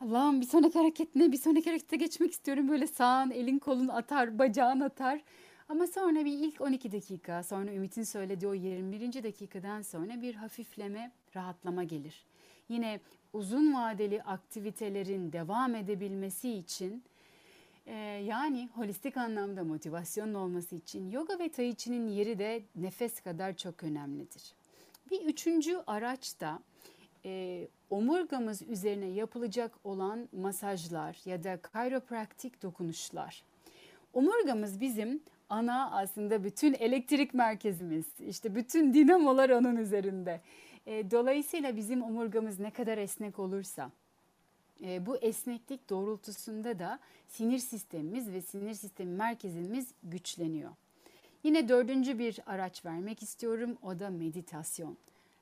Allah'ım 0.00 0.40
bir 0.40 0.46
sonraki 0.46 0.78
hareket 0.78 1.14
ne? 1.14 1.32
Bir 1.32 1.36
sonraki 1.36 1.70
harekete 1.70 1.96
geçmek 1.96 2.32
istiyorum. 2.32 2.68
Böyle 2.68 2.86
sağın, 2.86 3.30
elin, 3.30 3.58
kolun 3.58 3.88
atar, 3.88 4.38
bacağın 4.38 4.80
atar. 4.80 5.20
Ama 5.68 5.86
sonra 5.86 6.24
bir 6.24 6.32
ilk 6.32 6.60
12 6.60 6.92
dakika, 6.92 7.42
sonra 7.42 7.72
Ümit'in 7.72 8.02
söylediği 8.02 8.50
o 8.50 8.54
21. 8.54 9.22
dakikadan 9.22 9.82
sonra 9.82 10.22
bir 10.22 10.34
hafifleme, 10.34 11.12
rahatlama 11.36 11.84
gelir. 11.84 12.24
Yine 12.68 13.00
uzun 13.32 13.74
vadeli 13.74 14.22
aktivitelerin 14.22 15.32
devam 15.32 15.74
edebilmesi 15.74 16.50
için 16.50 17.02
e, 17.86 17.94
yani 18.26 18.68
holistik 18.74 19.16
anlamda 19.16 19.64
motivasyonun 19.64 20.34
olması 20.34 20.76
için 20.76 21.10
yoga 21.10 21.38
ve 21.38 21.48
tai 21.48 21.74
chi'nin 21.74 22.08
yeri 22.08 22.38
de 22.38 22.62
nefes 22.76 23.20
kadar 23.20 23.56
çok 23.56 23.82
önemlidir. 23.82 24.57
Bir 25.10 25.20
üçüncü 25.24 25.82
araç 25.86 26.40
da 26.40 26.58
e, 27.24 27.68
omurgamız 27.90 28.62
üzerine 28.62 29.06
yapılacak 29.06 29.72
olan 29.84 30.28
masajlar 30.32 31.16
ya 31.24 31.44
da 31.44 31.56
kayropraktik 31.62 32.62
dokunuşlar. 32.62 33.42
Omurgamız 34.14 34.80
bizim 34.80 35.20
ana 35.48 35.90
aslında 35.90 36.44
bütün 36.44 36.74
elektrik 36.74 37.34
merkezimiz. 37.34 38.04
İşte 38.28 38.54
bütün 38.54 38.94
dinamolar 38.94 39.50
onun 39.50 39.76
üzerinde. 39.76 40.40
E, 40.86 41.10
dolayısıyla 41.10 41.76
bizim 41.76 42.02
omurgamız 42.02 42.58
ne 42.58 42.70
kadar 42.70 42.98
esnek 42.98 43.38
olursa 43.38 43.90
e, 44.84 45.06
bu 45.06 45.16
esneklik 45.16 45.90
doğrultusunda 45.90 46.78
da 46.78 46.98
sinir 47.28 47.58
sistemimiz 47.58 48.32
ve 48.32 48.42
sinir 48.42 48.74
sistemi 48.74 49.16
merkezimiz 49.16 49.94
güçleniyor. 50.02 50.70
Yine 51.42 51.68
dördüncü 51.68 52.18
bir 52.18 52.40
araç 52.46 52.84
vermek 52.84 53.22
istiyorum 53.22 53.78
o 53.82 53.98
da 53.98 54.10
meditasyon 54.10 54.98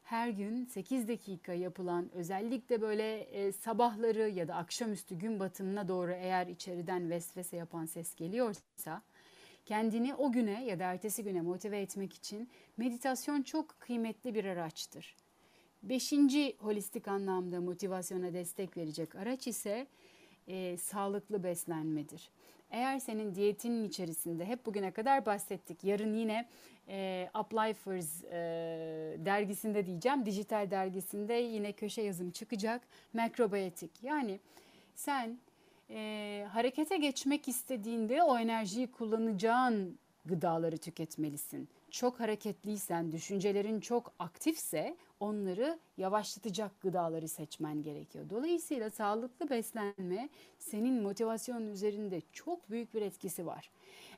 her 0.06 0.28
gün 0.28 0.64
8 0.64 1.08
dakika 1.08 1.52
yapılan 1.52 2.10
özellikle 2.14 2.80
böyle 2.80 3.18
e, 3.18 3.52
sabahları 3.52 4.28
ya 4.28 4.48
da 4.48 4.54
akşamüstü 4.54 5.18
gün 5.18 5.40
batımına 5.40 5.88
doğru 5.88 6.12
eğer 6.12 6.46
içeriden 6.46 7.10
vesvese 7.10 7.56
yapan 7.56 7.86
ses 7.86 8.14
geliyorsa 8.14 9.02
kendini 9.64 10.14
o 10.14 10.32
güne 10.32 10.64
ya 10.64 10.78
da 10.78 10.84
ertesi 10.84 11.24
güne 11.24 11.40
motive 11.40 11.80
etmek 11.80 12.12
için 12.12 12.48
meditasyon 12.76 13.42
çok 13.42 13.80
kıymetli 13.80 14.34
bir 14.34 14.44
araçtır. 14.44 15.16
Beşinci 15.82 16.56
holistik 16.58 17.08
anlamda 17.08 17.60
motivasyona 17.60 18.32
destek 18.32 18.76
verecek 18.76 19.14
araç 19.14 19.46
ise 19.46 19.86
e, 20.48 20.76
sağlıklı 20.76 21.42
beslenmedir. 21.42 22.30
Eğer 22.70 22.98
senin 22.98 23.34
diyetinin 23.34 23.84
içerisinde 23.84 24.44
hep 24.44 24.66
bugüne 24.66 24.90
kadar 24.90 25.26
bahsettik. 25.26 25.84
Yarın 25.84 26.14
yine 26.14 26.48
e, 26.88 27.28
Uplifers 27.40 28.24
e, 28.24 28.30
dergisinde 29.18 29.86
diyeceğim, 29.86 30.26
dijital 30.26 30.70
dergisinde 30.70 31.34
yine 31.34 31.72
köşe 31.72 32.02
yazım 32.02 32.30
çıkacak. 32.30 32.82
Makrobiyotik. 33.12 34.02
Yani 34.02 34.40
sen 34.94 35.38
e, 35.90 36.46
harekete 36.52 36.96
geçmek 36.96 37.48
istediğinde 37.48 38.22
o 38.22 38.38
enerjiyi 38.38 38.86
kullanacağın 38.86 39.98
gıdaları 40.24 40.78
tüketmelisin. 40.78 41.68
Çok 41.90 42.20
hareketliysen, 42.20 43.12
düşüncelerin 43.12 43.80
çok 43.80 44.12
aktifse 44.18 44.96
onları 45.20 45.78
yavaşlatacak 45.96 46.80
gıdaları 46.80 47.28
seçmen 47.28 47.82
gerekiyor. 47.82 48.30
Dolayısıyla 48.30 48.90
sağlıklı 48.90 49.50
beslenme 49.50 50.28
senin 50.58 51.02
motivasyonun 51.02 51.66
üzerinde 51.66 52.22
çok 52.32 52.70
büyük 52.70 52.94
bir 52.94 53.02
etkisi 53.02 53.46
var. 53.46 53.70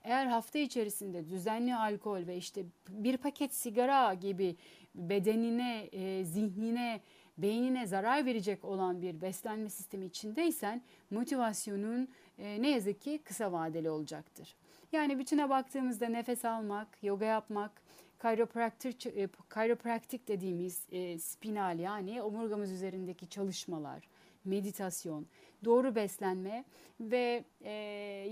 Eğer 0.04 0.26
hafta 0.26 0.59
içerisinde 0.59 1.31
düzenli 1.31 1.74
alkol 1.74 2.26
ve 2.26 2.37
işte 2.37 2.64
bir 2.88 3.16
paket 3.16 3.54
sigara 3.54 4.14
gibi 4.14 4.57
bedenine, 4.94 5.88
e, 5.92 6.24
zihnine, 6.24 7.00
beynine 7.38 7.87
zarar 7.87 8.26
verecek 8.26 8.64
olan 8.64 9.02
bir 9.02 9.20
beslenme 9.20 9.70
sistemi 9.70 10.07
içindeysen 10.07 10.83
motivasyonun 11.11 12.09
e, 12.38 12.62
ne 12.62 12.70
yazık 12.70 13.00
ki 13.00 13.20
kısa 13.24 13.52
vadeli 13.52 13.90
olacaktır. 13.90 14.54
Yani 14.92 15.18
bütüne 15.18 15.51
baktığımızda 15.51 16.09
nefes 16.09 16.44
almak, 16.44 16.88
yoga 17.03 17.24
yapmak, 17.24 17.83
kayropraktik, 18.18 19.07
e, 19.07 20.27
dediğimiz 20.29 20.83
e, 20.92 21.18
spinal 21.18 21.79
yani 21.79 22.22
omurgamız 22.22 22.72
üzerindeki 22.72 23.29
çalışmalar, 23.29 24.09
meditasyon, 24.44 25.27
doğru 25.64 25.94
beslenme 25.94 26.64
ve 27.01 27.44
e, 27.61 27.72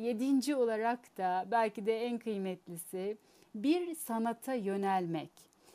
yedinci 0.00 0.54
olarak 0.54 1.16
da 1.16 1.46
belki 1.50 1.86
de 1.86 2.04
en 2.04 2.18
kıymetlisi 2.18 3.16
bir 3.54 3.94
sanata 3.94 4.54
yönelmek. 4.54 5.30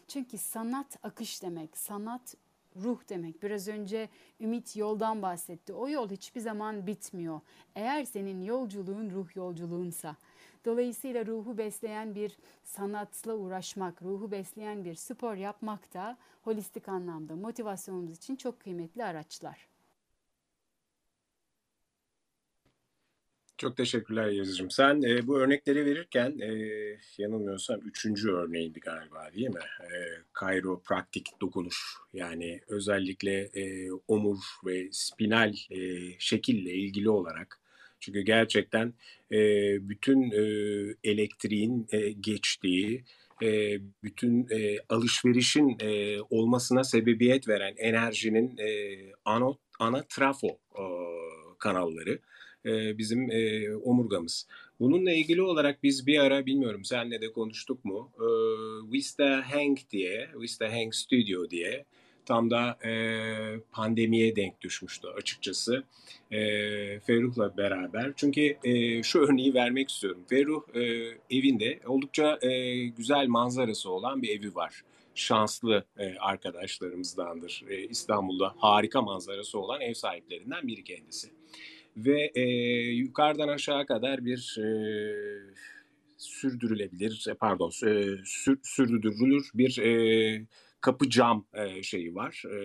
Çünkü 0.08 0.38
sanat 0.38 0.98
akış 1.04 1.44
demek, 1.44 1.78
sanat 1.78 2.36
ruh 2.76 3.00
demek. 3.10 3.44
Biraz 3.44 3.67
önce 3.67 4.10
Ümit 4.39 4.76
yoldan 4.76 5.22
bahsetti. 5.22 5.74
O 5.74 5.89
yol 5.89 6.10
hiçbir 6.10 6.41
zaman 6.41 6.88
bitmiyor. 6.88 7.41
Eğer 7.76 8.04
senin 8.04 8.41
yolculuğun 8.41 9.10
ruh 9.10 9.36
yolculuğunsa. 9.36 10.15
Dolayısıyla 10.65 11.26
ruhu 11.26 11.58
besleyen 11.58 12.15
bir 12.15 12.38
sanatla 12.63 13.36
uğraşmak, 13.36 14.02
ruhu 14.02 14.32
besleyen 14.32 14.86
bir 14.86 14.95
spor 14.95 15.36
yapmak 15.36 15.93
da 15.93 16.17
holistik 16.41 16.89
anlamda 16.89 17.36
motivasyonumuz 17.36 18.17
için 18.17 18.36
çok 18.36 18.60
kıymetli 18.60 19.04
araçlar. 19.04 19.67
Çok 23.62 23.78
teşekkürler 23.78 24.28
Yazıcığım. 24.28 24.71
Sen 24.71 25.02
e, 25.02 25.28
bu 25.28 25.39
örnekleri 25.39 25.86
verirken 25.86 26.39
e, 26.39 26.50
yanılmıyorsam 27.17 27.80
üçüncü 27.80 28.32
örneğiydi 28.32 28.80
galiba 28.80 29.30
değil 29.34 29.50
mi? 29.50 29.60
E, 29.82 29.89
kayropraktik 30.34 31.41
dokunuş 31.41 31.95
yani 32.13 32.62
özellikle 32.67 33.41
e, 33.41 33.91
omur 34.08 34.38
ve 34.65 34.88
spinal 34.91 35.54
e, 35.69 35.80
şekille 36.19 36.74
ilgili 36.74 37.10
olarak 37.10 37.61
çünkü 38.02 38.22
gerçekten 38.22 38.94
e, 39.32 39.40
bütün 39.90 40.32
e, 40.32 40.44
elektriğin 41.04 41.88
e, 41.92 42.12
geçtiği, 42.12 43.04
e, 43.44 43.80
bütün 44.04 44.48
e, 44.52 44.78
alışverişin 44.90 45.78
e, 45.80 46.22
olmasına 46.30 46.84
sebebiyet 46.84 47.48
veren 47.48 47.74
enerjinin 47.78 48.58
e, 48.58 48.98
ana, 49.26 49.54
ana 49.80 50.04
trafo 50.04 50.48
e, 50.76 50.84
kanalları 51.60 52.20
e, 52.66 52.98
bizim 52.98 53.32
e, 53.32 53.76
omurgamız. 53.76 54.48
Bununla 54.80 55.12
ilgili 55.12 55.42
olarak 55.42 55.84
biz 55.84 56.08
bir 56.08 56.20
ara 56.20 56.46
bilmiyorum 56.46 56.86
senle 56.86 57.22
de 57.22 57.32
konuştuk 57.32 57.86
mu? 57.86 58.12
E, 58.16 58.28
Vista 58.92 59.44
Hang 59.52 59.78
diye, 59.92 60.30
Vista 60.42 60.74
Hang 60.74 60.94
Studio 60.94 61.50
diye 61.50 61.86
tam 62.32 62.52
da 62.52 62.78
e, 62.88 62.94
pandemiye 63.72 64.36
denk 64.36 64.62
düşmüştü 64.62 65.08
açıkçası 65.08 65.84
e, 66.32 66.39
Ferruh'la 67.00 67.58
beraber. 67.58 68.13
Çünkü 68.15 68.58
e, 68.63 69.04
şu 69.04 69.20
örneği 69.20 69.54
vermek 69.54 69.89
istiyorum. 69.89 70.22
Ferruh 70.30 70.63
e, 70.76 70.82
evinde 71.38 71.80
oldukça 71.86 72.39
e, 72.41 72.84
güzel 72.88 73.28
manzarası 73.28 73.89
olan 73.89 74.22
bir 74.22 74.39
evi 74.39 74.56
var 74.56 74.82
şanslı 75.15 75.86
e, 75.98 76.15
arkadaşlarımızdandır. 76.20 77.63
E, 77.70 77.88
İstanbul'da 77.88 78.54
harika 78.58 79.02
manzarası 79.02 79.60
olan 79.60 79.82
ev 79.82 79.94
sahiplerinden 79.94 80.67
biri 80.67 80.84
kendisi. 80.84 81.30
Ve 81.98 82.32
e, 82.36 82.41
yukarıdan 82.91 83.48
aşağı 83.48 83.86
kadar 83.86 84.26
bir 84.26 84.58
e, 84.60 84.67
sürdürülebilir, 86.17 87.26
e, 87.30 87.34
pardon, 87.34 87.70
e, 87.70 88.06
sür, 88.26 88.60
sürdürülür 88.63 89.52
bir 89.54 89.78
e, 89.78 90.46
kapı 90.82 91.10
cam 91.10 91.48
e, 91.54 91.84
şeyi 91.84 92.15
var, 92.15 92.44
e, 92.54 92.60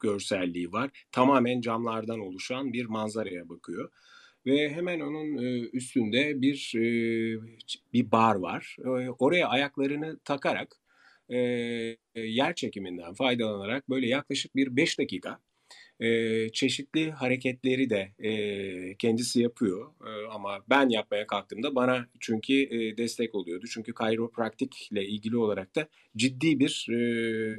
görselliği 0.00 0.72
var. 0.72 0.90
Tamamen 1.12 1.60
camlardan 1.60 2.20
oluşan 2.20 2.72
bir 2.72 2.84
manzaraya 2.86 3.48
bakıyor 3.48 3.90
ve 4.46 4.70
hemen 4.70 5.00
onun 5.00 5.36
üstünde 5.72 6.42
bir 6.42 6.72
bir 7.92 8.12
bar 8.12 8.34
var. 8.34 8.76
Oraya 9.18 9.48
ayaklarını 9.48 10.18
takarak 10.24 10.80
yer 12.14 12.54
çekiminden 12.54 13.14
faydalanarak 13.14 13.90
böyle 13.90 14.06
yaklaşık 14.06 14.56
bir 14.56 14.76
5 14.76 14.98
dakika 14.98 15.38
e, 16.00 16.48
çeşitli 16.48 17.10
hareketleri 17.10 17.90
de 17.90 18.12
e, 18.18 18.94
kendisi 18.94 19.40
yapıyor 19.42 19.90
e, 20.06 20.26
ama 20.30 20.58
ben 20.70 20.88
yapmaya 20.88 21.26
kalktığımda 21.26 21.74
bana 21.74 22.06
çünkü 22.20 22.54
e, 22.54 22.96
destek 22.96 23.34
oluyordu. 23.34 23.66
Çünkü 23.70 23.94
kayropraktikle 23.94 25.04
ilgili 25.04 25.36
olarak 25.36 25.76
da 25.76 25.88
ciddi 26.16 26.60
bir 26.60 26.86
e, 26.90 26.96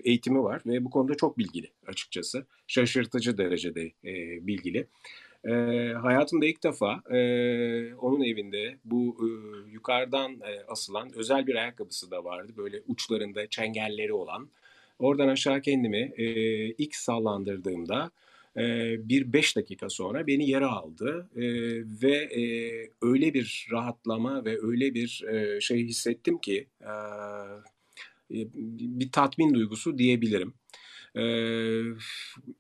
eğitimi 0.03 0.43
var 0.43 0.61
ve 0.65 0.85
bu 0.85 0.89
konuda 0.89 1.15
çok 1.15 1.37
bilgili 1.37 1.71
açıkçası. 1.87 2.45
Şaşırtıcı 2.67 3.37
derecede 3.37 3.91
e, 4.05 4.47
bilgili. 4.47 4.87
E, 5.45 5.51
hayatımda 6.01 6.45
ilk 6.45 6.63
defa 6.63 7.01
e, 7.11 7.19
onun 7.95 8.23
evinde 8.23 8.77
bu 8.85 9.17
e, 9.19 9.27
yukarıdan 9.71 10.31
e, 10.31 10.63
asılan 10.67 11.11
özel 11.15 11.47
bir 11.47 11.55
ayakkabısı 11.55 12.11
da 12.11 12.23
vardı. 12.23 12.53
Böyle 12.57 12.81
uçlarında 12.87 13.47
çengelleri 13.47 14.13
olan. 14.13 14.49
Oradan 14.99 15.27
aşağı 15.27 15.61
kendimi 15.61 16.13
e, 16.17 16.25
ilk 16.69 16.95
sallandırdığımda 16.95 18.11
e, 18.57 18.61
bir 19.09 19.33
beş 19.33 19.55
dakika 19.55 19.89
sonra 19.89 20.27
beni 20.27 20.49
yere 20.49 20.65
aldı 20.65 21.29
e, 21.35 21.43
ve 22.01 22.15
e, 22.15 22.43
öyle 23.01 23.33
bir 23.33 23.67
rahatlama 23.71 24.45
ve 24.45 24.57
öyle 24.61 24.93
bir 24.93 25.23
e, 25.23 25.61
şey 25.61 25.85
hissettim 25.85 26.37
ki 26.37 26.67
e, 26.81 26.91
bir 28.99 29.11
tatmin 29.11 29.53
duygusu 29.53 29.97
diyebilirim 29.97 30.53
e, 31.15 31.23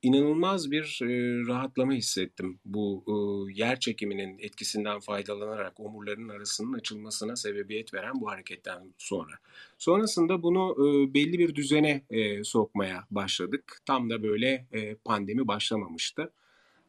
inanılmaz 0.01 0.71
bir 0.71 0.99
e, 1.01 1.07
rahatlama 1.47 1.93
hissettim 1.93 2.59
bu 2.65 3.03
e, 3.07 3.13
yer 3.53 3.79
çekiminin 3.79 4.39
etkisinden 4.39 4.99
faydalanarak 4.99 5.79
omurların 5.79 6.29
arasının 6.29 6.73
açılmasına 6.73 7.35
sebebiyet 7.35 7.93
veren 7.93 8.21
bu 8.21 8.29
hareketten 8.29 8.93
sonra. 8.97 9.33
Sonrasında 9.77 10.43
bunu 10.43 10.75
e, 10.79 11.13
belli 11.13 11.39
bir 11.39 11.55
düzene 11.55 12.03
e, 12.09 12.43
sokmaya 12.43 13.03
başladık. 13.11 13.81
Tam 13.85 14.09
da 14.09 14.23
böyle 14.23 14.67
e, 14.71 14.95
pandemi 14.95 15.47
başlamamıştı. 15.47 16.31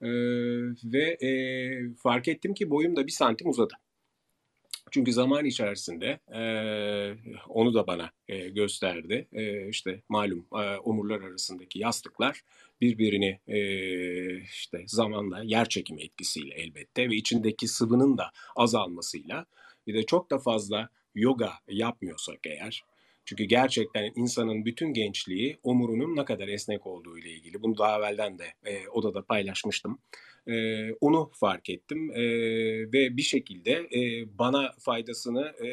E, 0.03 0.09
ve 0.85 1.17
e, 1.23 1.31
fark 1.95 2.29
ettim 2.29 2.55
ki 2.55 2.71
boyum 2.71 2.97
da 2.97 3.07
bir 3.07 3.13
santim 3.13 3.49
uzadı. 3.49 3.75
Çünkü 4.95 5.13
zaman 5.13 5.45
içerisinde 5.45 6.21
e, 6.35 6.43
onu 7.49 7.75
da 7.75 7.87
bana 7.87 8.11
e, 8.29 8.49
gösterdi. 8.49 9.29
E, 9.33 9.69
işte 9.69 10.03
malum 10.09 10.47
e, 10.53 10.77
omurlar 10.77 11.21
arasındaki 11.21 11.79
yastıklar 11.79 12.43
birbirini 12.81 13.41
e, 13.49 13.59
işte 14.41 14.85
zamanla 14.87 15.43
yer 15.43 15.69
çekimi 15.69 16.03
etkisiyle 16.03 16.55
elbette 16.55 17.11
ve 17.11 17.15
içindeki 17.15 17.69
sıvının 17.69 18.19
da 18.19 18.31
azalmasıyla 18.57 19.47
bir 19.87 19.95
de 19.95 20.03
çok 20.03 20.31
da 20.31 20.39
fazla 20.39 20.89
yoga 21.15 21.53
yapmıyorsak 21.69 22.39
eğer 22.47 22.85
çünkü 23.25 23.45
gerçekten 23.45 24.13
insanın 24.17 24.65
bütün 24.65 24.93
gençliği 24.93 25.59
omurunun 25.63 26.17
ne 26.17 26.25
kadar 26.25 26.49
esnek 26.49 26.87
olduğu 26.87 27.19
ile 27.19 27.31
ilgili. 27.31 27.63
Bunu 27.63 27.79
daha 27.79 27.99
evvelden 27.99 28.39
de 28.39 28.45
e, 28.65 28.89
odada 28.89 29.23
paylaşmıştım. 29.23 29.99
E, 30.49 30.93
onu 30.93 31.31
fark 31.35 31.71
ettim 31.71 32.11
e, 32.11 32.23
ve 32.93 33.17
bir 33.17 33.23
şekilde 33.23 33.73
e, 33.73 34.29
bana 34.39 34.73
faydasını 34.79 35.47
e, 35.67 35.69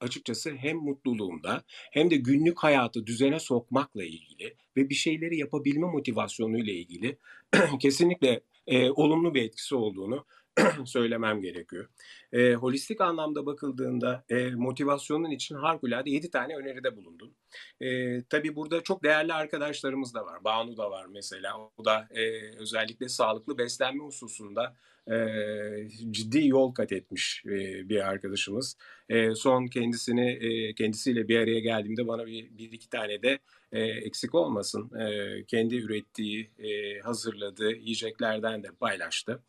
açıkçası 0.00 0.50
hem 0.50 0.76
mutluluğumda 0.76 1.62
hem 1.68 2.10
de 2.10 2.16
günlük 2.16 2.58
hayatı 2.58 3.06
düzene 3.06 3.40
sokmakla 3.40 4.04
ilgili 4.04 4.54
ve 4.76 4.90
bir 4.90 4.94
şeyleri 4.94 5.38
yapabilme 5.38 5.86
motivasyonu 5.86 6.58
ile 6.58 6.72
ilgili 6.72 7.16
kesinlikle 7.80 8.40
e, 8.66 8.90
olumlu 8.90 9.34
bir 9.34 9.42
etkisi 9.42 9.74
olduğunu 9.74 10.24
söylemem 10.84 11.40
gerekiyor. 11.40 11.88
E, 12.32 12.54
holistik 12.54 13.00
anlamda 13.00 13.46
bakıldığında 13.46 14.24
e, 14.28 14.50
motivasyonun 14.50 15.30
için 15.30 15.54
harikulade 15.54 16.10
7 16.10 16.30
tane 16.30 16.56
öneride 16.56 16.96
bulundum. 16.96 17.30
E, 17.80 18.22
tabii 18.22 18.56
burada 18.56 18.80
çok 18.80 19.02
değerli 19.02 19.32
arkadaşlarımız 19.32 20.14
da 20.14 20.26
var. 20.26 20.44
Banu 20.44 20.76
da 20.76 20.90
var 20.90 21.06
mesela. 21.06 21.58
O 21.76 21.84
da 21.84 22.08
e, 22.10 22.56
özellikle 22.56 23.08
sağlıklı 23.08 23.58
beslenme 23.58 24.04
hususunda 24.04 24.76
e, 25.10 25.16
ciddi 26.10 26.46
yol 26.46 26.74
kat 26.74 26.92
etmiş 26.92 27.42
e, 27.46 27.88
bir 27.88 28.08
arkadaşımız. 28.08 28.76
E, 29.08 29.34
son 29.34 29.66
kendisini 29.66 30.30
e, 30.30 30.74
kendisiyle 30.74 31.28
bir 31.28 31.38
araya 31.38 31.60
geldiğimde 31.60 32.06
bana 32.06 32.26
bir, 32.26 32.58
bir 32.58 32.72
iki 32.72 32.88
tane 32.88 33.22
de 33.22 33.38
e, 33.72 33.80
eksik 33.82 34.34
olmasın 34.34 34.90
e, 35.00 35.44
kendi 35.44 35.76
ürettiği, 35.76 36.50
e, 36.58 36.98
hazırladığı 37.00 37.72
yiyeceklerden 37.72 38.62
de 38.62 38.68
paylaştı. 38.80 39.42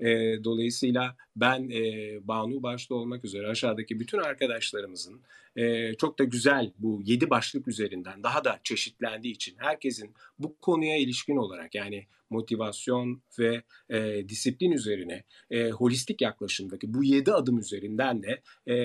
E, 0.00 0.06
dolayısıyla 0.44 1.16
ben 1.36 1.70
e, 1.70 2.18
Banu 2.28 2.62
başta 2.62 2.94
olmak 2.94 3.24
üzere 3.24 3.48
aşağıdaki 3.48 4.00
bütün 4.00 4.18
arkadaşlarımızın 4.18 5.20
e, 5.56 5.94
çok 5.94 6.18
da 6.18 6.24
güzel 6.24 6.72
bu 6.78 7.00
yedi 7.04 7.30
başlık 7.30 7.68
üzerinden 7.68 8.22
daha 8.22 8.44
da 8.44 8.60
çeşitlendiği 8.64 9.34
için 9.34 9.54
herkesin 9.58 10.14
bu 10.38 10.56
konuya 10.56 10.96
ilişkin 10.96 11.36
olarak 11.36 11.74
yani 11.74 12.06
motivasyon 12.30 13.22
ve 13.38 13.62
e, 13.90 14.28
disiplin 14.28 14.72
üzerine 14.72 15.24
e, 15.50 15.70
holistik 15.70 16.20
yaklaşımdaki 16.20 16.94
bu 16.94 17.04
yedi 17.04 17.32
adım 17.32 17.58
üzerinden 17.58 18.22
de 18.22 18.42
e, 18.72 18.76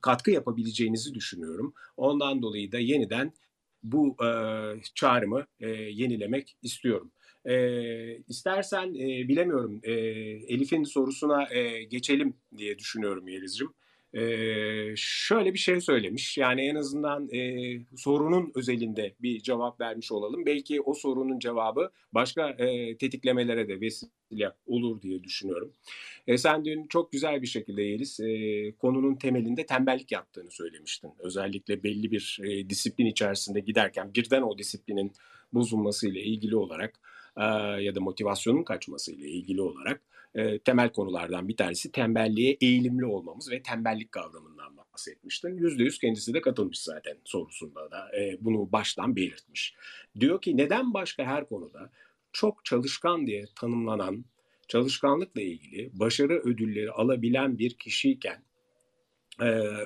katkı 0.00 0.30
yapabileceğinizi 0.30 1.14
düşünüyorum. 1.14 1.74
Ondan 1.96 2.42
dolayı 2.42 2.72
da 2.72 2.78
yeniden 2.78 3.32
bu 3.82 4.16
e, 4.24 4.28
çağrımı 4.94 5.46
e, 5.60 5.68
yenilemek 5.70 6.56
istiyorum. 6.62 7.12
E, 7.48 7.54
istersen 8.28 8.94
e, 8.94 9.28
bilemiyorum 9.28 9.80
e, 9.82 9.92
Elif'in 9.92 10.84
sorusuna 10.84 11.54
e, 11.54 11.84
geçelim 11.84 12.34
diye 12.56 12.78
düşünüyorum 12.78 13.28
Yeliz'cim. 13.28 13.68
E, 14.14 14.20
şöyle 14.96 15.54
bir 15.54 15.58
şey 15.58 15.80
söylemiş 15.80 16.38
yani 16.38 16.60
en 16.60 16.74
azından 16.74 17.28
e, 17.34 17.70
sorunun 17.96 18.52
özelinde 18.54 19.14
bir 19.22 19.40
cevap 19.40 19.80
vermiş 19.80 20.12
olalım. 20.12 20.46
Belki 20.46 20.80
o 20.80 20.94
sorunun 20.94 21.38
cevabı 21.38 21.90
başka 22.12 22.50
e, 22.50 22.96
tetiklemelere 22.96 23.68
de 23.68 23.80
vesile 23.80 24.52
olur 24.66 25.02
diye 25.02 25.24
düşünüyorum. 25.24 25.72
E, 26.26 26.38
sen 26.38 26.64
dün 26.64 26.86
çok 26.86 27.12
güzel 27.12 27.42
bir 27.42 27.46
şekilde 27.46 27.82
Yeliz 27.82 28.20
e, 28.20 28.72
konunun 28.78 29.14
temelinde 29.14 29.66
tembellik 29.66 30.12
yaptığını 30.12 30.50
söylemiştin. 30.50 31.10
Özellikle 31.18 31.82
belli 31.82 32.10
bir 32.10 32.40
e, 32.44 32.70
disiplin 32.70 33.06
içerisinde 33.06 33.60
giderken 33.60 34.14
birden 34.14 34.42
o 34.42 34.58
disiplinin 34.58 35.12
bozulması 35.52 36.08
ile 36.08 36.22
ilgili 36.22 36.56
olarak 36.56 37.00
ya 37.80 37.94
da 37.94 38.00
motivasyonun 38.00 38.62
kaçması 38.62 39.12
ile 39.12 39.28
ilgili 39.28 39.62
olarak 39.62 40.02
temel 40.64 40.92
konulardan 40.92 41.48
bir 41.48 41.56
tanesi 41.56 41.92
tembelliğe 41.92 42.56
eğilimli 42.60 43.04
olmamız 43.04 43.50
ve 43.50 43.62
tembellik 43.62 44.12
kavramından 44.12 44.76
bahsetmiştin. 44.76 45.56
Yüzde 45.56 45.82
yüz 45.82 45.98
kendisi 45.98 46.34
de 46.34 46.40
katılmış 46.40 46.80
zaten 46.80 47.18
sorusunda 47.24 47.90
da 47.90 48.10
bunu 48.40 48.72
baştan 48.72 49.16
belirtmiş. 49.16 49.74
Diyor 50.20 50.40
ki 50.40 50.56
neden 50.56 50.94
başka 50.94 51.24
her 51.24 51.48
konuda 51.48 51.90
çok 52.32 52.64
çalışkan 52.64 53.26
diye 53.26 53.44
tanımlanan 53.56 54.24
çalışkanlıkla 54.68 55.40
ilgili 55.40 55.90
başarı 55.92 56.38
ödülleri 56.38 56.90
alabilen 56.90 57.58
bir 57.58 57.74
kişiyken 57.74 58.42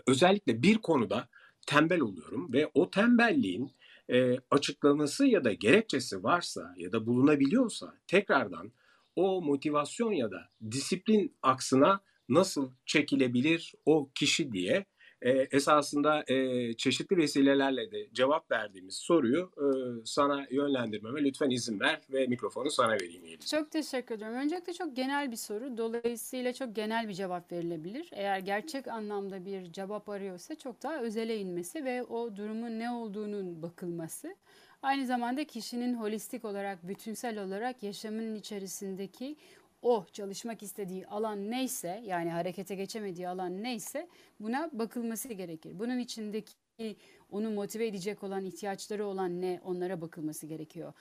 özellikle 0.06 0.62
bir 0.62 0.78
konuda 0.78 1.28
tembel 1.66 2.00
oluyorum 2.00 2.52
ve 2.52 2.70
o 2.74 2.90
tembelliğin 2.90 3.72
e, 4.10 4.36
açıklaması 4.50 5.26
ya 5.26 5.44
da 5.44 5.52
gerekçesi 5.52 6.22
varsa 6.22 6.74
ya 6.76 6.92
da 6.92 7.06
bulunabiliyorsa 7.06 7.94
tekrardan 8.06 8.72
o 9.16 9.42
motivasyon 9.42 10.12
ya 10.12 10.30
da 10.30 10.48
disiplin 10.70 11.36
aksına 11.42 12.00
nasıl 12.28 12.70
çekilebilir 12.86 13.72
o 13.86 14.10
kişi 14.14 14.52
diye 14.52 14.84
e, 15.22 15.30
esasında 15.30 16.24
e, 16.28 16.74
çeşitli 16.74 17.16
vesilelerle 17.16 17.90
de 17.90 18.08
cevap 18.12 18.50
verdiğimiz 18.50 18.94
soruyu 18.94 19.50
e, 19.56 19.66
sana 20.04 20.46
yönlendirmeme 20.50 21.24
lütfen 21.24 21.50
izin 21.50 21.80
ver 21.80 22.00
ve 22.12 22.26
mikrofonu 22.26 22.70
sana 22.70 22.92
vereyim. 22.92 23.24
Yeliz. 23.24 23.50
Çok 23.50 23.70
teşekkür 23.70 24.14
ederim. 24.14 24.34
Öncelikle 24.34 24.72
çok 24.72 24.96
genel 24.96 25.30
bir 25.30 25.36
soru. 25.36 25.76
Dolayısıyla 25.78 26.52
çok 26.52 26.76
genel 26.76 27.08
bir 27.08 27.14
cevap 27.14 27.52
verilebilir. 27.52 28.10
Eğer 28.12 28.38
gerçek 28.38 28.88
anlamda 28.88 29.44
bir 29.44 29.72
cevap 29.72 30.08
arıyorsa 30.08 30.54
çok 30.54 30.82
daha 30.82 31.00
özele 31.02 31.38
inmesi 31.38 31.84
ve 31.84 32.02
o 32.02 32.36
durumun 32.36 32.78
ne 32.78 32.90
olduğunun 32.90 33.62
bakılması. 33.62 34.36
Aynı 34.82 35.06
zamanda 35.06 35.44
kişinin 35.44 35.94
holistik 35.94 36.44
olarak, 36.44 36.88
bütünsel 36.88 37.44
olarak 37.44 37.82
yaşamının 37.82 38.34
içerisindeki 38.34 39.36
o 39.82 40.04
çalışmak 40.12 40.62
istediği 40.62 41.06
alan 41.06 41.50
neyse 41.50 42.02
yani 42.06 42.30
harekete 42.30 42.74
geçemediği 42.74 43.28
alan 43.28 43.62
neyse 43.62 44.08
buna 44.40 44.70
bakılması 44.72 45.28
gerekir. 45.28 45.78
Bunun 45.78 45.98
içindeki 45.98 46.96
onu 47.30 47.50
motive 47.50 47.86
edecek 47.86 48.22
olan 48.22 48.44
ihtiyaçları 48.44 49.06
olan 49.06 49.40
ne 49.40 49.60
onlara 49.64 50.00
bakılması 50.00 50.46
gerekiyor. 50.46 50.92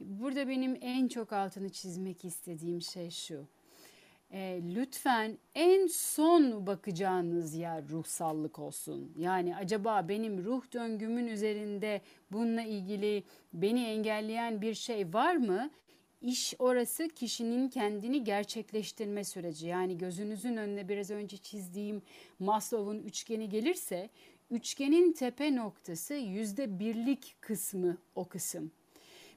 Burada 0.00 0.48
benim 0.48 0.78
en 0.80 1.08
çok 1.08 1.32
altını 1.32 1.68
çizmek 1.68 2.24
istediğim 2.24 2.82
şey 2.82 3.10
şu. 3.10 3.46
E, 4.32 4.60
lütfen 4.74 5.38
en 5.54 5.86
son 5.86 6.66
bakacağınız 6.66 7.54
yer 7.54 7.88
ruhsallık 7.88 8.58
olsun. 8.58 9.12
Yani 9.18 9.56
acaba 9.56 10.08
benim 10.08 10.44
ruh 10.44 10.72
döngümün 10.72 11.26
üzerinde 11.26 12.00
bununla 12.32 12.62
ilgili 12.62 13.24
beni 13.52 13.84
engelleyen 13.84 14.62
bir 14.62 14.74
şey 14.74 15.12
var 15.14 15.36
mı? 15.36 15.70
İş 16.22 16.54
orası 16.58 17.08
kişinin 17.08 17.68
kendini 17.68 18.24
gerçekleştirme 18.24 19.24
süreci. 19.24 19.66
Yani 19.66 19.98
gözünüzün 19.98 20.56
önüne 20.56 20.88
biraz 20.88 21.10
önce 21.10 21.36
çizdiğim 21.36 22.02
Maslow'un 22.38 22.98
üçgeni 22.98 23.48
gelirse 23.48 24.10
üçgenin 24.50 25.12
tepe 25.12 25.56
noktası 25.56 26.14
yüzde 26.14 26.78
birlik 26.78 27.36
kısmı 27.40 27.98
o 28.14 28.28
kısım. 28.28 28.72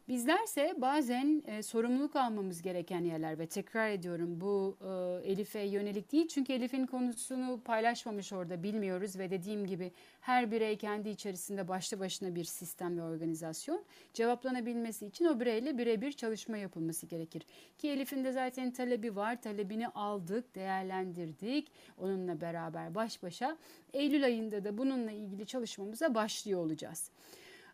Bizlerse 0.08 0.74
bazen 0.78 1.43
e, 1.47 1.64
sorumluluk 1.64 2.16
almamız 2.16 2.62
gereken 2.62 3.04
yerler 3.04 3.39
ve 3.39 3.47
tekrar 3.47 3.89
ediyorum 3.89 4.41
bu 4.41 4.78
e, 4.82 5.32
Elif'e 5.32 5.60
yönelik 5.60 6.12
değil. 6.12 6.28
Çünkü 6.28 6.54
Elif'in 6.54 6.86
konusunu 6.86 7.62
paylaşmamış 7.66 8.34
orada 8.34 8.64
bilmiyoruz 8.64 9.20
ve 9.20 9.30
dediğim 9.30 9.66
gibi 9.66 9.91
her 10.22 10.51
birey 10.51 10.78
kendi 10.78 11.10
içerisinde 11.10 11.68
başlı 11.68 11.99
başına 11.99 12.36
bir 12.36 12.43
sistem 12.43 12.97
ve 12.97 13.04
organizasyon. 13.04 13.84
Cevaplanabilmesi 14.14 15.06
için 15.06 15.26
o 15.26 15.39
bireyle 15.39 15.78
birebir 15.78 16.12
çalışma 16.12 16.58
yapılması 16.58 17.06
gerekir. 17.06 17.43
Ki 17.78 17.89
Elif'in 17.89 18.24
de 18.24 18.32
zaten 18.32 18.72
talebi 18.72 19.16
var. 19.16 19.41
Talebini 19.41 19.88
aldık, 19.88 20.56
değerlendirdik. 20.56 21.72
Onunla 21.97 22.41
beraber 22.41 22.95
baş 22.95 23.24
başa. 23.24 23.58
Eylül 23.93 24.26
ayında 24.26 24.64
da 24.64 24.78
bununla 24.78 25.12
ilgili 25.12 25.45
çalışmamıza 25.45 26.16
başlıyor 26.16 26.60
olacağız. 26.60 27.12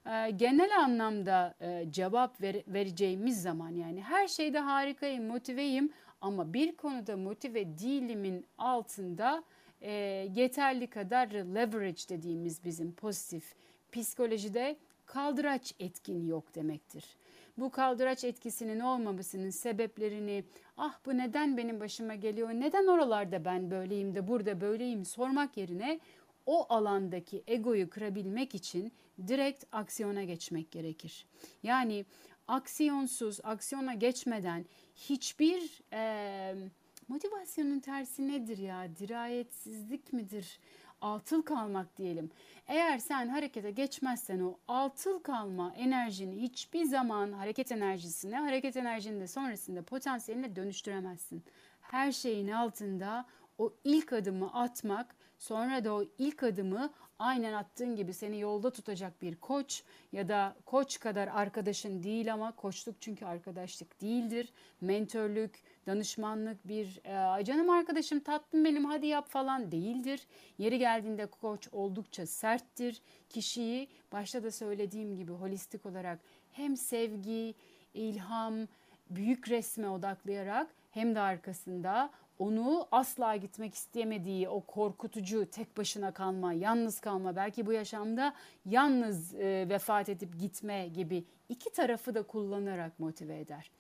Ee, 0.10 0.32
genel 0.32 0.78
anlamda 0.80 1.56
e, 1.62 1.92
cevap 1.92 2.42
ver, 2.42 2.56
vereceğimiz 2.68 3.42
zaman 3.42 3.70
yani 3.70 4.02
her 4.02 4.28
şeyde 4.28 4.60
harikayım, 4.60 5.28
motiveyim 5.28 5.90
ama 6.22 6.54
bir 6.54 6.76
konuda 6.76 7.18
motive 7.18 7.78
değilimin 7.78 8.46
altında 8.58 9.44
e, 9.82 9.92
yeterli 10.36 10.88
kadar 10.88 11.28
leverage 11.30 12.02
dediğimiz 12.10 12.66
bizim 12.66 12.92
pozitif 12.92 13.56
psikolojide 13.92 14.78
kaldıraç 15.06 15.74
etkin 15.80 16.28
yok 16.28 16.56
demektir. 16.56 17.06
Bu 17.58 17.70
kaldıraç 17.70 18.24
etkisinin 18.24 18.80
olmamasının 18.80 19.50
sebeplerini 19.50 20.44
ah 20.78 21.00
bu 21.06 21.18
neden 21.18 21.58
benim 21.58 21.80
başıma 21.80 22.16
geliyor, 22.16 22.50
neden 22.50 22.88
oralarda 22.88 23.46
ben 23.46 23.72
böyleyim 23.72 24.16
de 24.16 24.28
burada 24.28 24.62
böyleyim 24.62 25.06
sormak 25.06 25.58
yerine 25.58 26.00
o 26.50 26.66
alandaki 26.70 27.44
egoyu 27.48 27.90
kırabilmek 27.90 28.56
için 28.56 28.92
direkt 29.28 29.64
aksiyona 29.72 30.24
geçmek 30.24 30.72
gerekir. 30.72 31.26
Yani 31.64 32.06
aksiyonsuz, 32.48 33.40
aksiyona 33.44 33.94
geçmeden 33.94 34.66
hiçbir 34.96 35.82
e, 35.94 36.56
motivasyonun 37.08 37.80
tersi 37.80 38.28
nedir 38.28 38.58
ya? 38.58 38.88
Dirayetsizlik 39.00 40.14
midir? 40.14 40.60
Altıl 41.02 41.42
kalmak 41.42 41.98
diyelim. 41.98 42.32
Eğer 42.68 42.98
sen 42.98 43.28
harekete 43.28 43.72
geçmezsen 43.72 44.40
o 44.40 44.58
altıl 44.68 45.20
kalma 45.20 45.74
enerjini 45.76 46.42
hiçbir 46.42 46.84
zaman 46.84 47.32
hareket 47.32 47.72
enerjisine, 47.72 48.38
hareket 48.38 48.78
enerjini 48.78 49.20
de 49.22 49.28
sonrasında 49.28 49.82
potansiyeline 49.82 50.56
dönüştüremezsin. 50.56 51.44
Her 51.82 52.12
şeyin 52.12 52.48
altında 52.48 53.26
o 53.58 53.74
ilk 53.84 54.14
adımı 54.14 54.54
atmak 54.54 55.16
Sonra 55.40 55.86
da 55.86 55.94
o 55.94 56.04
ilk 56.18 56.44
adımı 56.44 56.94
aynen 57.20 57.54
attığın 57.54 57.96
gibi 57.96 58.14
seni 58.14 58.40
yolda 58.40 58.72
tutacak 58.72 59.22
bir 59.22 59.36
koç 59.36 59.84
ya 60.12 60.30
da 60.30 60.56
koç 60.66 61.00
kadar 61.00 61.28
arkadaşın 61.28 62.04
değil 62.04 62.34
ama 62.34 62.56
koçluk 62.56 62.96
çünkü 63.02 63.26
arkadaşlık 63.26 64.02
değildir. 64.02 64.54
Mentörlük, 64.82 65.64
danışmanlık 65.88 66.68
bir 66.68 67.02
e, 67.40 67.46
canım 67.46 67.70
arkadaşım 67.70 68.20
tatlım 68.20 68.66
benim 68.66 68.86
hadi 68.86 69.08
yap 69.08 69.30
falan 69.30 69.72
değildir. 69.72 70.28
Yeri 70.58 70.80
geldiğinde 70.80 71.26
koç 71.26 71.68
oldukça 71.72 72.26
serttir. 72.26 73.02
Kişiyi 73.30 73.88
başta 74.12 74.44
da 74.44 74.52
söylediğim 74.52 75.16
gibi 75.16 75.32
holistik 75.32 75.86
olarak 75.86 76.20
hem 76.52 76.78
sevgi, 76.78 77.56
ilham, 77.94 78.68
büyük 79.10 79.50
resme 79.50 79.90
odaklayarak 79.90 80.76
hem 80.92 81.16
de 81.16 81.20
arkasında 81.20 82.10
onu 82.40 82.88
asla 82.92 83.36
gitmek 83.36 83.74
istemediği 83.74 84.50
o 84.50 84.62
korkutucu 84.62 85.50
tek 85.52 85.78
başına 85.78 86.14
kalma, 86.14 86.54
yalnız 86.54 87.00
kalma, 87.00 87.36
belki 87.36 87.66
bu 87.66 87.74
yaşamda 87.74 88.34
yalnız 88.66 89.36
e, 89.36 89.70
vefat 89.70 90.10
edip 90.10 90.40
gitme 90.40 90.88
gibi 90.88 91.26
iki 91.50 91.72
tarafı 91.72 92.16
da 92.16 92.24
kullanarak 92.24 93.00
motive 93.00 93.40
eder 93.40 93.72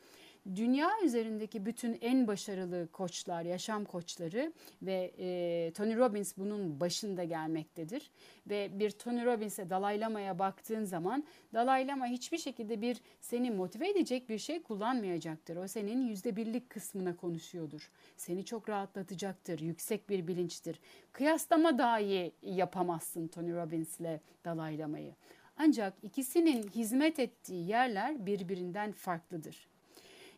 dünya 0.56 0.90
üzerindeki 1.04 1.66
bütün 1.66 1.98
en 2.02 2.28
başarılı 2.28 2.88
koçlar, 2.92 3.44
yaşam 3.44 3.86
koçları 3.86 4.54
ve 4.82 5.12
e, 5.20 5.72
Tony 5.74 5.96
Robbins 5.96 6.38
bunun 6.38 6.80
başında 6.80 7.24
gelmektedir. 7.24 8.12
Ve 8.50 8.80
bir 8.80 8.92
Tony 8.92 9.26
Robbins'e 9.26 9.70
Dalai 9.70 10.00
Lama'ya 10.00 10.40
baktığın 10.40 10.84
zaman 10.84 11.24
Dalai 11.54 11.88
Lama 11.88 12.06
hiçbir 12.06 12.38
şekilde 12.38 12.82
bir 12.82 13.02
seni 13.22 13.52
motive 13.52 13.90
edecek 13.90 14.30
bir 14.30 14.38
şey 14.38 14.64
kullanmayacaktır. 14.64 15.58
O 15.58 15.68
senin 15.68 16.08
yüzde 16.08 16.36
birlik 16.36 16.70
kısmına 16.70 17.16
konuşuyordur. 17.16 17.92
Seni 18.18 18.46
çok 18.46 18.70
rahatlatacaktır, 18.70 19.60
yüksek 19.60 20.10
bir 20.10 20.28
bilinçtir. 20.28 20.80
Kıyaslama 21.12 21.78
dahi 21.78 22.32
yapamazsın 22.42 23.28
Tony 23.28 23.54
Robbins'le 23.54 24.20
Dalai 24.46 24.78
Lama'yı. 24.78 25.16
Ancak 25.58 25.94
ikisinin 26.04 26.64
hizmet 26.64 27.20
ettiği 27.20 27.68
yerler 27.68 28.26
birbirinden 28.26 28.92
farklıdır. 28.92 29.70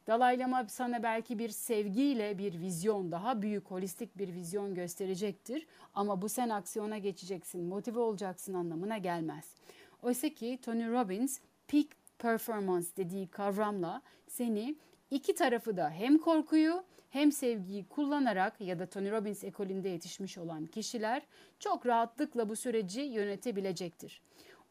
Dalai 0.08 0.40
Lama 0.40 0.66
sana 0.68 1.04
belki 1.04 1.40
bir 1.40 1.50
sevgiyle 1.50 2.38
bir 2.38 2.60
vizyon, 2.60 3.12
daha 3.12 3.42
büyük 3.42 3.72
holistik 3.72 4.18
bir 4.18 4.34
vizyon 4.34 4.76
gösterecektir. 4.76 5.68
Ama 5.94 6.22
bu 6.22 6.30
sen 6.30 6.50
aksiyona 6.50 6.98
geçeceksin, 6.98 7.64
motive 7.64 8.00
olacaksın 8.00 8.54
anlamına 8.54 8.98
gelmez. 8.98 9.56
Oysa 10.02 10.30
ki 10.30 10.60
Tony 10.62 10.92
Robbins 10.92 11.40
peak 11.68 11.86
performance 12.20 12.88
dediği 12.98 13.28
kavramla 13.28 14.02
seni 14.28 14.76
iki 15.12 15.36
tarafı 15.36 15.78
da 15.78 15.90
hem 15.90 16.18
korkuyu 16.18 16.84
hem 17.10 17.32
sevgiyi 17.32 17.86
kullanarak 17.86 18.62
ya 18.62 18.80
da 18.80 18.86
Tony 18.86 19.12
Robbins 19.12 19.44
ekolünde 19.44 19.90
yetişmiş 19.90 20.38
olan 20.38 20.66
kişiler 20.66 21.22
çok 21.60 21.86
rahatlıkla 21.86 22.50
bu 22.50 22.56
süreci 22.56 23.02
yönetebilecektir. 23.02 24.22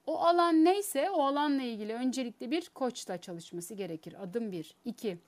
O 0.07 0.18
alan 0.18 0.64
neyse 0.64 1.11
o 1.11 1.22
alanla 1.22 1.62
ilgili 1.62 1.94
öncelikle 1.94 2.51
bir 2.51 2.68
koçla 2.68 3.18
çalışması 3.18 3.74
gerekir. 3.74 4.22
Adım 4.22 4.53
bir. 4.53 4.74
İki, 4.84 5.18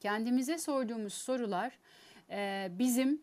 kendimize 0.00 0.58
sorduğumuz 0.58 1.14
sorular 1.14 1.78
e, 2.30 2.68
bizim 2.70 3.22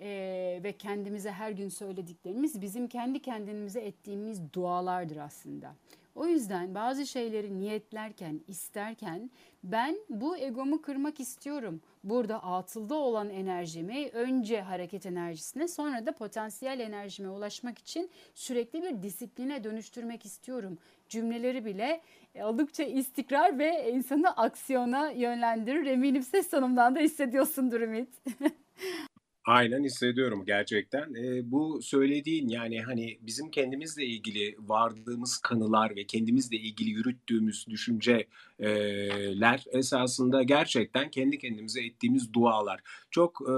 e, 0.00 0.60
ve 0.64 0.72
kendimize 0.72 1.30
her 1.30 1.50
gün 1.50 1.68
söylediklerimiz 1.68 2.60
bizim 2.60 2.88
kendi 2.88 3.22
kendimize 3.22 3.80
ettiğimiz 3.80 4.52
dualardır 4.52 5.16
aslında. 5.16 5.74
O 6.14 6.26
yüzden 6.26 6.74
bazı 6.74 7.06
şeyleri 7.06 7.58
niyetlerken, 7.58 8.40
isterken 8.48 9.30
ben 9.64 9.96
bu 10.08 10.36
egomu 10.36 10.82
kırmak 10.82 11.20
istiyorum. 11.20 11.80
Burada 12.04 12.42
atılda 12.42 12.94
olan 12.94 13.30
enerjimi 13.30 14.08
önce 14.12 14.60
hareket 14.60 15.06
enerjisine 15.06 15.68
sonra 15.68 16.06
da 16.06 16.12
potansiyel 16.12 16.80
enerjime 16.80 17.30
ulaşmak 17.30 17.78
için 17.78 18.10
sürekli 18.34 18.82
bir 18.82 19.02
disipline 19.02 19.64
dönüştürmek 19.64 20.26
istiyorum. 20.26 20.78
Cümleleri 21.08 21.64
bile 21.64 22.00
oldukça 22.42 22.82
istikrar 22.82 23.58
ve 23.58 23.92
insanı 23.92 24.36
aksiyona 24.36 25.10
yönlendirir. 25.10 25.86
Eminim 25.86 26.22
ses 26.22 26.50
tonumdan 26.50 26.94
da 26.94 27.00
hissediyorsundur 27.00 27.80
Ümit. 27.80 28.08
Aynen 29.44 29.84
hissediyorum 29.84 30.44
gerçekten. 30.46 31.14
E, 31.14 31.50
bu 31.50 31.82
söylediğin 31.82 32.48
yani 32.48 32.82
hani 32.82 33.18
bizim 33.22 33.50
kendimizle 33.50 34.06
ilgili 34.06 34.56
vardığımız 34.58 35.38
kanılar 35.38 35.96
ve 35.96 36.06
kendimizle 36.06 36.56
ilgili 36.56 36.90
yürüttüğümüz 36.90 37.66
düşünceler 37.68 39.64
esasında 39.72 40.42
gerçekten 40.42 41.10
kendi 41.10 41.38
kendimize 41.38 41.84
ettiğimiz 41.84 42.32
dualar. 42.32 42.80
Çok 43.10 43.40
e, 43.48 43.54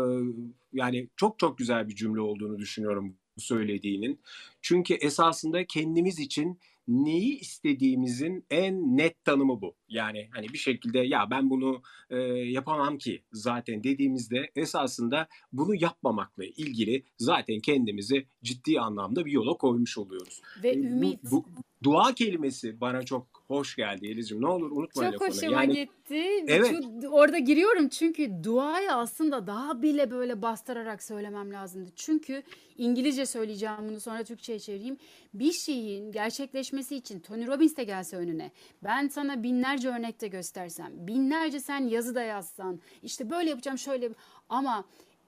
yani 0.73 1.09
çok 1.17 1.39
çok 1.39 1.59
güzel 1.59 1.89
bir 1.89 1.95
cümle 1.95 2.21
olduğunu 2.21 2.59
düşünüyorum 2.59 3.17
bu 3.37 3.41
söylediğinin. 3.41 4.21
Çünkü 4.63 4.95
esasında 4.95 5.65
kendimiz 5.65 6.19
için 6.19 6.59
neyi 6.89 7.39
istediğimizin 7.39 8.47
en 8.51 8.97
net 8.97 9.25
tanımı 9.25 9.61
bu. 9.61 9.77
Yani 9.89 10.29
hani 10.33 10.49
bir 10.49 10.59
şekilde 10.59 10.99
ya 10.99 11.31
ben 11.31 11.51
bunu 11.51 11.83
e, 12.11 12.17
yapamam 12.29 12.99
ki 12.99 13.23
zaten 13.33 13.85
dediğimizde 13.85 14.51
esasında 14.57 15.29
bunu 15.53 15.75
yapmamakla 15.75 16.45
ilgili 16.45 17.05
zaten 17.19 17.61
kendimizi 17.61 18.27
ciddi 18.43 18.81
anlamda 18.81 19.27
bir 19.27 19.33
yola 19.33 19.57
koymuş 19.57 19.99
oluyoruz. 19.99 20.41
Ve 20.63 20.69
e, 20.69 20.79
ümit. 20.79 21.21
Bu, 21.31 21.45
bu, 21.57 21.63
dua 21.85 22.15
kelimesi 22.15 22.81
bana 22.81 23.03
çok 23.03 23.27
hoş 23.49 23.77
geldi 23.77 24.07
Elizciğim. 24.07 24.43
Ne 24.43 24.49
olur 24.49 24.71
unutma 24.71 25.13
Çok 25.13 25.29
hoşuma 25.29 25.63
Yani 25.63 25.75
gitti. 25.75 26.45
evet. 26.49 26.71
Şu, 27.03 27.09
orada 27.09 27.39
giriyorum 27.39 27.89
çünkü 27.89 28.31
duayı 28.45 28.93
aslında 28.93 29.47
daha 29.47 29.83
bile 29.83 30.11
böyle 30.11 30.43
bastırarak 30.43 31.03
söylemem 31.03 31.53
lazımdı. 31.53 31.91
Çünkü 31.97 32.43
İngilizce 32.79 33.27
söyleyeceğim 33.27 33.77
bunu 33.89 34.01
sonra 34.01 34.25
Türkçe'ye 34.25 34.59
çevireyim. 34.59 34.97
Bir 35.35 35.53
şeyin 35.53 36.13
gerçekleşmesi 36.13 36.97
için 36.97 37.21
Tony 37.21 37.47
Robbins 37.47 37.77
de 37.77 37.85
gelse 37.85 38.17
önüne. 38.17 38.51
Ben 38.83 39.09
sana 39.09 39.43
binlerce 39.43 39.89
örnekte 39.89 40.29
göstersem, 40.29 40.93
binlerce 40.97 41.61
sen 41.61 41.89
yazıda 41.89 42.23
yazsan, 42.23 42.81
işte 43.03 43.31
böyle 43.31 43.51
yapacağım 43.51 43.79
şöyle 43.79 44.11
ama 44.49 44.85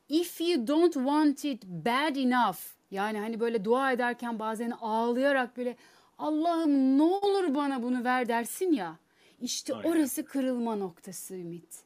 if 0.09 0.41
you 0.41 0.67
don't 0.67 0.95
want 0.95 1.45
it 1.45 1.65
bad 1.65 2.17
enough 2.17 2.59
yani 2.91 3.19
hani 3.19 3.41
böyle 3.41 3.65
dua 3.65 3.93
ederken 3.93 4.39
bazen 4.39 4.71
ağlayarak 4.71 5.57
böyle 5.57 5.77
Allah'ım 6.19 6.99
ne 6.99 7.03
olur 7.03 7.55
bana 7.55 7.83
bunu 7.83 8.05
ver 8.05 8.29
dersin 8.29 8.73
ya. 8.73 8.99
İşte 9.41 9.75
Aynen. 9.75 9.89
orası 9.89 10.25
kırılma 10.25 10.77
noktası 10.77 11.35
Ümit. 11.35 11.85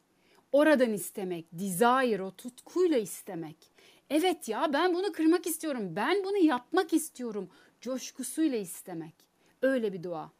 Oradan 0.51 0.93
istemek, 0.93 1.45
desire, 1.51 2.23
o 2.23 2.31
tutkuyla 2.31 2.97
istemek. 2.97 3.57
Evet 4.09 4.49
ya 4.49 4.73
ben 4.73 4.93
bunu 4.93 5.11
kırmak 5.11 5.47
istiyorum, 5.47 5.95
ben 5.95 6.23
bunu 6.23 6.37
yapmak 6.37 6.93
istiyorum. 6.93 7.49
Coşkusuyla 7.81 8.57
istemek. 8.57 9.15
Öyle 9.61 9.93
bir 9.93 10.03
dua. 10.03 10.31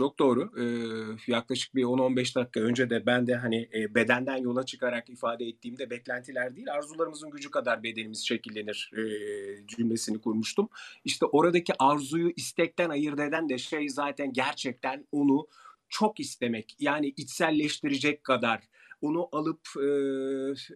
Çok 0.00 0.18
doğru. 0.18 0.50
Ee, 0.58 1.32
yaklaşık 1.32 1.74
bir 1.74 1.84
10-15 1.84 2.34
dakika 2.34 2.60
önce 2.60 2.90
de 2.90 3.06
ben 3.06 3.26
de 3.26 3.34
hani 3.34 3.68
e, 3.74 3.94
bedenden 3.94 4.36
yola 4.36 4.66
çıkarak 4.66 5.10
ifade 5.10 5.44
ettiğimde 5.44 5.90
beklentiler 5.90 6.56
değil 6.56 6.72
arzularımızın 6.72 7.30
gücü 7.30 7.50
kadar 7.50 7.82
bedenimiz 7.82 8.26
şekillenir 8.26 8.90
e, 8.96 9.02
cümlesini 9.66 10.20
kurmuştum. 10.20 10.68
İşte 11.04 11.26
oradaki 11.26 11.72
arzuyu 11.78 12.32
istekten 12.36 12.90
ayırt 12.90 13.20
eden 13.20 13.48
de 13.48 13.58
şey 13.58 13.88
zaten 13.88 14.32
gerçekten 14.32 15.06
onu 15.12 15.46
çok 15.88 16.20
istemek 16.20 16.76
yani 16.78 17.06
içselleştirecek 17.16 18.24
kadar 18.24 18.60
onu 19.02 19.28
alıp 19.32 19.60
e, 19.76 19.88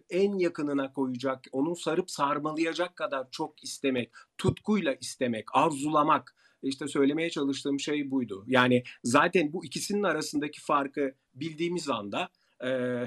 en 0.09 0.37
yakınına 0.37 0.93
koyacak, 0.93 1.45
onu 1.51 1.75
sarıp 1.75 2.11
sarmalayacak 2.11 2.95
kadar 2.95 3.27
çok 3.31 3.63
istemek, 3.63 4.11
tutkuyla 4.37 4.93
istemek, 4.93 5.45
arzulamak. 5.53 6.35
İşte 6.67 6.87
söylemeye 6.87 7.29
çalıştığım 7.29 7.79
şey 7.79 8.11
buydu. 8.11 8.43
Yani 8.47 8.83
zaten 9.03 9.53
bu 9.53 9.65
ikisinin 9.65 10.03
arasındaki 10.03 10.61
farkı 10.61 11.13
bildiğimiz 11.33 11.89
anda 11.89 12.29
e, 12.63 12.69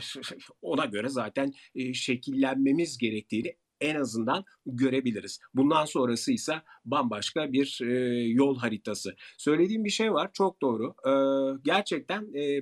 ona 0.62 0.84
göre 0.84 1.09
zaten 1.09 1.52
e, 1.74 1.94
şekillenmemiz 1.94 2.98
gerektiğini 2.98 3.56
en 3.80 3.94
azından 3.94 4.44
görebiliriz. 4.66 5.40
Bundan 5.54 5.84
sonrası 5.84 6.32
ise 6.32 6.62
bambaşka 6.84 7.52
bir 7.52 7.78
e, 7.82 7.94
yol 8.28 8.59
haritası. 8.59 9.14
Söylediğim 9.38 9.84
bir 9.84 9.90
şey 9.90 10.12
var, 10.12 10.30
çok 10.32 10.62
doğru. 10.62 10.94
E, 11.06 11.12
gerçekten 11.64 12.34
e, 12.34 12.61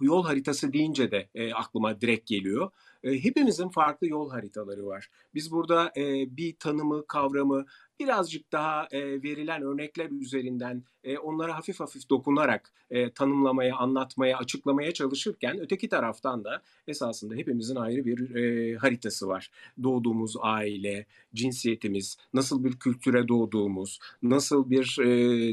yol 0.00 0.24
haritası 0.24 0.72
deyince 0.72 1.10
de 1.10 1.28
e, 1.34 1.52
aklıma 1.52 2.00
direkt 2.00 2.28
geliyor. 2.28 2.70
E, 3.02 3.24
hepimizin 3.24 3.68
farklı 3.68 4.06
yol 4.08 4.30
haritaları 4.30 4.86
var. 4.86 5.08
Biz 5.34 5.50
burada 5.52 5.92
e, 5.96 6.36
bir 6.36 6.56
tanımı, 6.58 7.06
kavramı 7.06 7.66
birazcık 8.00 8.52
daha 8.52 8.88
e, 8.90 9.22
verilen 9.22 9.62
örnekler 9.62 10.10
üzerinden 10.10 10.84
e, 11.04 11.18
onlara 11.18 11.56
hafif 11.56 11.80
hafif 11.80 12.10
dokunarak 12.10 12.72
e, 12.90 13.10
tanımlamaya, 13.10 13.76
anlatmaya, 13.76 14.38
açıklamaya 14.38 14.92
çalışırken 14.92 15.60
öteki 15.60 15.88
taraftan 15.88 16.44
da 16.44 16.62
esasında 16.88 17.34
hepimizin 17.34 17.76
ayrı 17.76 18.04
bir 18.04 18.34
e, 18.34 18.76
haritası 18.76 19.28
var. 19.28 19.50
Doğduğumuz 19.82 20.36
aile, 20.40 21.06
cinsiyetimiz, 21.34 22.16
nasıl 22.34 22.64
bir 22.64 22.72
kültüre 22.72 23.28
doğduğumuz, 23.28 23.98
nasıl 24.22 24.70
bir 24.70 24.96
e, 25.00 25.06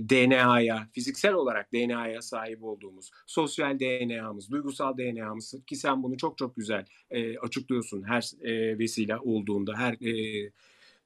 DNA'ya, 0.09 0.87
fiziksel 0.91 1.33
olarak 1.33 1.73
DNA'ya 1.73 2.21
sahip 2.21 2.63
olduğumuz, 2.63 3.11
sosyal 3.27 3.79
DNA'mız, 3.79 4.51
duygusal 4.51 4.97
DNA'mız 4.97 5.55
ki 5.67 5.75
sen 5.75 6.03
bunu 6.03 6.17
çok 6.17 6.37
çok 6.37 6.55
güzel 6.55 6.85
e, 7.11 7.37
açıklıyorsun 7.37 8.03
her 8.03 8.31
e, 8.41 8.79
vesile 8.79 9.17
olduğunda, 9.17 9.73
her 9.77 9.93
e, 9.93 10.51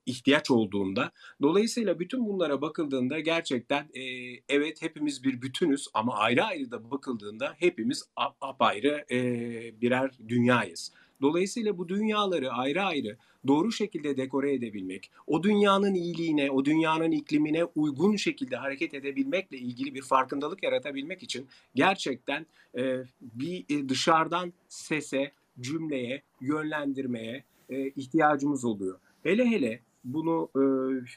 ihtiyaç 0.07 0.51
olduğunda. 0.51 1.11
Dolayısıyla 1.41 1.99
bütün 1.99 2.25
bunlara 2.27 2.61
bakıldığında 2.61 3.19
gerçekten 3.19 3.89
e, 3.93 4.01
evet 4.49 4.81
hepimiz 4.81 5.23
bir 5.23 5.41
bütünüz 5.41 5.87
ama 5.93 6.15
ayrı 6.15 6.43
ayrı 6.43 6.71
da 6.71 6.91
bakıldığında 6.91 7.55
hepimiz 7.57 8.03
apayrı 8.41 9.05
e, 9.11 9.19
birer 9.81 10.11
dünyayız. 10.27 10.91
Dolayısıyla 11.21 11.77
bu 11.77 11.89
dünyaları 11.89 12.51
ayrı 12.51 12.83
ayrı 12.83 13.17
doğru 13.47 13.71
şekilde 13.71 14.17
dekore 14.17 14.53
edebilmek, 14.53 15.11
o 15.27 15.43
dünyanın 15.43 15.93
iyiliğine, 15.93 16.51
o 16.51 16.65
dünyanın 16.65 17.11
iklimine 17.11 17.63
uygun 17.63 18.15
şekilde 18.15 18.55
hareket 18.55 18.93
edebilmekle 18.93 19.57
ilgili 19.57 19.95
bir 19.95 20.01
farkındalık 20.01 20.63
yaratabilmek 20.63 21.23
için 21.23 21.47
gerçekten 21.75 22.45
e, 22.77 23.03
bir 23.21 23.65
e, 23.69 23.89
dışarıdan 23.89 24.53
sese, 24.67 25.31
cümleye, 25.59 26.21
yönlendirmeye 26.41 27.43
e, 27.69 27.87
ihtiyacımız 27.87 28.65
oluyor. 28.65 28.99
Hele 29.23 29.45
hele 29.45 29.79
bunu 30.07 30.49
e, 30.55 30.61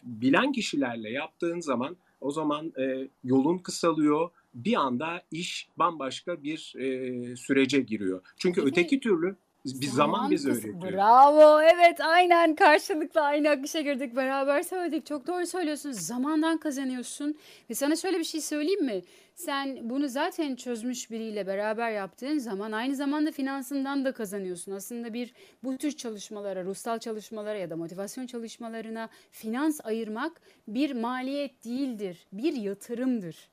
bilen 0.02 0.52
kişilerle 0.52 1.10
yaptığın 1.10 1.60
zaman 1.60 1.96
o 2.20 2.30
zaman 2.30 2.72
e, 2.78 3.08
yolun 3.24 3.58
kısalıyor. 3.58 4.30
Bir 4.54 4.74
anda 4.74 5.22
iş 5.30 5.68
bambaşka 5.76 6.42
bir 6.42 6.74
e, 6.78 7.36
sürece 7.36 7.80
giriyor. 7.80 8.22
Çünkü 8.36 8.60
Bir 8.60 8.66
de 8.66 8.70
öteki 8.70 9.00
türlü 9.00 9.36
bir 9.64 9.86
zaman 9.86 10.30
kıs 10.30 10.46
öğretiyor. 10.46 10.82
Bravo. 10.82 11.60
Evet, 11.62 12.00
aynen 12.00 12.54
karşılıklı 12.54 13.20
aynı 13.20 13.50
akışa 13.50 13.80
girdik. 13.80 14.16
Beraber 14.16 14.62
söyledik. 14.62 15.06
Çok 15.06 15.26
doğru 15.26 15.46
söylüyorsun. 15.46 15.92
Zamandan 15.92 16.58
kazanıyorsun. 16.58 17.38
Ve 17.70 17.74
sana 17.74 17.96
şöyle 17.96 18.18
bir 18.18 18.24
şey 18.24 18.40
söyleyeyim 18.40 18.84
mi? 18.84 19.02
Sen 19.34 19.90
bunu 19.90 20.08
zaten 20.08 20.56
çözmüş 20.56 21.10
biriyle 21.10 21.46
beraber 21.46 21.90
yaptığın 21.90 22.38
zaman 22.38 22.72
aynı 22.72 22.96
zamanda 22.96 23.32
finansından 23.32 24.04
da 24.04 24.12
kazanıyorsun. 24.12 24.72
Aslında 24.72 25.14
bir 25.14 25.32
bu 25.64 25.76
tür 25.76 25.92
çalışmalara, 25.92 26.64
ruhsal 26.64 26.98
çalışmalara 26.98 27.58
ya 27.58 27.70
da 27.70 27.76
motivasyon 27.76 28.26
çalışmalarına 28.26 29.08
finans 29.30 29.80
ayırmak 29.84 30.40
bir 30.68 30.92
maliyet 30.92 31.64
değildir. 31.64 32.26
Bir 32.32 32.52
yatırımdır. 32.52 33.48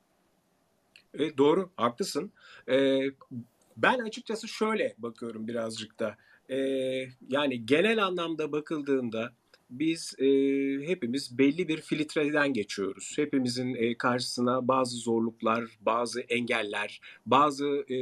E, 1.14 1.38
doğru, 1.38 1.70
haklısın. 1.76 2.32
E, 2.68 2.99
ben 3.78 3.99
açıkçası 3.99 4.47
şöyle 4.47 4.95
bakıyorum 4.97 5.47
birazcık 5.47 5.99
da. 5.99 6.17
E, 6.49 6.57
yani 7.30 7.65
genel 7.65 8.05
anlamda 8.05 8.51
bakıldığında 8.51 9.34
biz 9.69 10.15
e, 10.19 10.25
hepimiz 10.88 11.38
belli 11.38 11.67
bir 11.67 11.82
filtreden 11.82 12.53
geçiyoruz. 12.53 13.13
Hepimizin 13.15 13.75
e, 13.75 13.97
karşısına 13.97 14.67
bazı 14.67 14.97
zorluklar, 14.97 15.63
bazı 15.82 16.21
engeller, 16.21 17.01
bazı 17.25 17.67
e, 17.67 17.97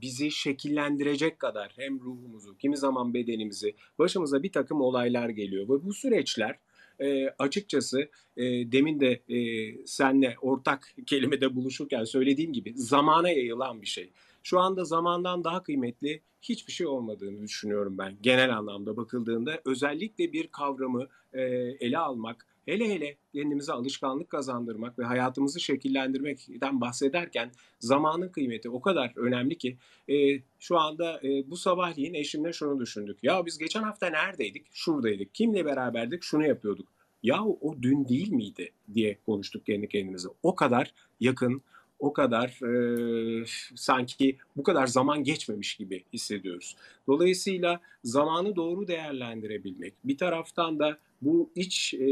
bizi 0.00 0.30
şekillendirecek 0.30 1.38
kadar 1.38 1.72
hem 1.76 2.00
ruhumuzu, 2.00 2.56
kimi 2.56 2.76
zaman 2.76 3.14
bedenimizi, 3.14 3.74
başımıza 3.98 4.42
bir 4.42 4.52
takım 4.52 4.80
olaylar 4.80 5.28
geliyor. 5.28 5.64
Ve 5.64 5.84
bu 5.84 5.92
süreçler 5.92 6.58
e, 7.00 7.28
açıkçası 7.38 8.00
e, 8.36 8.72
demin 8.72 9.00
de 9.00 9.20
e, 9.28 9.38
senle 9.86 10.36
ortak 10.40 10.94
kelimede 11.06 11.56
buluşurken 11.56 12.04
söylediğim 12.04 12.52
gibi 12.52 12.72
zamana 12.76 13.30
yayılan 13.30 13.82
bir 13.82 13.86
şey. 13.86 14.10
Şu 14.44 14.60
anda 14.60 14.84
zamandan 14.84 15.44
daha 15.44 15.62
kıymetli 15.62 16.22
hiçbir 16.42 16.72
şey 16.72 16.86
olmadığını 16.86 17.42
düşünüyorum 17.42 17.98
ben 17.98 18.16
genel 18.22 18.56
anlamda 18.56 18.96
bakıldığında. 18.96 19.60
Özellikle 19.64 20.32
bir 20.32 20.46
kavramı 20.46 21.08
e, 21.32 21.42
ele 21.80 21.98
almak, 21.98 22.46
hele 22.66 22.88
hele 22.94 23.16
kendimize 23.32 23.72
alışkanlık 23.72 24.30
kazandırmak 24.30 24.98
ve 24.98 25.04
hayatımızı 25.04 25.60
şekillendirmekten 25.60 26.80
bahsederken 26.80 27.50
zamanın 27.80 28.28
kıymeti 28.28 28.70
o 28.70 28.80
kadar 28.80 29.12
önemli 29.16 29.58
ki 29.58 29.76
e, 30.08 30.40
şu 30.58 30.78
anda 30.78 31.20
e, 31.24 31.50
bu 31.50 31.56
sabahleyin 31.56 32.14
eşimle 32.14 32.52
şunu 32.52 32.80
düşündük. 32.80 33.18
Ya 33.22 33.46
biz 33.46 33.58
geçen 33.58 33.82
hafta 33.82 34.06
neredeydik? 34.10 34.66
Şuradaydık. 34.72 35.34
Kimle 35.34 35.64
beraberdik? 35.64 36.22
Şunu 36.22 36.46
yapıyorduk. 36.46 36.88
Ya 37.22 37.44
o 37.44 37.82
dün 37.82 38.08
değil 38.08 38.32
miydi 38.32 38.72
diye 38.94 39.18
konuştuk 39.26 39.66
kendi 39.66 39.88
kendimize. 39.88 40.28
O 40.42 40.54
kadar 40.54 40.94
yakın, 41.20 41.62
o 42.04 42.12
kadar 42.12 42.48
e, 42.62 43.44
sanki 43.74 44.36
bu 44.56 44.62
kadar 44.62 44.86
zaman 44.86 45.24
geçmemiş 45.24 45.74
gibi 45.76 46.04
hissediyoruz. 46.12 46.76
Dolayısıyla 47.06 47.80
zamanı 48.04 48.56
doğru 48.56 48.88
değerlendirebilmek, 48.88 49.94
bir 50.04 50.18
taraftan 50.18 50.78
da 50.78 50.98
bu 51.22 51.50
iç 51.54 51.94
e, 51.94 52.06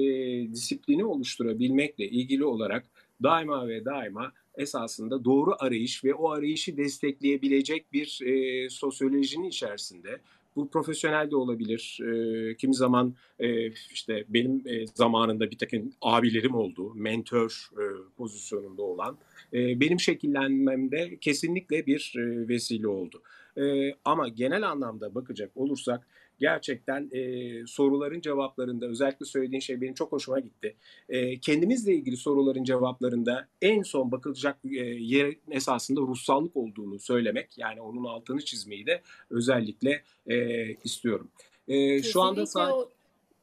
disiplini 0.52 1.04
oluşturabilmekle 1.04 2.08
ilgili 2.08 2.44
olarak 2.44 2.84
daima 3.22 3.68
ve 3.68 3.84
daima 3.84 4.32
esasında 4.54 5.24
doğru 5.24 5.54
arayış 5.58 6.04
ve 6.04 6.14
o 6.14 6.30
arayışı 6.30 6.76
destekleyebilecek 6.76 7.92
bir 7.92 8.20
e, 8.22 8.70
sosyolojinin 8.70 9.48
içerisinde 9.48 10.20
bu 10.56 10.68
profesyonel 10.68 11.30
de 11.30 11.36
olabilir. 11.36 11.98
E, 12.02 12.56
kimi 12.56 12.74
zaman 12.74 13.14
e, 13.38 13.70
işte 13.70 14.24
benim 14.28 14.62
e, 14.66 14.86
zamanında 14.86 15.50
bir 15.50 15.58
takım 15.58 15.92
abilerim 16.02 16.54
oldu, 16.54 16.92
mentor 16.94 17.70
e, 17.72 17.84
pozisyonunda 18.16 18.82
olan. 18.82 19.18
E, 19.52 19.80
benim 19.80 20.00
şekillenmemde 20.00 21.16
kesinlikle 21.20 21.86
bir 21.86 22.14
e, 22.16 22.48
vesile 22.48 22.88
oldu. 22.88 23.22
E, 23.56 23.94
ama 24.04 24.28
genel 24.28 24.68
anlamda 24.70 25.14
bakacak 25.14 25.50
olursak 25.54 26.06
gerçekten 26.38 27.10
e, 27.12 27.22
soruların 27.66 28.20
cevaplarında 28.20 28.86
özellikle 28.86 29.26
söylediğin 29.26 29.60
şey 29.60 29.80
benim 29.80 29.94
çok 29.94 30.12
hoşuma 30.12 30.40
gitti. 30.40 30.76
E, 31.08 31.38
kendimizle 31.38 31.94
ilgili 31.94 32.16
soruların 32.16 32.64
cevaplarında 32.64 33.48
en 33.62 33.82
son 33.82 34.12
bakılacak 34.12 34.58
e, 34.64 34.84
yer 34.84 35.34
esasında 35.50 36.00
ruhsallık 36.00 36.56
olduğunu 36.56 36.98
söylemek 36.98 37.58
yani 37.58 37.80
onun 37.80 38.04
altını 38.04 38.44
çizmeyi 38.44 38.86
de 38.86 39.02
özellikle 39.30 40.02
e, 40.26 40.66
istiyorum. 40.74 41.28
E, 41.68 42.02
şu 42.02 42.22
anda 42.22 42.46
saat... 42.46 42.88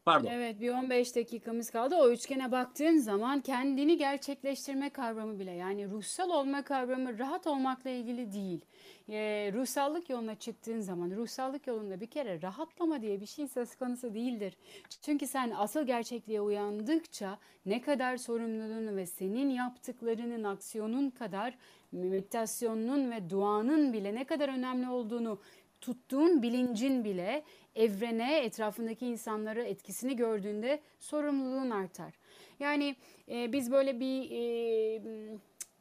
Pardon. 0.09 0.29
Evet 0.31 0.61
bir 0.61 0.69
15 0.69 1.15
dakikamız 1.15 1.69
kaldı. 1.69 1.95
O 1.95 2.09
üçgene 2.09 2.51
baktığın 2.51 2.97
zaman 2.97 3.41
kendini 3.41 3.97
gerçekleştirme 3.97 4.89
kavramı 4.89 5.39
bile 5.39 5.51
yani 5.51 5.89
ruhsal 5.89 6.29
olma 6.29 6.61
kavramı 6.61 7.19
rahat 7.19 7.47
olmakla 7.47 7.89
ilgili 7.89 8.33
değil. 8.33 8.65
Ee, 9.09 9.51
ruhsallık 9.53 10.09
yoluna 10.09 10.35
çıktığın 10.35 10.81
zaman 10.81 11.11
ruhsallık 11.11 11.67
yolunda 11.67 12.01
bir 12.01 12.07
kere 12.07 12.41
rahatlama 12.41 13.01
diye 13.01 13.21
bir 13.21 13.25
şey 13.25 13.47
söz 13.47 13.75
konusu 13.75 14.13
değildir. 14.13 14.57
Çünkü 15.01 15.27
sen 15.27 15.53
asıl 15.57 15.85
gerçekliğe 15.85 16.41
uyandıkça 16.41 17.37
ne 17.65 17.81
kadar 17.81 18.17
sorumluluğunu 18.17 18.95
ve 18.95 19.05
senin 19.05 19.49
yaptıklarının 19.49 20.43
aksiyonun 20.43 21.09
kadar 21.09 21.57
meditasyonunun 21.91 23.11
ve 23.11 23.29
duanın 23.29 23.93
bile 23.93 24.15
ne 24.15 24.23
kadar 24.23 24.49
önemli 24.49 24.89
olduğunu 24.89 25.39
tuttuğun 25.81 26.41
bilincin 26.41 27.03
bile 27.03 27.43
evrene, 27.75 28.39
etrafındaki 28.39 29.05
insanlara 29.05 29.63
etkisini 29.63 30.15
gördüğünde 30.15 30.79
sorumluluğun 30.99 31.69
artar. 31.69 32.13
Yani 32.59 32.95
e, 33.29 33.53
biz 33.53 33.71
böyle 33.71 33.99
bir 33.99 34.31
e, 34.31 35.01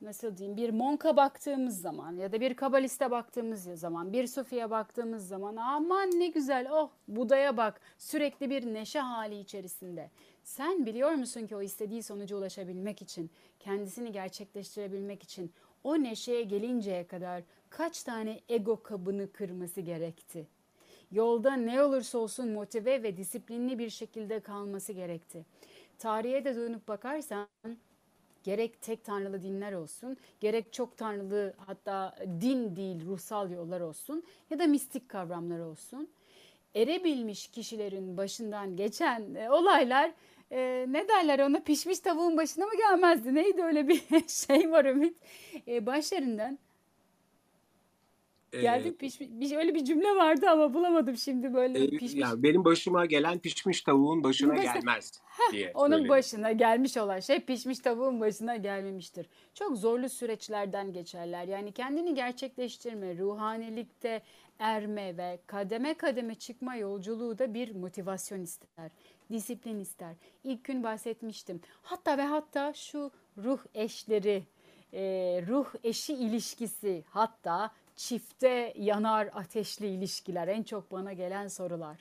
nasıl 0.00 0.36
diyeyim 0.36 0.56
bir 0.56 0.70
monka 0.70 1.16
baktığımız 1.16 1.80
zaman 1.80 2.16
ya 2.16 2.32
da 2.32 2.40
bir 2.40 2.54
kabaliste 2.54 3.10
baktığımız 3.10 3.62
zaman 3.62 4.12
bir 4.12 4.26
sufiye 4.26 4.70
baktığımız 4.70 5.28
zaman 5.28 5.56
aman 5.56 6.10
ne 6.10 6.26
güzel 6.26 6.68
oh 6.72 6.90
Buda'ya 7.08 7.56
bak 7.56 7.80
sürekli 7.98 8.50
bir 8.50 8.74
neşe 8.74 8.98
hali 8.98 9.38
içerisinde. 9.38 10.10
Sen 10.42 10.86
biliyor 10.86 11.10
musun 11.10 11.46
ki 11.46 11.56
o 11.56 11.62
istediği 11.62 12.02
sonuca 12.02 12.36
ulaşabilmek 12.36 13.02
için 13.02 13.30
kendisini 13.60 14.12
gerçekleştirebilmek 14.12 15.22
için 15.22 15.52
o 15.84 16.02
neşeye 16.02 16.42
gelinceye 16.42 17.06
kadar 17.06 17.42
kaç 17.70 18.02
tane 18.02 18.40
ego 18.48 18.82
kabını 18.82 19.32
kırması 19.32 19.80
gerekti? 19.80 20.46
Yolda 21.12 21.52
ne 21.52 21.82
olursa 21.82 22.18
olsun 22.18 22.48
motive 22.48 23.02
ve 23.02 23.16
disiplinli 23.16 23.78
bir 23.78 23.90
şekilde 23.90 24.40
kalması 24.40 24.92
gerekti. 24.92 25.44
Tarihe 25.98 26.44
de 26.44 26.56
dönüp 26.56 26.88
bakarsan 26.88 27.48
gerek 28.44 28.82
tek 28.82 29.04
tanrılı 29.04 29.42
dinler 29.42 29.72
olsun, 29.72 30.16
gerek 30.40 30.72
çok 30.72 30.96
tanrılı 30.96 31.54
hatta 31.66 32.16
din 32.40 32.76
değil 32.76 33.06
ruhsal 33.06 33.50
yollar 33.50 33.80
olsun 33.80 34.22
ya 34.50 34.58
da 34.58 34.66
mistik 34.66 35.08
kavramlar 35.08 35.58
olsun. 35.58 36.08
Erebilmiş 36.74 37.46
kişilerin 37.48 38.16
başından 38.16 38.76
geçen 38.76 39.34
e, 39.34 39.50
olaylar 39.50 40.12
e, 40.50 40.86
ne 40.88 41.08
derler 41.08 41.38
ona 41.38 41.60
pişmiş 41.60 41.98
tavuğun 41.98 42.36
başına 42.36 42.66
mı 42.66 42.76
gelmezdi? 42.76 43.34
Neydi 43.34 43.62
öyle 43.62 43.88
bir 43.88 44.02
şey 44.28 44.70
var 44.70 44.84
Ümit? 44.84 45.16
E, 45.68 45.86
başlarından 45.86 46.58
Geldi 48.52 48.96
pişmiş. 48.96 49.28
Bir, 49.30 49.56
öyle 49.56 49.74
bir 49.74 49.84
cümle 49.84 50.16
vardı 50.16 50.46
ama 50.50 50.74
bulamadım 50.74 51.16
şimdi 51.16 51.54
böyle 51.54 51.84
e, 51.84 51.90
pişmiş. 51.90 52.14
Yani 52.14 52.42
benim 52.42 52.64
başıma 52.64 53.06
gelen 53.06 53.38
pişmiş 53.38 53.80
tavuğun 53.82 54.24
başına 54.24 54.54
gelmez 54.54 55.12
diye. 55.52 55.72
Onun 55.74 55.90
söyledim. 55.90 56.08
başına 56.08 56.52
gelmiş 56.52 56.96
olan 56.96 57.20
şey 57.20 57.40
pişmiş 57.40 57.78
tavuğun 57.78 58.20
başına 58.20 58.56
gelmemiştir. 58.56 59.26
Çok 59.54 59.78
zorlu 59.78 60.08
süreçlerden 60.08 60.92
geçerler. 60.92 61.48
Yani 61.48 61.72
kendini 61.72 62.14
gerçekleştirme, 62.14 63.18
ruhanilikte 63.18 64.22
erme 64.58 65.16
ve 65.16 65.38
kademe 65.46 65.94
kademe 65.94 66.34
çıkma 66.34 66.76
yolculuğu 66.76 67.38
da 67.38 67.54
bir 67.54 67.74
motivasyon 67.74 68.40
ister. 68.40 68.90
Disiplin 69.32 69.78
ister. 69.78 70.14
İlk 70.44 70.64
gün 70.64 70.82
bahsetmiştim. 70.82 71.60
Hatta 71.82 72.18
ve 72.18 72.22
hatta 72.22 72.72
şu 72.72 73.10
ruh 73.38 73.58
eşleri, 73.74 74.42
ruh 75.48 75.66
eşi 75.84 76.14
ilişkisi 76.14 77.04
hatta 77.10 77.70
çifte 77.98 78.72
yanar 78.76 79.30
ateşli 79.34 79.86
ilişkiler 79.86 80.48
en 80.48 80.62
çok 80.62 80.92
bana 80.92 81.12
gelen 81.12 81.48
sorular. 81.48 81.98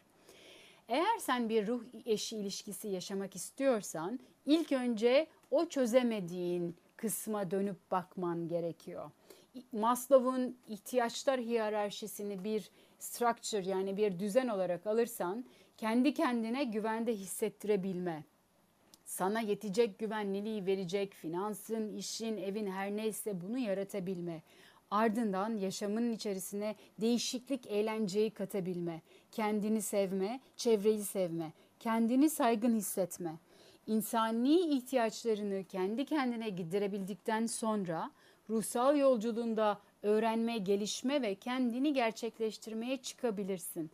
Eğer 0.90 1.18
sen 1.20 1.50
bir 1.50 1.68
ruh 1.68 1.84
eşi 2.06 2.38
ilişkisi 2.38 2.88
yaşamak 2.88 3.36
istiyorsan 3.36 4.20
ilk 4.46 4.72
önce 4.72 5.28
o 5.52 5.66
çözemediğin 5.66 6.76
kısma 6.98 7.52
dönüp 7.52 7.92
bakman 7.92 8.48
gerekiyor. 8.48 9.12
Maslow'un 9.72 10.58
ihtiyaçlar 10.68 11.40
hiyerarşisini 11.40 12.44
bir 12.44 12.70
structure 13.00 13.70
yani 13.70 13.98
bir 13.98 14.20
düzen 14.20 14.48
olarak 14.48 14.88
alırsan 14.88 15.46
kendi 15.78 16.14
kendine 16.14 16.64
güvende 16.64 17.14
hissettirebilme, 17.14 18.24
sana 19.06 19.40
yetecek 19.40 20.00
güvenliliği 20.00 20.66
verecek 20.66 21.14
finansın, 21.14 21.98
işin, 21.98 22.38
evin 22.38 22.68
her 22.68 22.92
neyse 22.92 23.42
bunu 23.42 23.58
yaratabilme. 23.58 24.42
Ardından 24.92 25.58
yaşamın 25.58 26.12
içerisine 26.12 26.76
değişiklik, 27.02 27.68
eğlenceyi 27.68 28.32
katabilme, 28.32 29.02
kendini 29.32 29.82
sevme, 29.82 30.40
çevreyi 30.56 31.04
sevme, 31.04 31.54
kendini 31.80 32.30
saygın 32.30 32.76
hissetme. 32.76 33.36
İnsani 33.88 34.60
ihtiyaçlarını 34.60 35.64
kendi 35.64 36.06
kendine 36.06 36.50
giderebildikten 36.50 37.46
sonra 37.46 38.12
ruhsal 38.50 38.98
yolculuğunda 38.98 39.80
öğrenme, 40.04 40.58
gelişme 40.58 41.22
ve 41.22 41.36
kendini 41.36 41.94
gerçekleştirmeye 41.94 42.98
çıkabilirsin. 42.98 43.92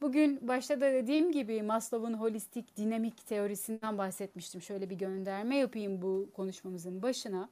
Bugün 0.00 0.48
başta 0.48 0.80
da 0.80 0.92
dediğim 0.92 1.32
gibi 1.32 1.62
Maslow'un 1.62 2.14
holistik 2.14 2.76
dinamik 2.76 3.26
teorisinden 3.26 3.98
bahsetmiştim. 3.98 4.62
Şöyle 4.62 4.90
bir 4.90 4.96
gönderme 4.96 5.56
yapayım 5.56 6.02
bu 6.02 6.30
konuşmamızın 6.34 7.02
başına. 7.02 7.48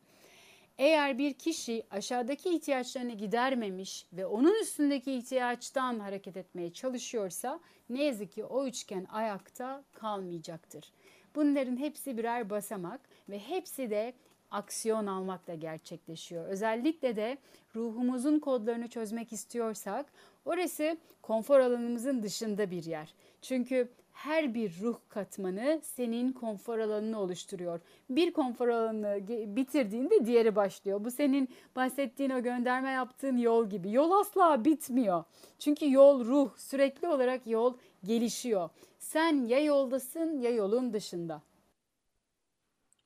Eğer 0.78 1.18
bir 1.18 1.34
kişi 1.34 1.86
aşağıdaki 1.90 2.50
ihtiyaçlarını 2.50 3.12
gidermemiş 3.12 4.06
ve 4.12 4.26
onun 4.26 4.60
üstündeki 4.62 5.12
ihtiyaçtan 5.12 6.00
hareket 6.00 6.36
etmeye 6.36 6.72
çalışıyorsa 6.72 7.60
ne 7.88 8.04
yazık 8.04 8.32
ki 8.32 8.44
o 8.44 8.66
üçgen 8.66 9.06
ayakta 9.10 9.84
kalmayacaktır. 9.92 10.92
Bunların 11.34 11.76
hepsi 11.76 12.18
birer 12.18 12.50
basamak 12.50 13.00
ve 13.28 13.38
hepsi 13.38 13.90
de 13.90 14.12
aksiyon 14.50 15.06
almakla 15.06 15.54
gerçekleşiyor. 15.54 16.48
Özellikle 16.48 17.16
de 17.16 17.38
ruhumuzun 17.74 18.38
kodlarını 18.38 18.88
çözmek 18.88 19.32
istiyorsak 19.32 20.06
orası 20.44 20.96
konfor 21.22 21.60
alanımızın 21.60 22.22
dışında 22.22 22.70
bir 22.70 22.84
yer. 22.84 23.14
Çünkü 23.42 23.88
her 24.18 24.54
bir 24.54 24.80
ruh 24.80 24.96
katmanı 25.08 25.80
senin 25.82 26.32
konfor 26.32 26.78
alanını 26.78 27.20
oluşturuyor. 27.20 27.80
Bir 28.10 28.32
konfor 28.32 28.68
alanını 28.68 29.28
bitirdiğinde 29.56 30.26
diğeri 30.26 30.56
başlıyor. 30.56 31.04
Bu 31.04 31.10
senin 31.10 31.48
bahsettiğin 31.76 32.30
o 32.30 32.42
gönderme 32.42 32.90
yaptığın 32.90 33.36
yol 33.36 33.70
gibi. 33.70 33.92
Yol 33.92 34.10
asla 34.10 34.64
bitmiyor. 34.64 35.24
Çünkü 35.58 35.92
yol 35.92 36.24
ruh, 36.24 36.50
sürekli 36.56 37.08
olarak 37.08 37.46
yol 37.46 37.74
gelişiyor. 38.04 38.70
Sen 38.98 39.46
ya 39.46 39.60
yoldasın 39.60 40.40
ya 40.40 40.50
yolun 40.50 40.92
dışında. 40.92 41.42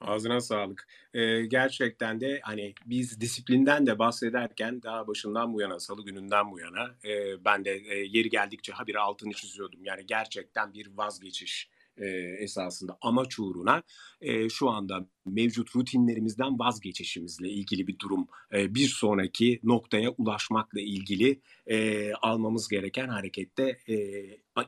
Ağzına 0.06 0.40
sağlık. 0.40 0.88
Ee, 1.14 1.42
gerçekten 1.46 2.20
de 2.20 2.40
hani 2.42 2.74
biz 2.86 3.20
disiplinden 3.20 3.86
de 3.86 3.98
bahsederken 3.98 4.82
daha 4.82 5.06
başından 5.06 5.54
bu 5.54 5.60
yana, 5.60 5.80
salı 5.80 6.04
gününden 6.04 6.52
bu 6.52 6.60
yana 6.60 6.94
e, 7.04 7.44
ben 7.44 7.64
de 7.64 7.70
e, 7.70 7.98
yeri 7.98 8.30
geldikçe 8.30 8.72
habire 8.72 8.98
altını 8.98 9.32
çiziyordum. 9.32 9.84
Yani 9.84 10.06
gerçekten 10.06 10.74
bir 10.74 10.86
vazgeçiş 10.96 11.68
e, 11.96 12.06
esasında 12.38 12.98
amaç 13.00 13.38
uğruna 13.38 13.82
e, 14.20 14.48
şu 14.48 14.70
anda 14.70 15.06
mevcut 15.26 15.76
rutinlerimizden 15.76 16.58
vazgeçişimizle 16.58 17.48
ilgili 17.48 17.86
bir 17.86 17.98
durum. 17.98 18.28
E, 18.52 18.74
bir 18.74 18.88
sonraki 18.88 19.60
noktaya 19.62 20.10
ulaşmakla 20.10 20.80
ilgili 20.80 21.40
e, 21.66 22.12
almamız 22.12 22.68
gereken 22.68 23.08
harekette 23.08 23.78
e, 23.88 23.96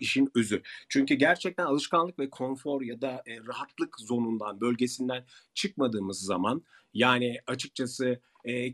işin 0.00 0.30
özü. 0.34 0.62
Çünkü 0.88 1.14
gerçekten 1.14 1.64
alışkanlık 1.64 2.18
ve 2.18 2.30
konfor 2.30 2.82
ya 2.82 3.00
da 3.00 3.22
rahatlık 3.46 4.00
zonundan, 4.00 4.60
bölgesinden 4.60 5.24
çıkmadığımız 5.54 6.20
zaman 6.20 6.62
yani 6.94 7.38
açıkçası 7.46 8.20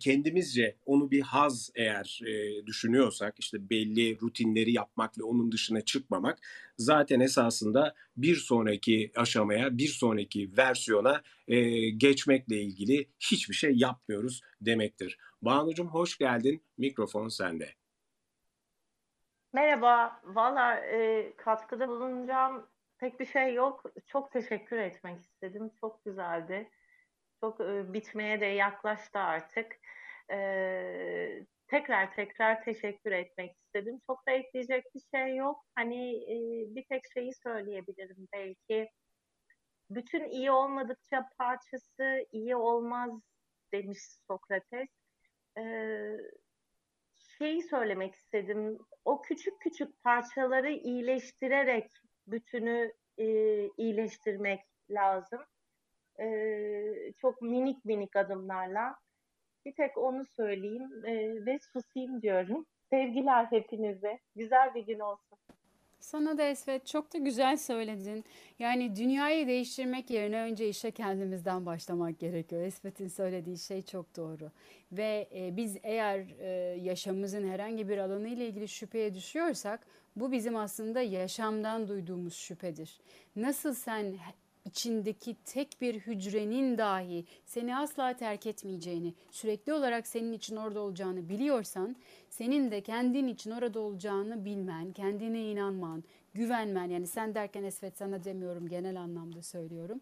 kendimizce 0.00 0.76
onu 0.86 1.10
bir 1.10 1.20
haz 1.20 1.70
eğer 1.74 2.20
düşünüyorsak 2.66 3.34
işte 3.38 3.70
belli 3.70 4.20
rutinleri 4.20 4.72
yapmak 4.72 5.18
ve 5.18 5.22
onun 5.22 5.52
dışına 5.52 5.80
çıkmamak 5.80 6.38
zaten 6.78 7.20
esasında 7.20 7.94
bir 8.16 8.36
sonraki 8.36 9.12
aşamaya, 9.16 9.78
bir 9.78 9.88
sonraki 9.88 10.56
versiyona 10.56 11.22
e, 11.50 11.90
geçmekle 11.90 12.56
ilgili 12.56 13.08
hiçbir 13.20 13.54
şey 13.54 13.72
yapmıyoruz 13.74 14.40
demektir. 14.60 15.18
Banucuğum 15.42 15.88
hoş 15.88 16.18
geldin. 16.18 16.64
Mikrofon 16.78 17.28
sende. 17.28 17.68
Merhaba. 19.52 20.20
Valla 20.24 20.76
e, 20.76 21.32
katkıda 21.36 21.88
bulunacağım 21.88 22.66
pek 22.98 23.20
bir 23.20 23.26
şey 23.26 23.54
yok. 23.54 23.84
Çok 24.06 24.32
teşekkür 24.32 24.78
etmek 24.78 25.20
istedim. 25.20 25.70
Çok 25.80 26.04
güzeldi. 26.04 26.70
Çok 27.40 27.60
e, 27.60 27.92
bitmeye 27.92 28.40
de 28.40 28.46
yaklaştı 28.46 29.18
artık. 29.18 29.76
e, 30.32 31.46
tekrar 31.68 32.14
tekrar 32.14 32.64
teşekkür 32.64 33.12
etmek 33.12 33.56
istedim. 33.56 34.00
Çok 34.06 34.26
da 34.26 34.30
ekleyecek 34.30 34.84
bir 34.94 35.02
şey 35.14 35.36
yok. 35.36 35.64
Hani 35.74 36.16
e, 36.16 36.36
bir 36.74 36.84
tek 36.88 37.02
şeyi 37.14 37.34
söyleyebilirim 37.34 38.28
belki. 38.32 38.90
Bütün 39.90 40.24
iyi 40.24 40.50
olmadıkça 40.50 41.28
parçası 41.38 42.26
iyi 42.32 42.56
olmaz 42.56 43.10
demiş 43.72 43.98
Sokrates. 44.26 44.88
Ee, 45.58 46.16
şeyi 47.38 47.62
söylemek 47.62 48.14
istedim. 48.14 48.78
O 49.04 49.22
küçük 49.22 49.60
küçük 49.60 50.02
parçaları 50.02 50.70
iyileştirerek 50.70 51.90
bütünü 52.26 52.92
e, 53.18 53.26
iyileştirmek 53.76 54.60
lazım. 54.90 55.40
E, 56.20 56.26
çok 57.18 57.42
minik 57.42 57.84
minik 57.84 58.16
adımlarla. 58.16 58.94
Bir 59.64 59.74
tek 59.74 59.98
onu 59.98 60.26
söyleyeyim 60.26 61.04
e, 61.04 61.46
ve 61.46 61.58
susayım 61.72 62.22
diyorum. 62.22 62.66
Sevgiler 62.90 63.44
hepinize. 63.44 64.18
Güzel 64.36 64.74
bir 64.74 64.86
gün 64.86 64.98
olsun. 64.98 65.38
Sana 66.00 66.38
da 66.38 66.42
Esvet 66.42 66.86
çok 66.86 67.12
da 67.14 67.18
güzel 67.18 67.56
söyledin. 67.56 68.24
Yani 68.58 68.96
dünyayı 68.96 69.46
değiştirmek 69.46 70.10
yerine 70.10 70.40
önce 70.40 70.68
işe 70.68 70.90
kendimizden 70.90 71.66
başlamak 71.66 72.18
gerekiyor. 72.18 72.62
Esvet'in 72.62 73.08
söylediği 73.08 73.58
şey 73.58 73.82
çok 73.82 74.16
doğru. 74.16 74.50
Ve 74.92 75.28
e, 75.34 75.56
biz 75.56 75.76
eğer 75.82 76.26
e, 76.38 76.48
yaşamımızın 76.80 77.48
herhangi 77.48 77.88
bir 77.88 77.98
alanı 77.98 78.28
ile 78.28 78.46
ilgili 78.48 78.68
şüpheye 78.68 79.14
düşüyorsak 79.14 79.86
bu 80.16 80.32
bizim 80.32 80.56
aslında 80.56 81.00
yaşamdan 81.00 81.88
duyduğumuz 81.88 82.34
şüphedir. 82.34 83.00
Nasıl 83.36 83.74
sen 83.74 84.14
içindeki 84.64 85.36
tek 85.44 85.80
bir 85.80 85.94
hücrenin 85.94 86.78
dahi 86.78 87.24
seni 87.46 87.76
asla 87.76 88.16
terk 88.16 88.46
etmeyeceğini, 88.46 89.14
sürekli 89.30 89.72
olarak 89.72 90.06
senin 90.06 90.32
için 90.32 90.56
orada 90.56 90.80
olacağını 90.80 91.28
biliyorsan, 91.28 91.96
senin 92.30 92.70
de 92.70 92.80
kendin 92.80 93.28
için 93.28 93.50
orada 93.50 93.80
olacağını 93.80 94.44
bilmen, 94.44 94.92
kendine 94.92 95.50
inanman, 95.50 96.04
güvenmen, 96.34 96.90
yani 96.90 97.06
sen 97.06 97.34
derken 97.34 97.62
Esvet 97.64 97.96
sana 97.96 98.24
demiyorum 98.24 98.68
genel 98.68 99.00
anlamda 99.00 99.42
söylüyorum, 99.42 100.00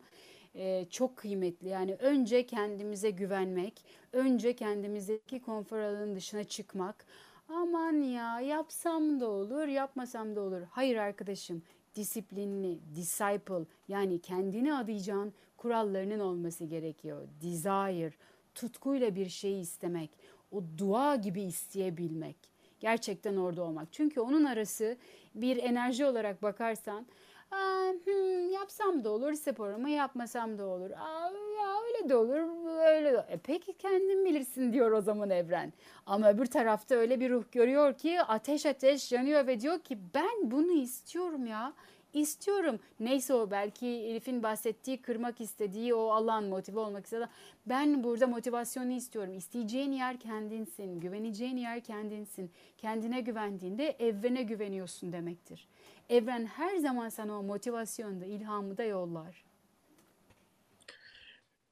ee, 0.55 0.85
çok 0.91 1.17
kıymetli. 1.17 1.69
Yani 1.69 1.95
önce 1.95 2.47
kendimize 2.47 3.11
güvenmek, 3.11 3.85
önce 4.13 4.57
kendimizdeki 4.57 5.41
konfor 5.41 5.79
alanının 5.79 6.17
dışına 6.17 6.45
çıkmak, 6.45 7.07
aman 7.49 7.93
ya 7.93 8.41
yapsam 8.41 9.21
da 9.21 9.29
olur, 9.31 9.67
yapmasam 9.67 10.37
da 10.37 10.41
olur. 10.41 10.63
Hayır 10.71 10.97
arkadaşım, 10.97 11.63
disiplinli, 11.99 12.79
disciple 12.95 13.65
yani 13.89 14.19
kendini 14.21 14.75
adayacağın 14.75 15.33
kurallarının 15.57 16.21
olması 16.21 16.65
gerekiyor. 16.65 17.29
Desire, 17.43 18.13
tutkuyla 18.55 19.15
bir 19.15 19.29
şeyi 19.29 19.61
istemek, 19.61 20.11
o 20.51 20.63
dua 20.79 21.17
gibi 21.17 21.43
isteyebilmek. 21.43 22.37
Gerçekten 22.81 23.37
orada 23.37 23.63
olmak. 23.63 23.93
Çünkü 23.93 24.21
onun 24.21 24.45
arası 24.45 24.97
bir 25.35 25.57
enerji 25.57 26.05
olarak 26.05 26.43
bakarsan 26.43 27.07
Hmm, 27.51 28.51
yapsam 28.53 29.05
da 29.05 29.11
olur 29.11 29.33
sporumu 29.33 29.89
yapmasam 29.89 30.59
da 30.59 30.67
olur. 30.67 30.91
Aa, 30.91 31.31
ya 31.61 31.75
öyle 31.87 32.09
de 32.09 32.17
olur 32.17 32.37
öyle 32.79 33.13
de. 33.13 33.25
E, 33.29 33.37
peki 33.37 33.73
kendin 33.73 34.25
bilirsin 34.25 34.73
diyor 34.73 34.93
o 34.93 35.01
zaman 35.01 35.31
evren. 35.31 35.73
Ama 36.07 36.31
öbür 36.31 36.47
tarafta 36.47 36.95
öyle 36.95 37.21
bir 37.21 37.31
ruh 37.31 37.45
görüyor 37.53 37.95
ki 37.95 38.21
ateş 38.21 38.67
ateş 38.67 39.13
yanıyor 39.13 39.47
ve 39.47 39.61
diyor 39.61 39.79
ki 39.81 39.99
ben 40.15 40.51
bunu 40.51 40.73
istiyorum 40.73 41.47
ya 41.47 41.73
istiyorum. 42.13 42.79
Neyse 43.01 43.35
o 43.35 43.51
belki 43.51 43.87
Elif'in 43.87 44.43
bahsettiği 44.43 45.03
kırmak 45.03 45.41
istediği 45.41 45.95
o 45.95 46.09
alan 46.09 46.45
motive 46.45 46.81
olmak 46.81 47.05
istediği. 47.05 47.27
Ben 47.67 48.05
burada 48.05 48.27
motivasyonu 48.27 48.93
istiyorum. 48.93 49.35
İsteyeceğin 49.35 49.93
yer 49.93 50.21
kendinsin. 50.21 51.01
Güveneceğin 51.01 51.57
yer 51.57 51.81
kendinsin. 51.81 52.51
Kendine 52.79 53.21
güvendiğinde 53.21 53.97
evrene 53.99 54.43
güveniyorsun 54.43 55.13
demektir. 55.13 55.69
Evren 56.09 56.47
her 56.47 56.77
zaman 56.77 57.09
sana 57.09 57.39
o 57.39 57.43
motivasyonu 57.43 58.21
da 58.21 58.25
ilhamı 58.25 58.77
da 58.77 58.85
yollar. 58.85 59.45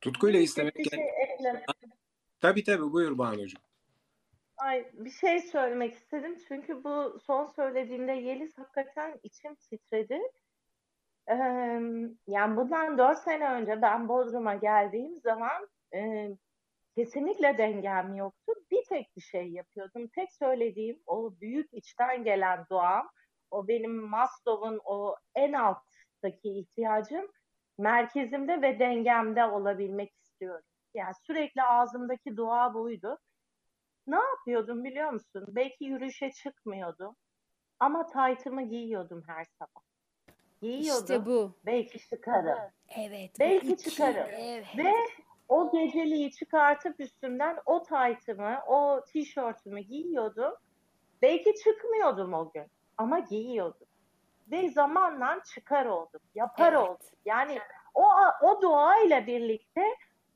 Tutkuyla 0.00 0.40
istemek. 0.40 0.76
Bir 0.76 0.90
şey 0.90 1.00
Tabii 2.40 2.64
tabii 2.64 2.92
buyur 2.92 3.18
Banu 3.18 3.42
Hocam. 3.42 3.62
Ay 4.56 4.86
bir 4.92 5.10
şey 5.10 5.40
söylemek 5.40 5.94
istedim 5.94 6.38
çünkü 6.48 6.84
bu 6.84 7.18
son 7.26 7.46
söylediğimde 7.46 8.12
Yeliz 8.12 8.58
hakikaten 8.58 9.20
içim 9.22 9.54
titredi. 9.54 10.20
Ee, 11.28 11.34
yani 12.26 12.56
bundan 12.56 12.98
dört 12.98 13.18
sene 13.18 13.50
önce 13.52 13.82
ben 13.82 14.08
Bodrum'a 14.08 14.54
geldiğim 14.54 15.20
zaman 15.20 15.68
e, 15.94 16.30
kesinlikle 16.94 17.58
dengem 17.58 18.14
yoktu. 18.14 18.52
Bir 18.70 18.84
tek 18.84 19.16
bir 19.16 19.22
şey 19.22 19.48
yapıyordum. 19.48 20.08
Tek 20.08 20.32
söylediğim 20.32 20.98
o 21.06 21.34
büyük 21.40 21.74
içten 21.74 22.24
gelen 22.24 22.64
duam, 22.70 23.08
o 23.50 23.68
benim 23.68 24.08
Maslow'un 24.08 24.80
o 24.84 25.16
en 25.34 25.52
alttaki 25.52 26.58
ihtiyacım 26.58 27.28
merkezimde 27.78 28.62
ve 28.62 28.78
dengemde 28.78 29.44
olabilmek 29.44 30.14
istiyorum. 30.14 30.64
Yani 30.94 31.14
sürekli 31.26 31.62
ağzımdaki 31.62 32.36
dua 32.36 32.74
buydu. 32.74 33.18
Ne 34.06 34.16
yapıyordum 34.16 34.84
biliyor 34.84 35.10
musun? 35.10 35.44
Belki 35.48 35.84
yürüyüşe 35.84 36.32
çıkmıyordum. 36.32 37.16
Ama 37.80 38.06
taytımı 38.06 38.62
giyiyordum 38.62 39.24
her 39.26 39.44
sabah. 39.44 39.82
Giyiyordum. 40.62 41.02
İşte 41.02 41.26
bu. 41.26 41.52
Belki 41.66 42.08
çıkarım. 42.08 42.58
Evet. 42.96 43.30
Belki 43.40 43.72
iki. 43.72 43.90
çıkarım. 43.90 44.26
Evet. 44.30 44.66
Ve 44.78 44.92
o 45.48 45.70
geceliği 45.72 46.30
çıkartıp 46.32 47.00
üstümden 47.00 47.58
o 47.66 47.82
taytımı, 47.82 48.58
o 48.66 49.04
tişörtümü 49.06 49.80
giyiyordum. 49.80 50.54
Belki 51.22 51.54
çıkmıyordum 51.64 52.34
o 52.34 52.50
gün 52.52 52.66
ama 52.98 53.18
giyiyordum. 53.18 53.86
Ve 54.50 54.68
zamanla 54.68 55.42
çıkar 55.54 55.86
oldum, 55.86 56.20
yapar 56.34 56.72
evet. 56.72 56.82
oldum. 56.82 57.06
Yani 57.24 57.58
o 57.94 58.06
o 58.42 58.60
ile 59.06 59.26
birlikte 59.26 59.82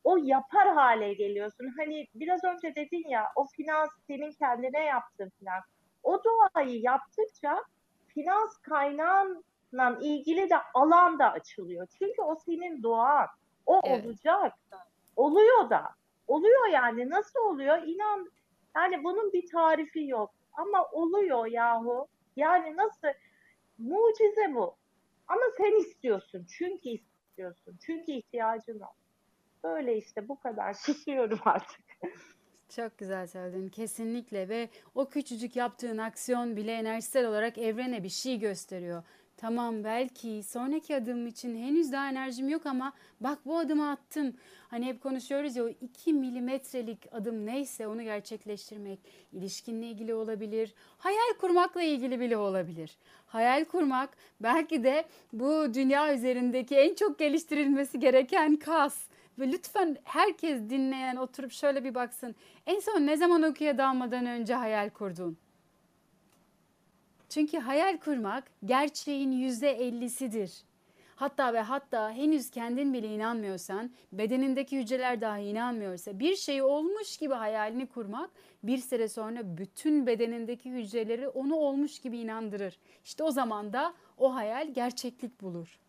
o 0.05 0.17
yapar 0.17 0.69
hale 0.69 1.15
geliyorsun. 1.15 1.75
Hani 1.77 2.07
biraz 2.15 2.45
önce 2.45 2.75
dedin 2.75 3.09
ya 3.09 3.33
o 3.37 3.47
finans 3.47 3.91
senin 4.07 4.33
kendine 4.33 4.85
yaptığın 4.85 5.33
finans. 5.39 5.65
O 6.03 6.23
duayı 6.25 6.81
yaptıkça 6.81 7.65
finans 8.09 8.57
kaynağınla 8.57 9.99
ilgili 10.01 10.51
de 10.51 10.57
alan 10.75 11.19
da 11.19 11.33
açılıyor. 11.33 11.87
Çünkü 11.99 12.23
o 12.23 12.37
senin 12.37 12.83
duan. 12.83 13.27
O 13.67 13.81
evet. 13.85 14.07
olacak. 14.07 14.55
Oluyor 15.17 15.71
da. 15.71 15.89
Oluyor 16.27 16.67
yani. 16.67 17.11
Nasıl 17.11 17.41
oluyor? 17.41 17.83
İnan 17.83 18.31
yani 18.77 19.05
bunun 19.05 19.33
bir 19.33 19.51
tarifi 19.51 20.07
yok. 20.07 20.31
Ama 20.53 20.85
oluyor 20.93 21.47
yahu. 21.47 22.09
Yani 22.37 22.77
nasıl? 22.77 23.09
Mucize 23.79 24.55
bu. 24.55 24.75
Ama 25.29 25.43
sen 25.57 25.81
istiyorsun. 25.81 26.47
Çünkü 26.59 26.89
istiyorsun. 26.89 27.79
Çünkü 27.87 28.13
ihtiyacın 28.13 28.81
var. 28.81 28.95
Böyle 29.65 29.97
işte 29.97 30.29
bu 30.29 30.41
kadar. 30.41 30.75
Susuyorum 30.75 31.41
artık. 31.45 31.81
Çok 32.69 32.99
güzel 32.99 33.27
söyledin 33.27 33.69
kesinlikle 33.69 34.49
ve 34.49 34.69
o 34.95 35.09
küçücük 35.09 35.57
yaptığın 35.57 35.99
aksiyon 35.99 36.57
bile 36.57 36.73
enerjisel 36.73 37.27
olarak 37.27 37.59
evrene 37.59 38.03
bir 38.03 38.09
şey 38.09 38.39
gösteriyor. 38.39 39.03
Tamam 39.41 39.85
belki 39.85 40.43
sonraki 40.43 40.97
adım 40.97 41.27
için 41.27 41.57
henüz 41.57 41.93
daha 41.93 42.09
enerjim 42.09 42.49
yok 42.49 42.67
ama 42.67 42.93
bak 43.21 43.39
bu 43.47 43.59
adımı 43.59 43.91
attım. 43.91 44.35
Hani 44.69 44.87
hep 44.87 45.03
konuşuyoruz 45.03 45.57
ya 45.57 45.65
o 45.65 45.69
2 45.69 46.13
milimetrelik 46.13 46.99
adım 47.13 47.47
neyse 47.47 47.87
onu 47.87 48.03
gerçekleştirmek 48.03 48.99
ilişkinle 49.33 49.87
ilgili 49.87 50.15
olabilir. 50.15 50.75
Hayal 50.99 51.35
kurmakla 51.41 51.83
ilgili 51.83 52.21
bile 52.21 52.37
olabilir. 52.37 52.99
Hayal 53.27 53.65
kurmak 53.65 54.17
belki 54.41 54.85
de 54.85 55.05
bu 55.33 55.75
dünya 55.75 56.15
üzerindeki 56.15 56.77
en 56.77 56.95
çok 56.95 57.19
geliştirilmesi 57.19 58.01
gereken 58.01 58.57
kas. 58.57 58.99
Ve 59.39 59.53
lütfen 59.53 59.97
herkes 60.05 60.71
dinleyen 60.71 61.17
oturup 61.17 61.53
şöyle 61.53 61.85
bir 61.85 61.95
baksın. 61.95 62.35
En 62.67 62.81
son 62.81 63.07
ne 63.07 63.17
zaman 63.17 63.43
okuya 63.43 63.79
dalmadan 63.79 64.27
önce 64.27 64.55
hayal 64.55 64.91
kurdun? 64.91 65.39
Çünkü 67.31 67.59
hayal 67.59 67.99
kurmak 67.99 68.45
gerçeğin 68.65 69.33
yüzde 69.33 69.71
ellisidir. 69.71 70.65
Hatta 71.17 71.55
ve 71.55 71.61
hatta 71.61 72.11
henüz 72.11 72.51
kendin 72.51 72.95
bile 72.95 73.09
inanmıyorsan, 73.09 73.91
bedenindeki 74.13 74.79
hücreler 74.79 75.21
dahi 75.21 75.43
inanmıyorsa 75.43 76.19
bir 76.19 76.37
şey 76.37 76.63
olmuş 76.63 77.17
gibi 77.17 77.35
hayalini 77.35 77.87
kurmak 77.87 78.31
bir 78.63 78.79
süre 78.79 79.09
sonra 79.09 79.57
bütün 79.59 80.07
bedenindeki 80.07 80.71
hücreleri 80.71 81.29
onu 81.29 81.55
olmuş 81.55 81.99
gibi 81.99 82.19
inandırır. 82.19 82.79
İşte 83.05 83.25
o 83.25 83.31
zaman 83.31 83.73
da 83.73 83.95
o 84.19 84.35
hayal 84.35 84.75
gerçeklik 84.75 85.43
bulur. 85.43 85.81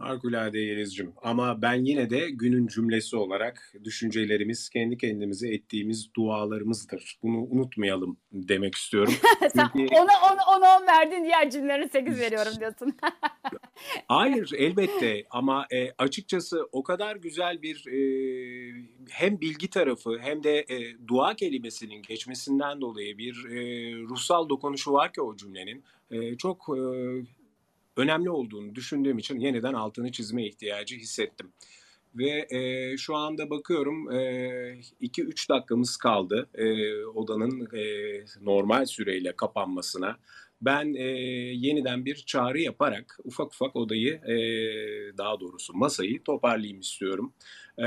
Harikulade 0.00 0.58
Yeliz'cim. 0.58 1.12
Ama 1.22 1.62
ben 1.62 1.84
yine 1.84 2.10
de 2.10 2.30
günün 2.30 2.66
cümlesi 2.66 3.16
olarak 3.16 3.72
düşüncelerimiz 3.84 4.68
kendi 4.68 4.98
kendimize 4.98 5.48
ettiğimiz 5.48 6.14
dualarımızdır. 6.14 7.18
Bunu 7.22 7.36
unutmayalım 7.36 8.16
demek 8.32 8.74
istiyorum. 8.74 9.12
Çünkü 9.40 9.94
ona, 9.94 10.32
ona, 10.32 10.56
ona 10.56 10.80
10 10.80 10.86
verdin 10.86 11.24
diğer 11.24 11.50
cümlelerine 11.50 11.88
8 11.88 12.20
veriyorum 12.20 12.52
diyorsun. 12.60 12.96
hayır 14.08 14.50
elbette 14.56 15.24
ama 15.30 15.66
e, 15.72 15.90
açıkçası 15.98 16.68
o 16.72 16.82
kadar 16.82 17.16
güzel 17.16 17.62
bir 17.62 17.86
e, 17.86 18.00
hem 19.10 19.40
bilgi 19.40 19.70
tarafı 19.70 20.18
hem 20.20 20.44
de 20.44 20.58
e, 20.58 21.08
dua 21.08 21.34
kelimesinin 21.34 22.02
geçmesinden 22.02 22.80
dolayı 22.80 23.18
bir 23.18 23.44
e, 23.44 23.92
ruhsal 23.94 24.48
dokunuşu 24.48 24.92
var 24.92 25.12
ki 25.12 25.22
o 25.22 25.36
cümlenin. 25.36 25.84
E, 26.10 26.36
çok 26.36 26.68
e, 26.68 26.80
önemli 27.96 28.30
olduğunu 28.30 28.74
düşündüğüm 28.74 29.18
için 29.18 29.40
yeniden 29.40 29.74
altını 29.74 30.12
çizme 30.12 30.46
ihtiyacı 30.46 30.96
hissettim. 30.96 31.52
Ve 32.14 32.46
e, 32.50 32.96
şu 32.96 33.16
anda 33.16 33.50
bakıyorum 33.50 34.10
2-3 34.10 35.48
dakikamız 35.48 35.96
kaldı 35.96 36.48
e, 36.54 36.94
odanın 37.04 37.68
e, 37.76 37.84
normal 38.40 38.84
süreyle 38.86 39.36
kapanmasına. 39.36 40.16
Ben 40.62 40.94
e, 40.94 41.02
yeniden 41.56 42.04
bir 42.04 42.14
çağrı 42.14 42.60
yaparak 42.60 43.18
ufak 43.24 43.52
ufak 43.52 43.76
odayı 43.76 44.14
e, 44.14 44.36
daha 45.18 45.40
doğrusu 45.40 45.74
masayı 45.74 46.22
toparlayayım 46.22 46.80
istiyorum. 46.80 47.32
E, 47.78 47.86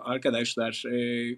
arkadaşlar 0.00 0.82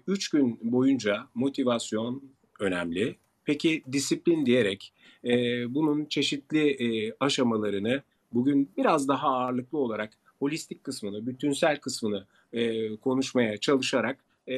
3 0.07 0.33
e, 0.33 0.37
gün 0.37 0.59
boyunca 0.61 1.27
motivasyon 1.33 2.23
önemli. 2.59 3.15
Peki 3.49 3.83
disiplin 3.91 4.45
diyerek 4.45 4.93
e, 5.25 5.33
bunun 5.73 6.05
çeşitli 6.05 6.69
e, 6.69 7.13
aşamalarını 7.19 8.01
bugün 8.33 8.69
biraz 8.77 9.07
daha 9.07 9.27
ağırlıklı 9.27 9.77
olarak 9.77 10.13
holistik 10.39 10.83
kısmını, 10.83 11.27
bütünsel 11.27 11.79
kısmını 11.79 12.25
e, 12.53 12.95
konuşmaya 12.97 13.57
çalışarak 13.57 14.19
e, 14.47 14.55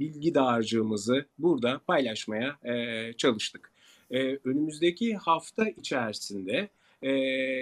bilgi 0.00 0.34
dağarcığımızı 0.34 1.26
burada 1.38 1.80
paylaşmaya 1.86 2.58
e, 2.64 3.12
çalıştık. 3.12 3.72
E, 4.10 4.38
önümüzdeki 4.44 5.16
hafta 5.16 5.68
içerisinde 5.68 6.68
e, 7.02 7.10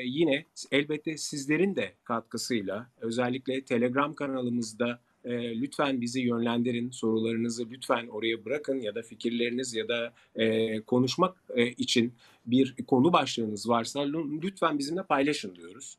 yine 0.04 0.44
elbette 0.72 1.16
sizlerin 1.16 1.76
de 1.76 1.92
katkısıyla 2.04 2.86
özellikle 3.00 3.64
Telegram 3.64 4.14
kanalımızda 4.14 5.00
e, 5.26 5.60
lütfen 5.60 6.00
bizi 6.00 6.20
yönlendirin. 6.20 6.90
Sorularınızı 6.90 7.70
lütfen 7.70 8.06
oraya 8.06 8.44
bırakın 8.44 8.80
ya 8.80 8.94
da 8.94 9.02
fikirleriniz 9.02 9.74
ya 9.74 9.88
da 9.88 10.12
e, 10.34 10.80
konuşmak 10.80 11.36
e, 11.54 11.66
için 11.66 12.12
bir 12.46 12.74
konu 12.86 13.12
başlığınız 13.12 13.68
varsa 13.68 14.06
lütfen 14.42 14.78
bizimle 14.78 15.02
paylaşın 15.02 15.56
diyoruz. 15.56 15.98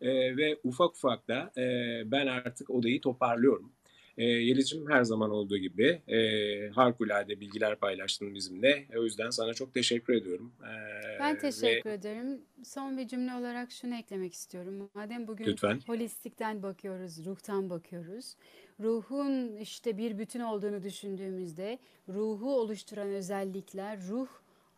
E, 0.00 0.36
ve 0.36 0.58
ufak 0.64 0.90
ufak 0.90 1.28
da 1.28 1.52
e, 1.56 1.62
ben 2.10 2.26
artık 2.26 2.70
odayı 2.70 3.00
toparlıyorum. 3.00 3.72
E, 4.18 4.24
Yeliz'cim 4.24 4.90
her 4.90 5.04
zaman 5.04 5.30
olduğu 5.30 5.56
gibi 5.56 6.02
e, 6.08 6.18
harikulade 6.68 7.40
bilgiler 7.40 7.76
paylaştın 7.76 8.34
bizimle. 8.34 8.86
O 8.96 9.02
yüzden 9.02 9.30
sana 9.30 9.54
çok 9.54 9.74
teşekkür 9.74 10.14
ediyorum. 10.14 10.52
E, 10.62 10.72
ben 11.20 11.38
teşekkür 11.38 11.90
ve... 11.90 11.94
ederim. 11.94 12.40
Son 12.64 12.98
bir 12.98 13.08
cümle 13.08 13.34
olarak 13.34 13.72
şunu 13.72 13.94
eklemek 13.94 14.32
istiyorum. 14.32 14.90
Madem 14.94 15.26
bugün 15.26 15.46
Lütfen. 15.46 15.80
holistikten 15.86 16.62
bakıyoruz, 16.62 17.26
ruhtan 17.26 17.70
bakıyoruz. 17.70 18.34
Ruhun 18.80 19.56
işte 19.56 19.98
bir 19.98 20.18
bütün 20.18 20.40
olduğunu 20.40 20.82
düşündüğümüzde 20.82 21.78
ruhu 22.08 22.54
oluşturan 22.54 23.08
özellikler 23.08 24.06
ruh 24.08 24.28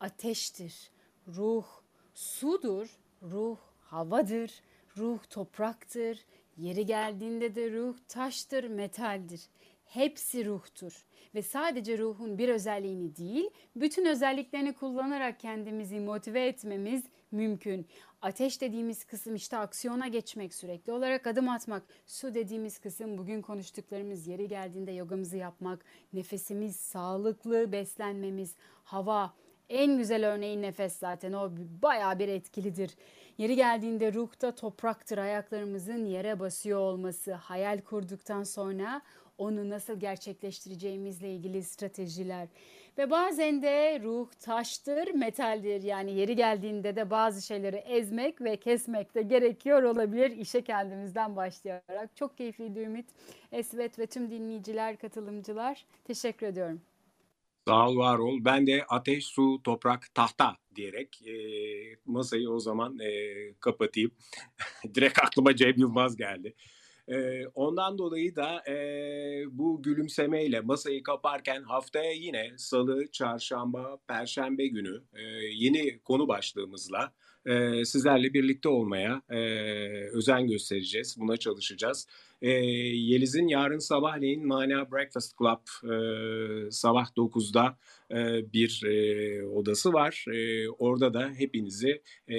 ateştir, 0.00 0.90
ruh 1.28 1.66
sudur, 2.14 2.98
ruh 3.22 3.58
havadır, 3.80 4.62
ruh 4.96 5.18
topraktır, 5.30 6.24
Yeri 6.56 6.86
geldiğinde 6.86 7.54
de 7.54 7.70
ruh 7.70 7.96
taştır, 8.08 8.64
metaldir. 8.64 9.40
Hepsi 9.84 10.46
ruhtur 10.46 11.06
ve 11.34 11.42
sadece 11.42 11.98
ruhun 11.98 12.38
bir 12.38 12.48
özelliğini 12.48 13.16
değil, 13.16 13.50
bütün 13.76 14.06
özelliklerini 14.06 14.72
kullanarak 14.72 15.40
kendimizi 15.40 16.00
motive 16.00 16.46
etmemiz 16.46 17.04
mümkün. 17.32 17.86
Ateş 18.22 18.60
dediğimiz 18.60 19.04
kısım 19.04 19.34
işte 19.34 19.56
aksiyona 19.56 20.08
geçmek, 20.08 20.54
sürekli 20.54 20.92
olarak 20.92 21.26
adım 21.26 21.48
atmak. 21.48 21.82
Su 22.06 22.34
dediğimiz 22.34 22.78
kısım 22.78 23.18
bugün 23.18 23.42
konuştuklarımız 23.42 24.26
yeri 24.26 24.48
geldiğinde 24.48 24.92
yogamızı 24.92 25.36
yapmak, 25.36 25.84
nefesimiz, 26.12 26.76
sağlıklı 26.76 27.72
beslenmemiz, 27.72 28.54
hava. 28.84 29.34
En 29.68 29.98
güzel 29.98 30.28
örneği 30.28 30.62
nefes 30.62 30.96
zaten 30.96 31.32
o 31.32 31.50
bayağı 31.82 32.18
bir 32.18 32.28
etkilidir. 32.28 32.94
Yeri 33.38 33.56
geldiğinde 33.56 34.12
ruhta 34.12 34.54
topraktır 34.54 35.18
ayaklarımızın 35.18 36.04
yere 36.04 36.40
basıyor 36.40 36.80
olması. 36.80 37.32
Hayal 37.32 37.80
kurduktan 37.80 38.42
sonra 38.42 39.02
onu 39.38 39.70
nasıl 39.70 40.00
gerçekleştireceğimizle 40.00 41.34
ilgili 41.34 41.62
stratejiler. 41.62 42.48
Ve 42.98 43.10
bazen 43.10 43.62
de 43.62 44.00
ruh 44.02 44.28
taştır, 44.40 45.14
metaldir. 45.14 45.82
Yani 45.82 46.12
yeri 46.12 46.36
geldiğinde 46.36 46.96
de 46.96 47.10
bazı 47.10 47.46
şeyleri 47.46 47.76
ezmek 47.76 48.40
ve 48.40 48.56
kesmek 48.56 49.14
de 49.14 49.22
gerekiyor 49.22 49.82
olabilir 49.82 50.30
işe 50.30 50.62
kendimizden 50.62 51.36
başlayarak. 51.36 52.16
Çok 52.16 52.36
keyifliydi 52.36 52.80
Ümit. 52.80 53.06
Esvet 53.52 53.98
ve 53.98 54.06
tüm 54.06 54.30
dinleyiciler, 54.30 54.98
katılımcılar 54.98 55.86
teşekkür 56.04 56.46
ediyorum. 56.46 56.80
Sağ 57.68 57.88
ol, 57.88 57.96
var 57.96 58.18
ol. 58.18 58.38
Ben 58.40 58.66
de 58.66 58.84
ateş, 58.88 59.26
su, 59.26 59.60
toprak, 59.64 60.14
tahta 60.14 60.56
diyerek 60.76 61.22
e, 61.26 61.34
masayı 62.06 62.50
o 62.50 62.60
zaman 62.60 62.98
e, 62.98 63.34
kapatayım. 63.60 64.10
Direkt 64.94 65.18
aklıma 65.18 65.56
Cem 65.56 65.74
Yılmaz 65.76 66.16
geldi. 66.16 66.54
E, 67.08 67.46
ondan 67.54 67.98
dolayı 67.98 68.36
da 68.36 68.70
e, 68.70 68.74
bu 69.50 69.82
gülümsemeyle 69.82 70.60
masayı 70.60 71.02
kaparken 71.02 71.62
haftaya 71.62 72.12
yine 72.12 72.52
salı, 72.56 73.10
çarşamba, 73.12 73.98
perşembe 74.08 74.66
günü 74.66 75.02
e, 75.14 75.22
yeni 75.54 75.98
konu 75.98 76.28
başlığımızla 76.28 77.12
e, 77.46 77.84
sizlerle 77.84 78.34
birlikte 78.34 78.68
olmaya 78.68 79.22
e, 79.30 79.38
özen 80.12 80.46
göstereceğiz. 80.46 81.16
Buna 81.20 81.36
çalışacağız. 81.36 82.06
E, 82.42 82.50
Yeliz'in 82.50 83.48
yarın 83.48 83.78
sabahleyin 83.78 84.46
Mana 84.46 84.90
Breakfast 84.92 85.38
Club 85.38 85.90
e, 85.92 86.70
sabah 86.70 87.16
9'da 87.16 87.78
e, 88.10 88.52
bir 88.52 88.82
e, 88.86 89.46
odası 89.46 89.92
var. 89.92 90.24
E, 90.32 90.68
orada 90.68 91.14
da 91.14 91.30
hepinizi 91.36 92.02
e, 92.28 92.36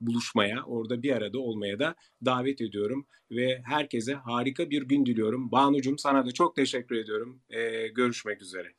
buluşmaya, 0.00 0.64
orada 0.66 1.02
bir 1.02 1.12
arada 1.12 1.38
olmaya 1.38 1.78
da 1.78 1.94
davet 2.24 2.60
ediyorum. 2.60 3.06
Ve 3.30 3.62
herkese 3.64 4.14
harika 4.14 4.70
bir 4.70 4.82
gün 4.82 5.06
diliyorum. 5.06 5.52
Banucum 5.52 5.98
sana 5.98 6.26
da 6.26 6.32
çok 6.32 6.56
teşekkür 6.56 6.96
ediyorum. 6.96 7.40
E, 7.50 7.88
görüşmek 7.88 8.42
üzere. 8.42 8.68